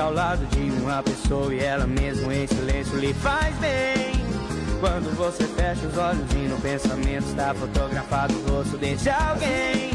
ao 0.00 0.12
lado 0.12 0.44
de 0.46 0.60
uma 0.82 1.02
pessoa 1.02 1.54
e 1.54 1.60
ela 1.60 1.86
mesmo 1.86 2.32
em 2.32 2.46
silêncio 2.46 2.98
lhe 2.98 3.12
faz 3.14 3.54
bem. 3.56 4.12
Quando 4.80 5.14
você 5.14 5.44
fecha 5.44 5.86
os 5.86 5.96
olhos 5.98 6.24
e 6.32 6.48
no 6.48 6.58
pensamento 6.58 7.26
está 7.26 7.54
fotografado 7.54 8.34
o 8.34 8.50
rosto 8.50 8.78
desse 8.78 9.10
alguém. 9.10 9.90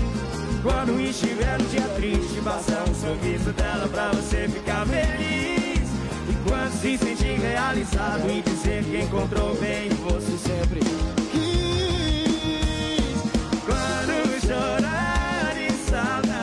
Quando 0.61 1.01
estiver 1.01 1.59
no 1.59 1.65
dia 1.65 1.87
triste, 1.95 2.39
basta 2.41 2.83
um 2.87 2.93
sorriso 2.93 3.51
dela 3.53 3.87
pra 3.87 4.09
você 4.11 4.47
ficar 4.47 4.85
feliz. 4.85 5.89
E 6.29 6.33
quando 6.47 6.71
se 6.79 6.97
sentir 6.97 7.39
realizado 7.39 8.29
e 8.29 8.41
dizer 8.41 8.83
que 8.83 9.01
encontrou 9.01 9.55
bem, 9.55 9.89
você 9.89 10.37
sempre 10.37 10.79
quis. 10.81 11.45
Quando 13.65 14.39
chorar 14.45 15.55
de 15.55 15.71
saudade. 15.89 16.34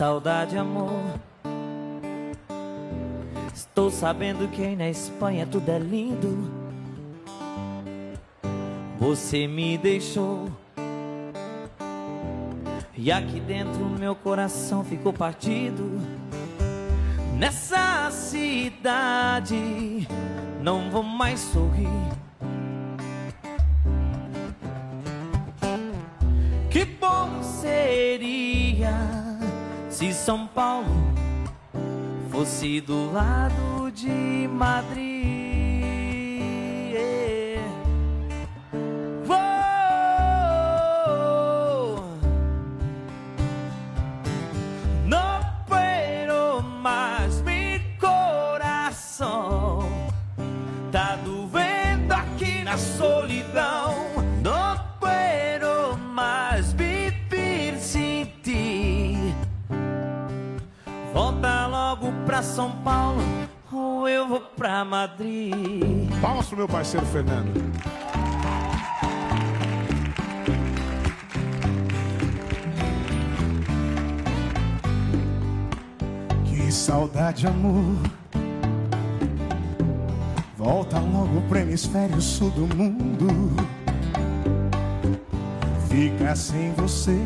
Saudade, 0.00 0.56
amor. 0.56 0.98
Estou 3.54 3.90
sabendo 3.90 4.48
que 4.48 4.62
aí 4.62 4.74
na 4.74 4.88
Espanha 4.88 5.44
tudo 5.46 5.68
é 5.68 5.78
lindo. 5.78 6.50
Você 8.98 9.46
me 9.46 9.76
deixou. 9.76 10.48
E 12.96 13.12
aqui 13.12 13.40
dentro 13.40 13.84
meu 13.84 14.14
coração 14.14 14.82
ficou 14.82 15.12
partido. 15.12 16.00
Nessa 17.36 18.10
cidade 18.10 20.08
não 20.62 20.90
vou 20.90 21.02
mais 21.02 21.40
sorrir. 21.40 21.90
Que 26.70 26.86
bom 26.86 27.42
seria 27.42 29.29
se 29.90 30.14
São 30.14 30.46
Paulo 30.46 30.86
fosse 32.30 32.80
do 32.80 33.12
lado 33.12 33.90
de 33.92 34.48
Madrid. 34.48 35.10
Oh, 39.28 39.59
pra 62.40 62.42
São 62.42 62.70
Paulo 62.70 63.20
ou 63.70 64.08
eu 64.08 64.26
vou 64.26 64.40
pra 64.40 64.82
Madrid. 64.82 66.08
Palmas 66.22 66.46
pro 66.46 66.56
meu 66.56 66.66
parceiro 66.68 67.04
Fernando. 67.04 67.52
Que 76.46 76.72
saudade, 76.72 77.46
amor. 77.46 77.96
Volta 80.56 80.98
logo 80.98 81.42
pro 81.42 81.58
hemisfério 81.58 82.22
sul 82.22 82.50
do 82.52 82.74
mundo. 82.74 83.28
Ficar 85.90 86.36
sem 86.36 86.72
você. 86.72 87.18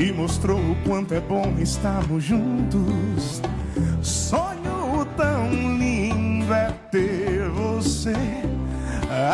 Me 0.00 0.10
mostrou 0.12 0.58
o 0.58 0.74
quanto 0.76 1.12
é 1.12 1.20
bom 1.20 1.56
estarmos 1.58 2.24
juntos. 2.24 3.42
Sonho 4.00 5.06
tão 5.14 5.50
lindo 5.76 6.50
é 6.54 6.72
ter 6.90 7.46
você 7.50 8.14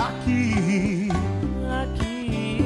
aqui. 0.01 1.09
Aqui. 1.85 2.59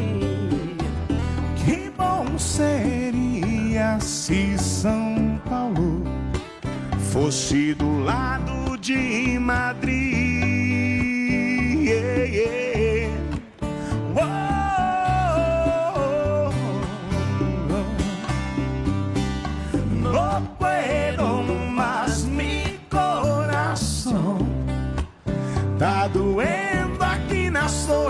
Que 1.62 1.90
bom 1.94 2.39
seria 2.39 4.01
se 4.01 4.56
São 4.56 5.39
Paulo 5.47 6.02
fosse 7.12 7.74
do 7.74 7.98
lado 8.02 8.78
de 8.78 9.39
Madrid. 9.39 10.09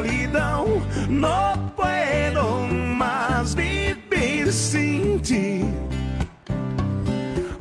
Solidão. 0.01 0.83
No 1.09 1.73
puedo 1.77 2.67
más 2.97 3.55
viver 3.55 4.51
sem 4.53 5.19
ti. 5.19 5.65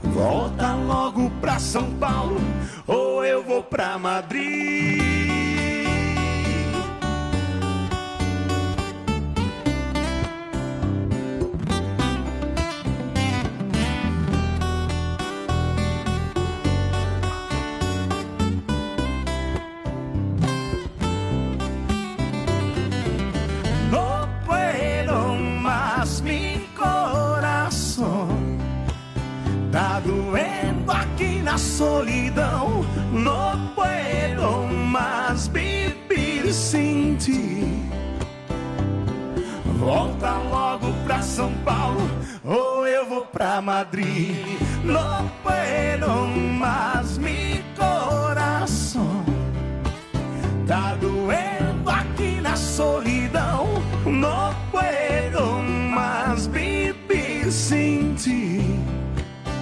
Volta 0.04 0.76
logo 0.76 1.30
pra 1.42 1.60
São 1.60 1.92
Paulo 2.00 2.40
ou 2.88 3.24
eu 3.26 3.44
vou 3.44 3.64
pra 3.64 3.98
Madrid. 3.98 5.09
Solidão. 31.80 32.86
No 33.14 33.74
puedo 33.74 34.68
más 34.68 35.48
viver 35.48 36.54
sem 36.54 37.16
ti. 37.16 37.90
Volta 39.78 40.32
logo 40.52 40.92
pra 41.06 41.22
São 41.22 41.54
Paulo 41.64 42.02
ou 42.44 42.86
eu 42.86 43.08
vou 43.08 43.26
pra 43.28 43.62
Madrid. 43.62 44.36
No 44.84 45.32
puedo 45.42 46.28
más, 46.60 47.18
mi 47.18 47.64
coração 47.78 49.24
tá 50.68 50.96
doendo 51.00 51.90
aqui 51.90 52.42
na 52.42 52.58
solidão. 52.58 53.68
No 54.06 54.54
puedo 54.70 55.62
más 55.96 56.46
viver 56.48 57.50
sem 57.50 58.16
ti. 58.16 58.49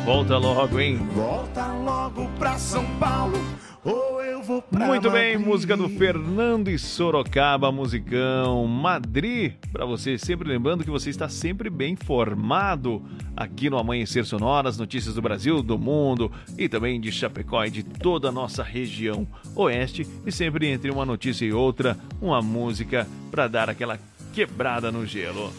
Volta 0.08 0.38
logo, 0.38 0.80
hein? 0.80 0.96
Volta 1.14 1.68
logo 1.74 2.30
pra 2.40 2.58
São 2.58 2.86
Paulo 2.98 3.38
ou 3.84 4.24
eu 4.24 4.42
vou 4.42 4.62
pra 4.62 4.88
Muito 4.88 5.12
bem, 5.12 5.34
Madrid. 5.34 5.48
música 5.50 5.76
do 5.76 5.90
Fernando 5.90 6.70
e 6.70 6.80
Sorocaba, 6.80 7.70
musicão 7.74 8.66
Madrid. 8.68 9.56
Pra 9.70 9.86
você, 9.86 10.18
sempre 10.18 10.48
lembrando 10.48 10.86
que 10.86 10.90
você 10.90 11.10
está 11.10 11.28
sempre 11.28 11.70
bem 11.70 11.92
informado 11.92 13.04
aqui 13.36 13.70
no 13.70 13.78
Amanhecer 13.78 14.24
Sonora, 14.24 14.70
as 14.70 14.78
notícias 14.78 15.14
do 15.14 15.22
Brasil, 15.22 15.62
do 15.62 15.78
mundo 15.78 16.32
e 16.58 16.70
também 16.70 17.02
de 17.02 17.12
Chapecó 17.12 17.66
e 17.66 17.70
de 17.70 17.84
toda 17.84 18.30
a 18.30 18.32
nossa 18.32 18.64
região 18.64 19.28
oeste. 19.58 20.08
E 20.26 20.32
sempre 20.32 20.68
entre 20.68 20.90
uma 20.90 21.06
notícia 21.06 21.44
e 21.44 21.52
outra, 21.52 21.98
uma 22.22 22.42
música 22.42 23.06
pra 23.30 23.50
dar 23.50 23.70
aquela 23.70 24.00
quebrada 24.32 24.90
no 24.90 25.06
gelo. 25.06 25.52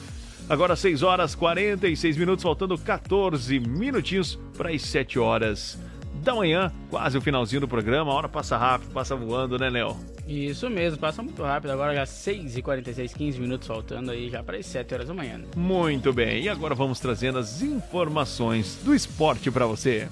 Agora 0.48 0.74
6 0.74 1.02
horas 1.02 1.34
46 1.34 2.16
minutos, 2.16 2.42
faltando 2.42 2.78
14 2.78 3.60
minutinhos 3.60 4.38
para 4.56 4.70
as 4.70 4.80
7 4.82 5.18
horas 5.18 5.78
da 6.22 6.34
manhã, 6.34 6.72
quase 6.90 7.18
o 7.18 7.20
finalzinho 7.20 7.60
do 7.60 7.68
programa. 7.68 8.10
A 8.10 8.14
hora 8.14 8.28
passa 8.28 8.56
rápido, 8.56 8.90
passa 8.92 9.14
voando, 9.14 9.58
né, 9.58 9.68
Léo? 9.68 9.94
Isso 10.26 10.68
mesmo, 10.70 10.98
passa 10.98 11.22
muito 11.22 11.42
rápido. 11.42 11.70
Agora 11.70 11.94
já 11.94 12.04
6h46, 12.04 13.14
15 13.14 13.40
minutos 13.40 13.68
faltando 13.68 14.10
aí 14.10 14.30
já 14.30 14.42
para 14.42 14.56
as 14.56 14.64
7 14.64 14.94
horas 14.94 15.08
da 15.08 15.14
manhã. 15.14 15.36
né? 15.38 15.44
Muito 15.54 16.12
bem, 16.14 16.42
e 16.44 16.48
agora 16.48 16.74
vamos 16.74 16.98
trazendo 16.98 17.38
as 17.38 17.60
informações 17.60 18.78
do 18.82 18.94
esporte 18.94 19.50
para 19.50 19.66
você. 19.66 20.08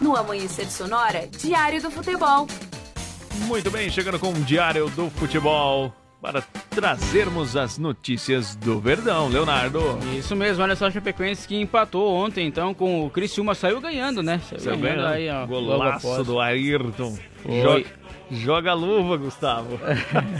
No 0.00 0.16
Amanhecer 0.16 0.68
Sonora, 0.70 1.28
Diário 1.28 1.80
do 1.80 1.90
Futebol. 1.92 2.48
Muito 3.46 3.70
bem, 3.70 3.88
chegando 3.88 4.18
com 4.18 4.30
o 4.30 4.40
Diário 4.40 4.90
do 4.90 5.10
Futebol 5.10 5.92
para 6.26 6.42
trazermos 6.70 7.56
as 7.56 7.78
notícias 7.78 8.56
do 8.56 8.80
Verdão, 8.80 9.28
Leonardo. 9.28 9.80
Isso 10.18 10.34
mesmo, 10.34 10.60
olha 10.60 10.74
só, 10.74 10.88
o 10.88 10.90
Chapecoense 10.90 11.46
que 11.46 11.54
empatou 11.54 12.12
ontem, 12.12 12.48
então, 12.48 12.74
com 12.74 13.06
o 13.06 13.10
Criciúma, 13.10 13.54
saiu 13.54 13.80
ganhando, 13.80 14.24
né? 14.24 14.40
Saiu 14.58 14.76
ganhando, 14.76 15.06
aí, 15.06 15.30
ó. 15.30 15.46
Golaço 15.46 16.24
do 16.24 16.40
Ayrton. 16.40 17.16
Joga, 17.62 17.84
joga 18.28 18.70
a 18.72 18.74
luva, 18.74 19.16
Gustavo. 19.16 19.78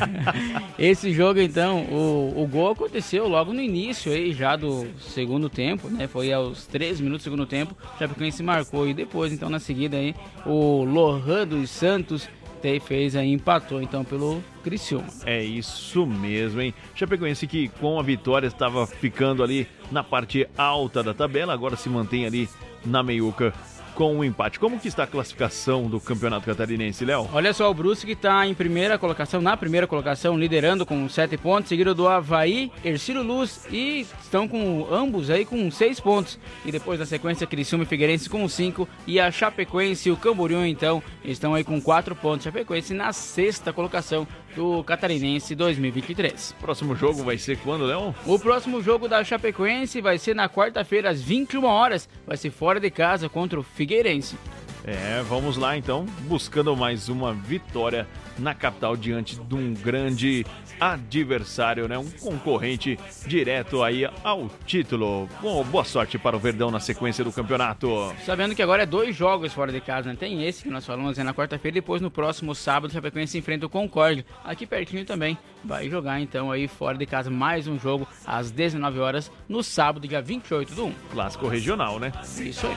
Esse 0.77 1.13
jogo, 1.13 1.39
então, 1.39 1.85
o, 1.85 2.43
o 2.43 2.49
gol 2.49 2.73
aconteceu 2.73 3.29
logo 3.29 3.53
no 3.53 3.61
início 3.61 4.11
aí, 4.11 4.33
já 4.33 4.57
do 4.57 4.89
segundo 4.99 5.49
tempo, 5.49 5.89
né? 5.89 6.09
Foi 6.09 6.33
aos 6.33 6.67
13 6.67 7.01
minutos 7.01 7.23
do 7.23 7.31
segundo 7.31 7.47
tempo, 7.47 7.77
o 7.95 7.99
Chapecoense 7.99 8.43
marcou 8.43 8.89
e 8.89 8.93
depois, 8.93 9.33
então, 9.33 9.49
na 9.49 9.61
seguida 9.61 9.97
aí, 9.97 10.17
o 10.45 10.83
Lohan 10.83 11.47
dos 11.47 11.71
Santos 11.71 12.29
te- 12.61 12.81
fez 12.81 13.15
aí, 13.17 13.33
empatou, 13.33 13.81
então, 13.81 14.05
pelo 14.05 14.43
Criciúma. 14.65 15.07
É 15.25 15.43
isso 15.43 16.07
mesmo, 16.07 16.61
hein? 16.61 16.75
Chapecoense 16.95 17.47
que 17.47 17.69
com 17.69 17.99
a 17.99 18.03
vitória 18.03 18.47
estava 18.47 18.87
ficando 18.87 19.43
ali 19.43 19.67
na 19.91 20.03
parte 20.03 20.47
alta 20.59 21.03
da 21.03 21.15
tabela, 21.15 21.53
agora 21.53 21.77
se 21.77 21.89
mantém 21.89 22.27
ali 22.27 22.49
na 22.85 23.03
meiuca 23.03 23.53
com 23.97 24.19
o 24.19 24.23
empate. 24.23 24.61
Como 24.61 24.79
que 24.79 24.89
está 24.89 25.05
a 25.05 25.07
classificação 25.07 25.89
do 25.89 25.99
Campeonato 25.99 26.45
Catarinense, 26.45 27.03
Léo? 27.03 27.29
Olha 27.33 27.55
só, 27.55 27.71
o 27.71 27.75
Brusque 27.75 28.13
está 28.13 28.47
em 28.47 28.53
primeira 28.53 28.99
colocação, 28.99 29.41
na 29.41 29.57
primeira 29.57 29.87
colocação, 29.87 30.39
liderando 30.39 30.85
com 30.85 31.09
7 31.09 31.37
pontos, 31.39 31.71
seguido 31.71 31.95
do 31.95 32.07
Havaí, 32.07 32.71
Ercílio 32.85 33.23
Luz 33.23 33.67
e 33.71 34.07
estão 34.21 34.47
com 34.47 34.87
ambos 34.93 35.31
aí 35.31 35.47
com 35.47 35.71
6 35.71 35.99
pontos. 36.01 36.39
E 36.65 36.71
depois 36.71 37.01
na 37.01 37.07
sequência, 37.07 37.47
Criciúma 37.47 37.85
e 37.85 37.87
Figueirense 37.87 38.29
com 38.29 38.47
5 38.47 38.87
e 39.07 39.19
a 39.19 39.31
Chapecoense 39.31 40.11
e 40.11 40.13
o 40.13 40.17
Camboriú, 40.17 40.67
então, 40.67 41.03
estão 41.25 41.55
aí 41.55 41.65
com 41.65 41.81
4 41.81 42.15
pontos. 42.15 42.45
Chapecoense 42.45 42.93
na 42.93 43.15
sexta 43.15 43.73
colocação 43.73 44.29
do 44.57 44.83
Catarinense 44.83 45.55
2023. 45.55 46.57
Próximo 46.59 46.97
jogo 46.97 47.23
vai 47.23 47.37
ser 47.37 47.59
quando, 47.59 47.85
Léo? 47.85 48.15
O 48.25 48.39
próximo 48.39 48.83
jogo 48.83 49.07
da 49.07 49.23
Chapecoense 49.23 50.01
vai 50.01 50.17
ser 50.19 50.35
na 50.35 50.49
quarta-feira 50.49 51.11
às 51.11 51.23
21 51.23 51.65
horas, 51.65 52.09
vai 52.27 52.39
ser 52.39 52.51
fora 52.51 52.81
de 52.81 52.91
casa 52.91 53.29
contra 53.29 53.61
o 53.61 53.63
Figueirense. 53.63 54.37
É, 54.83 55.23
vamos 55.29 55.57
lá 55.57 55.77
então, 55.77 56.07
buscando 56.23 56.75
mais 56.75 57.09
uma 57.09 57.35
vitória 57.35 58.09
na 58.39 58.55
capital 58.55 58.97
diante 58.97 59.37
de 59.37 59.55
um 59.55 59.75
grande 59.75 60.45
adversário, 60.81 61.89
né? 61.89 61.97
Um 61.99 62.11
concorrente 62.11 62.99
direto 63.27 63.83
aí 63.83 64.09
ao 64.23 64.49
título. 64.67 65.29
Bom, 65.41 65.65
boa 65.65 65.85
sorte 65.85 66.19
para 66.19 66.37
o 66.37 66.39
Verdão 66.39 66.71
na 66.71 66.81
sequência 66.81 67.25
do 67.25 67.33
campeonato. 67.33 68.15
Sabendo 68.25 68.55
que 68.55 68.63
agora 68.63 68.83
é 68.83 68.87
dois 68.87 69.15
jogos 69.15 69.53
fora 69.53 69.73
de 69.73 69.81
casa, 69.81 70.11
né? 70.11 70.17
Tem 70.19 70.45
esse 70.45 70.63
que 70.63 70.71
nós 70.71 70.85
falamos 70.85 71.19
é 71.19 71.25
na 71.25 71.35
quarta-feira, 71.35 71.75
depois 71.75 72.03
no 72.03 72.11
próximo 72.11 72.55
sábado, 72.55 72.91
o 72.91 72.93
Chapecoense 72.93 73.39
enfrenta 73.39 73.67
o 73.67 73.71
Concorde, 73.71 74.25
aqui 74.45 74.67
pertinho 74.67 75.05
também. 75.05 75.39
Vai 75.65 75.89
jogar 75.89 76.21
então 76.21 76.51
aí 76.51 76.69
fora 76.69 76.97
de 76.97 77.07
casa 77.07 77.31
mais 77.31 77.67
um 77.67 77.79
jogo 77.79 78.07
às 78.25 78.51
19 78.51 78.99
horas 78.99 79.31
no 79.49 79.63
sábado, 79.63 80.07
dia 80.07 80.21
28 80.21 80.75
do 80.75 80.87
1. 80.87 80.93
Clássico 81.13 81.49
regional, 81.49 81.99
né? 81.99 82.13
Isso 82.39 82.67
aí. 82.67 82.77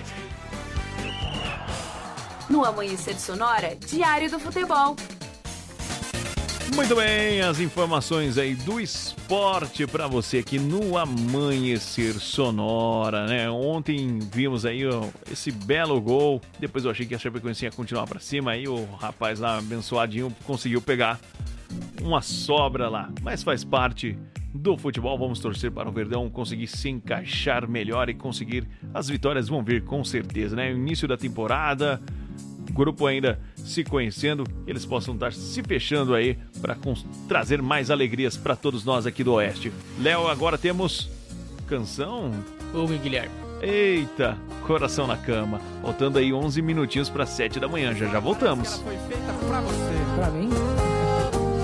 No 2.49 2.65
Amanhecer 2.65 3.19
Sonora, 3.19 3.75
Diário 3.75 4.29
do 4.31 4.39
Futebol. 4.39 4.95
Muito 6.75 6.95
bem, 6.95 7.41
as 7.41 7.59
informações 7.59 8.37
aí 8.37 8.55
do 8.55 8.79
esporte 8.79 9.85
para 9.85 10.07
você 10.07 10.37
aqui 10.37 10.57
no 10.57 10.97
Amanhecer 10.97 12.13
Sonora, 12.19 13.27
né? 13.27 13.49
Ontem 13.49 14.19
vimos 14.31 14.65
aí 14.65 14.85
ó, 14.85 15.03
esse 15.31 15.51
belo 15.51 15.99
gol, 15.99 16.41
depois 16.59 16.85
eu 16.85 16.91
achei 16.91 17.05
que 17.05 17.13
a 17.13 17.19
Chapecoense 17.19 17.65
ia 17.65 17.71
continuar 17.71 18.07
para 18.07 18.19
cima, 18.19 18.51
aí 18.51 18.67
o 18.67 18.85
rapaz 18.95 19.39
lá, 19.39 19.57
abençoadinho, 19.57 20.33
conseguiu 20.45 20.81
pegar 20.81 21.19
uma 22.01 22.21
sobra 22.21 22.87
lá, 22.89 23.09
mas 23.21 23.43
faz 23.43 23.63
parte 23.63 24.17
do 24.53 24.77
futebol. 24.77 25.17
Vamos 25.17 25.39
torcer 25.39 25.71
para 25.71 25.89
o 25.89 25.91
Verdão 25.91 26.29
conseguir 26.29 26.67
se 26.67 26.89
encaixar 26.89 27.67
melhor 27.67 28.09
e 28.09 28.13
conseguir 28.13 28.67
as 28.93 29.07
vitórias 29.09 29.47
vão 29.47 29.63
vir 29.63 29.83
com 29.83 30.03
certeza, 30.03 30.55
né? 30.55 30.71
Início 30.71 31.07
da 31.07 31.17
temporada, 31.17 32.01
grupo 32.69 33.05
ainda 33.07 33.39
se 33.55 33.83
conhecendo, 33.83 34.43
eles 34.65 34.85
possam 34.85 35.13
estar 35.13 35.33
se 35.33 35.61
fechando 35.63 36.13
aí 36.13 36.37
para 36.61 36.77
trazer 37.27 37.61
mais 37.61 37.91
alegrias 37.91 38.37
para 38.37 38.55
todos 38.55 38.83
nós 38.85 39.05
aqui 39.05 39.23
do 39.23 39.33
Oeste. 39.33 39.71
Léo, 39.99 40.27
agora 40.27 40.57
temos 40.57 41.09
canção? 41.67 42.31
Ô, 42.73 42.85
Guilherme. 42.85 43.33
Eita, 43.61 44.37
coração 44.65 45.05
na 45.05 45.17
cama. 45.17 45.59
Faltando 45.81 46.17
aí 46.17 46.31
11 46.31 46.61
minutinhos 46.61 47.09
para 47.09 47.25
7 47.25 47.59
da 47.59 47.67
manhã, 47.67 47.93
já 47.93 48.07
já 48.07 48.19
voltamos. 48.19 48.77
Foi 48.77 48.97
feita 48.97 49.33
pra 49.47 49.61
você. 49.61 50.15
Pra 50.15 50.31
mim? 50.31 50.49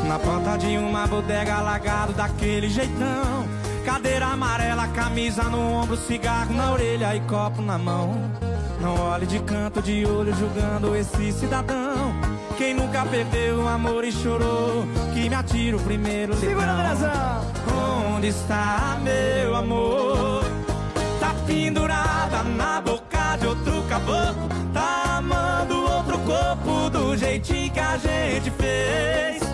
Na 0.07 0.19
porta 0.19 0.57
de 0.57 0.77
uma 0.77 1.07
bodega 1.07 1.55
alagado 1.55 2.13
daquele 2.13 2.69
jeitão. 2.69 3.64
Cadeira 3.85 4.25
amarela, 4.25 4.87
camisa 4.87 5.43
no 5.43 5.59
ombro, 5.59 5.95
cigarro 5.95 6.51
na 6.55 6.71
orelha 6.71 7.15
e 7.15 7.19
copo 7.21 7.61
na 7.61 7.77
mão. 7.77 8.31
Não 8.81 8.99
olhe 9.11 9.27
de 9.27 9.39
canto 9.39 9.79
de 9.79 10.03
olho 10.05 10.33
julgando 10.33 10.95
esse 10.95 11.31
cidadão. 11.31 12.11
Quem 12.57 12.73
nunca 12.73 13.05
perdeu 13.05 13.59
o 13.59 13.67
amor 13.67 14.03
e 14.03 14.11
chorou, 14.11 14.85
que 15.13 15.29
me 15.29 15.35
atira 15.35 15.77
o 15.77 15.81
primeiro. 15.81 16.33
Andrezão! 16.33 17.45
Onde 18.15 18.29
está 18.29 18.97
meu 19.03 19.55
amor? 19.55 20.43
Tá 21.19 21.35
pendurada 21.45 22.41
na 22.43 22.81
boca 22.81 23.37
de 23.39 23.45
outro 23.45 23.83
caboclo. 23.87 24.49
Tá 24.73 25.17
amando 25.19 25.79
outro 25.79 26.17
corpo 26.19 26.89
do 26.89 27.15
jeitinho 27.15 27.71
que 27.71 27.79
a 27.79 27.97
gente 27.97 28.49
fez. 28.51 29.44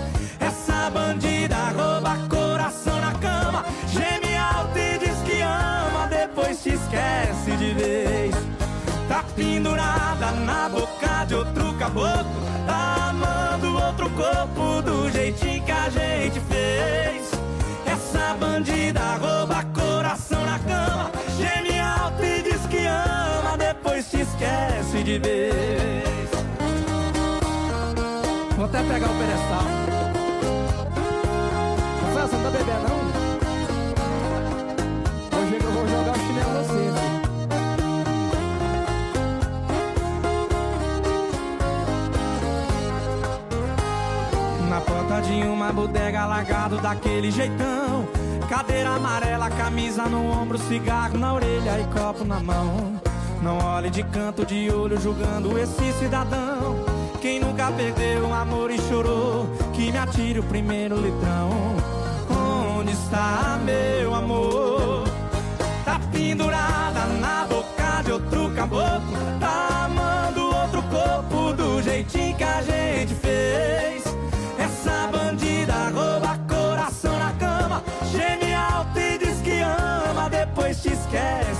Pendurada 9.36 10.32
na 10.46 10.70
boca 10.70 11.26
de 11.26 11.36
outro 11.36 11.74
caboclo. 11.76 12.42
Tá 12.66 13.10
amando 13.10 13.78
outro 13.78 14.10
corpo 14.12 14.82
do 14.82 15.10
jeitinho 15.12 15.64
que 15.64 15.72
a 15.72 15.90
gente 15.90 16.40
fez. 16.42 17.32
Essa 17.86 18.34
bandida 18.36 19.00
rouba 19.16 19.64
coração 19.74 20.44
na 20.46 20.60
cama. 20.60 21.12
Geme 21.38 21.80
alto 21.80 22.24
e 22.24 22.42
diz 22.44 22.66
que 22.68 22.86
ama, 22.86 23.58
depois 23.58 24.10
te 24.10 24.22
esquece 24.22 25.04
de 25.04 25.20
vez. 25.20 26.30
Vou 28.56 28.66
até 28.66 28.84
pegar 28.84 29.10
o 29.10 29.18
pedestal. 29.18 29.81
Porta 45.62 45.68
de 45.68 45.72
uma 45.72 45.72
bodega 45.72 46.22
alagado 46.22 46.78
daquele 46.78 47.30
jeitão. 47.30 48.08
Cadeira 48.50 48.90
amarela, 48.90 49.50
camisa 49.50 50.04
no 50.08 50.26
ombro, 50.26 50.58
cigarro 50.58 51.18
na 51.18 51.34
orelha 51.34 51.80
e 51.80 52.00
copo 52.00 52.26
na 52.26 52.40
mão. 52.40 53.00
Não 53.42 53.58
olhe 53.60 53.90
de 53.90 54.04
canto 54.04 54.46
de 54.46 54.70
olho 54.72 55.00
julgando 55.00 55.58
esse 55.58 55.94
cidadão. 55.94 56.84
Quem 57.22 57.40
nunca 57.40 57.72
perdeu 57.72 58.28
o 58.28 58.34
amor 58.34 58.72
e 58.72 58.80
chorou, 58.82 59.48
que 59.74 59.92
me 59.92 59.98
atire 59.98 60.40
o 60.40 60.44
primeiro 60.44 60.96
litrão. 60.96 61.50
Onde 62.80 62.92
está 62.92 63.60
meu 63.64 64.16
amor? 64.16 65.04
Tá 65.86 66.00
pendurada 66.12 67.06
na 67.20 67.46
boca 67.46 68.02
de 68.04 68.12
outro 68.12 68.52
caboclo. 68.56 69.40
Tá 69.40 69.61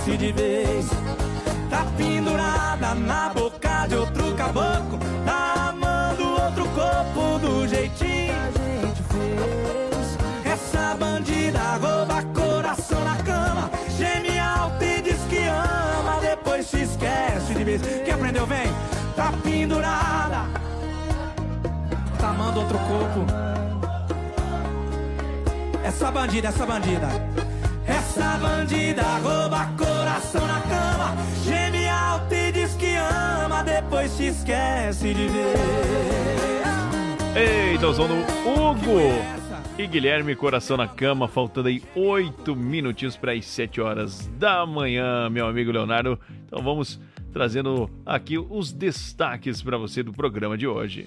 esquece 0.02 0.16
de 0.16 0.32
vez. 0.32 0.86
Tá 1.70 1.86
pendurada 1.96 2.94
na 2.94 3.28
boca 3.30 3.86
de 3.88 3.94
outro 3.96 4.34
caboclo. 4.34 4.98
Tá 5.24 5.70
amando 5.70 6.28
outro 6.28 6.64
corpo 6.68 7.38
do 7.38 7.68
jeitinho 7.68 8.02
que 8.02 8.30
a 8.30 8.50
gente 8.50 9.02
fez. 9.04 10.18
Essa 10.44 10.94
bandida 10.94 11.60
rouba 11.80 12.22
coração 12.34 13.02
na 13.04 13.16
cama. 13.16 13.70
Geme 13.96 14.38
alto 14.38 14.84
e 14.84 15.02
diz 15.02 15.20
que 15.28 15.44
ama, 15.46 16.20
depois 16.20 16.68
te 16.68 16.82
esquece 16.82 17.54
de 17.54 17.64
vez. 17.64 17.82
Quem 18.04 18.14
aprendeu, 18.14 18.46
vem. 18.46 18.72
Tá 19.16 19.32
pendurada. 19.42 20.46
Tá 22.18 22.28
amando 22.28 22.60
outro 22.60 22.78
corpo. 22.78 23.26
Essa 25.84 26.10
bandida, 26.10 26.48
essa 26.48 26.66
bandida. 26.66 27.08
Essa 28.14 28.36
bandida 28.36 29.02
rouba 29.22 29.64
coração 29.78 30.46
na 30.46 30.60
cama. 30.60 31.16
Geme 31.46 31.88
alto 31.88 32.34
e 32.34 32.52
diz 32.52 32.74
que 32.74 32.94
ama, 32.94 33.64
depois 33.64 34.14
te 34.18 34.24
esquece 34.26 35.14
de 35.14 35.28
ver. 35.28 35.56
Eita, 37.34 37.88
o 37.88 37.94
som 37.94 38.06
do 38.06 38.16
Hugo 38.16 39.00
e 39.78 39.86
Guilherme 39.86 40.36
Coração 40.36 40.76
na 40.76 40.86
Cama, 40.86 41.26
faltando 41.26 41.68
aí 41.68 41.82
oito 41.96 42.54
minutinhos 42.54 43.16
para 43.16 43.32
as 43.32 43.46
7 43.46 43.80
horas 43.80 44.26
da 44.38 44.66
manhã, 44.66 45.30
meu 45.30 45.46
amigo 45.46 45.72
Leonardo. 45.72 46.20
Então 46.46 46.62
vamos 46.62 47.00
trazendo 47.32 47.88
aqui 48.04 48.36
os 48.36 48.72
destaques 48.72 49.62
para 49.62 49.78
você 49.78 50.02
do 50.02 50.12
programa 50.12 50.58
de 50.58 50.66
hoje. 50.66 51.06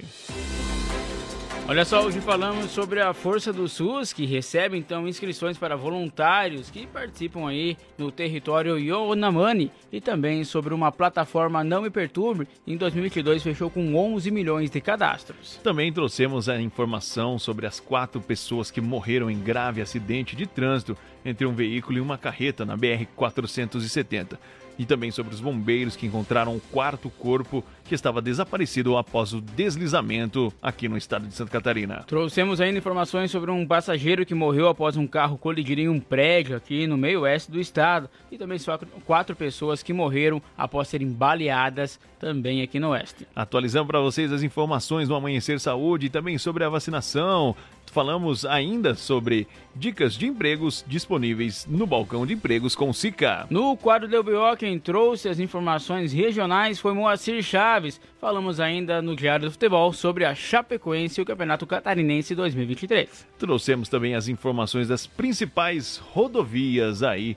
Olha 1.67 1.83
só, 1.83 2.05
hoje 2.05 2.21
falamos 2.21 2.69
sobre 2.69 3.01
a 3.01 3.11
Força 3.11 3.51
do 3.51 3.67
SUS, 3.67 4.13
que 4.13 4.23
recebe 4.23 4.77
então 4.77 5.07
inscrições 5.07 5.57
para 5.57 5.75
voluntários 5.75 6.69
que 6.69 6.85
participam 6.85 7.49
aí 7.49 7.75
no 7.97 8.11
território 8.11 8.77
Yonamani 8.77 9.71
e 9.91 9.99
também 9.99 10.43
sobre 10.43 10.75
uma 10.75 10.91
plataforma 10.91 11.63
Não 11.63 11.81
Me 11.81 11.89
Perturbe, 11.89 12.47
em 12.67 12.77
2022 12.77 13.41
fechou 13.41 13.71
com 13.71 13.95
11 13.95 14.29
milhões 14.29 14.69
de 14.69 14.79
cadastros. 14.79 15.59
Também 15.63 15.91
trouxemos 15.91 16.47
a 16.47 16.61
informação 16.61 17.39
sobre 17.39 17.65
as 17.65 17.79
quatro 17.79 18.21
pessoas 18.21 18.69
que 18.69 18.79
morreram 18.79 19.31
em 19.31 19.39
grave 19.39 19.81
acidente 19.81 20.35
de 20.35 20.45
trânsito 20.45 20.95
entre 21.25 21.47
um 21.47 21.55
veículo 21.55 21.97
e 21.97 22.01
uma 22.01 22.15
carreta 22.17 22.63
na 22.63 22.77
BR-470. 22.77 24.37
E 24.77 24.85
também 24.85 25.09
sobre 25.09 25.33
os 25.33 25.39
bombeiros 25.39 25.95
que 25.95 26.05
encontraram 26.05 26.55
o 26.55 26.59
quarto 26.59 27.09
corpo 27.09 27.63
que 27.85 27.95
estava 27.95 28.21
desaparecido 28.21 28.97
após 28.97 29.33
o 29.33 29.39
deslizamento 29.39 30.51
aqui 30.61 30.89
no 30.89 30.97
estado 30.97 31.27
de 31.27 31.33
Santa 31.33 31.51
Catarina. 31.51 32.03
Trouxemos 32.07 32.59
ainda 32.59 32.79
informações 32.79 33.31
sobre 33.31 33.51
um 33.51 33.65
passageiro 33.65 34.25
que 34.25 34.33
morreu 34.33 34.67
após 34.67 34.97
um 34.97 35.07
carro 35.07 35.37
colidir 35.37 35.79
em 35.79 35.87
um 35.87 35.99
prédio 35.99 36.57
aqui 36.57 36.87
no 36.87 36.97
meio 36.97 37.21
oeste 37.21 37.51
do 37.51 37.59
estado. 37.59 38.09
E 38.31 38.37
também 38.37 38.57
só 38.57 38.77
quatro 39.05 39.35
pessoas 39.35 39.83
que 39.83 39.93
morreram 39.93 40.41
após 40.57 40.87
serem 40.87 41.07
baleadas 41.07 41.99
também 42.19 42.61
aqui 42.61 42.79
no 42.79 42.89
oeste. 42.89 43.27
Atualizando 43.35 43.87
para 43.87 43.99
vocês 43.99 44.31
as 44.31 44.41
informações 44.41 45.07
do 45.07 45.15
Amanhecer 45.15 45.59
Saúde 45.59 46.07
e 46.07 46.09
também 46.09 46.37
sobre 46.37 46.63
a 46.63 46.69
vacinação. 46.69 47.55
Falamos 47.91 48.45
ainda 48.45 48.95
sobre 48.95 49.47
dicas 49.73 50.15
de 50.15 50.25
empregos 50.25 50.83
disponíveis 50.87 51.65
no 51.69 51.85
balcão 51.85 52.25
de 52.25 52.33
empregos 52.33 52.75
com 52.75 52.91
Sica. 52.91 53.45
No 53.49 53.77
quadro 53.77 54.07
do 54.07 54.23
BO, 54.23 54.57
quem 54.57 54.77
trouxe 54.79 55.29
as 55.29 55.39
informações 55.39 56.11
regionais 56.11 56.79
foi 56.79 56.93
Moacir 56.93 57.41
Chaves. 57.75 57.99
Falamos 58.21 58.59
ainda 58.59 59.01
no 59.01 59.15
Diário 59.15 59.47
do 59.47 59.51
Futebol 59.51 59.91
sobre 59.91 60.23
a 60.23 60.33
Chapecoense 60.33 61.19
e 61.19 61.23
o 61.23 61.25
Campeonato 61.25 61.67
Catarinense 61.67 62.33
2023. 62.33 63.27
Trouxemos 63.37 63.89
também 63.89 64.15
as 64.15 64.29
informações 64.29 64.87
das 64.87 65.05
principais 65.05 65.97
rodovias 65.97 67.03
aí 67.03 67.35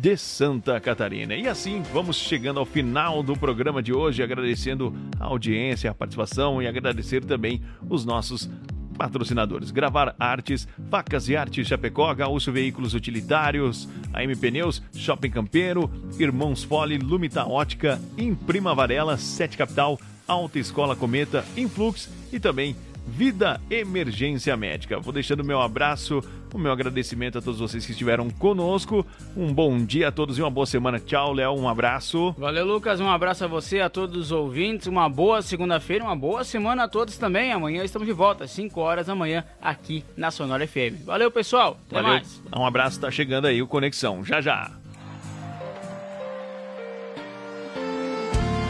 de 0.00 0.16
Santa 0.16 0.78
Catarina. 0.78 1.34
E 1.34 1.48
assim 1.48 1.82
vamos 1.92 2.16
chegando 2.16 2.60
ao 2.60 2.66
final 2.66 3.20
do 3.20 3.36
programa 3.36 3.82
de 3.82 3.92
hoje, 3.92 4.22
agradecendo 4.22 4.94
a 5.18 5.24
audiência, 5.24 5.90
a 5.90 5.94
participação 5.94 6.62
e 6.62 6.68
agradecer 6.68 7.24
também 7.24 7.60
os 7.90 8.04
nossos 8.04 8.48
patrocinadores. 8.98 9.70
Gravar 9.70 10.14
Artes, 10.18 10.66
Facas 10.90 11.28
e 11.28 11.36
Artes 11.36 11.68
Chapecó, 11.68 12.12
Gaúcho 12.12 12.52
Veículos 12.52 12.92
Utilitários, 12.92 13.88
AM 14.12 14.34
Pneus, 14.36 14.82
Shopping 14.92 15.30
Campeiro, 15.30 15.90
Irmãos 16.18 16.64
Fole, 16.64 16.98
Lumita 16.98 17.46
Ótica, 17.46 18.00
Imprima 18.18 18.74
Varela, 18.74 19.16
Sete 19.16 19.56
Capital, 19.56 19.98
Alta 20.26 20.58
Escola 20.58 20.96
Cometa, 20.96 21.44
Influx 21.56 22.10
e 22.32 22.40
também 22.40 22.76
Vida 23.08 23.60
Emergência 23.70 24.56
Médica. 24.56 25.00
Vou 25.00 25.12
deixando 25.12 25.40
o 25.40 25.44
meu 25.44 25.60
abraço, 25.60 26.22
o 26.52 26.58
meu 26.58 26.70
agradecimento 26.70 27.38
a 27.38 27.42
todos 27.42 27.58
vocês 27.58 27.84
que 27.84 27.92
estiveram 27.92 28.28
conosco. 28.30 29.04
Um 29.36 29.52
bom 29.52 29.82
dia 29.84 30.08
a 30.08 30.12
todos 30.12 30.38
e 30.38 30.42
uma 30.42 30.50
boa 30.50 30.66
semana. 30.66 31.00
Tchau, 31.00 31.32
Léo. 31.32 31.52
Um 31.52 31.68
abraço. 31.68 32.34
Valeu, 32.38 32.66
Lucas. 32.66 33.00
Um 33.00 33.08
abraço 33.08 33.44
a 33.44 33.48
você, 33.48 33.80
a 33.80 33.88
todos 33.88 34.16
os 34.16 34.32
ouvintes. 34.32 34.86
Uma 34.86 35.08
boa 35.08 35.42
segunda-feira, 35.42 36.04
uma 36.04 36.14
boa 36.16 36.44
semana 36.44 36.84
a 36.84 36.88
todos 36.88 37.16
também. 37.16 37.52
Amanhã 37.52 37.82
estamos 37.82 38.06
de 38.06 38.12
volta, 38.12 38.44
às 38.44 38.50
5 38.50 38.80
horas 38.80 39.06
da 39.06 39.14
manhã, 39.14 39.44
aqui 39.60 40.04
na 40.16 40.30
Sonora 40.30 40.66
FM. 40.66 41.04
Valeu, 41.04 41.30
pessoal. 41.30 41.78
Até 41.86 41.96
Valeu. 41.96 42.10
mais. 42.10 42.42
Um 42.54 42.66
abraço, 42.66 43.00
tá 43.00 43.10
chegando 43.10 43.46
aí 43.46 43.62
o 43.62 43.66
Conexão. 43.66 44.24
Já 44.24 44.40
já. 44.40 44.70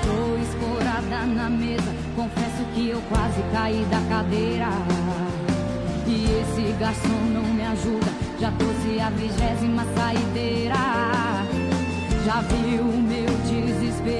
Tô 0.04 0.38
na 1.34 1.50
mesa, 1.50 1.97
confesso 2.18 2.64
que 2.74 2.88
eu 2.88 3.00
quase 3.08 3.40
caí 3.52 3.86
da 3.88 4.00
cadeira. 4.08 4.70
E 6.04 6.24
esse 6.24 6.72
garçom 6.72 7.20
não 7.32 7.44
me 7.44 7.62
ajuda, 7.62 8.10
já 8.40 8.50
trouxe 8.50 9.00
a 9.00 9.08
vigésima 9.10 9.84
saideira. 9.94 10.74
Já 12.24 12.40
viu 12.40 12.82
o 12.82 13.00
meu 13.00 13.28
desespero? 13.46 14.18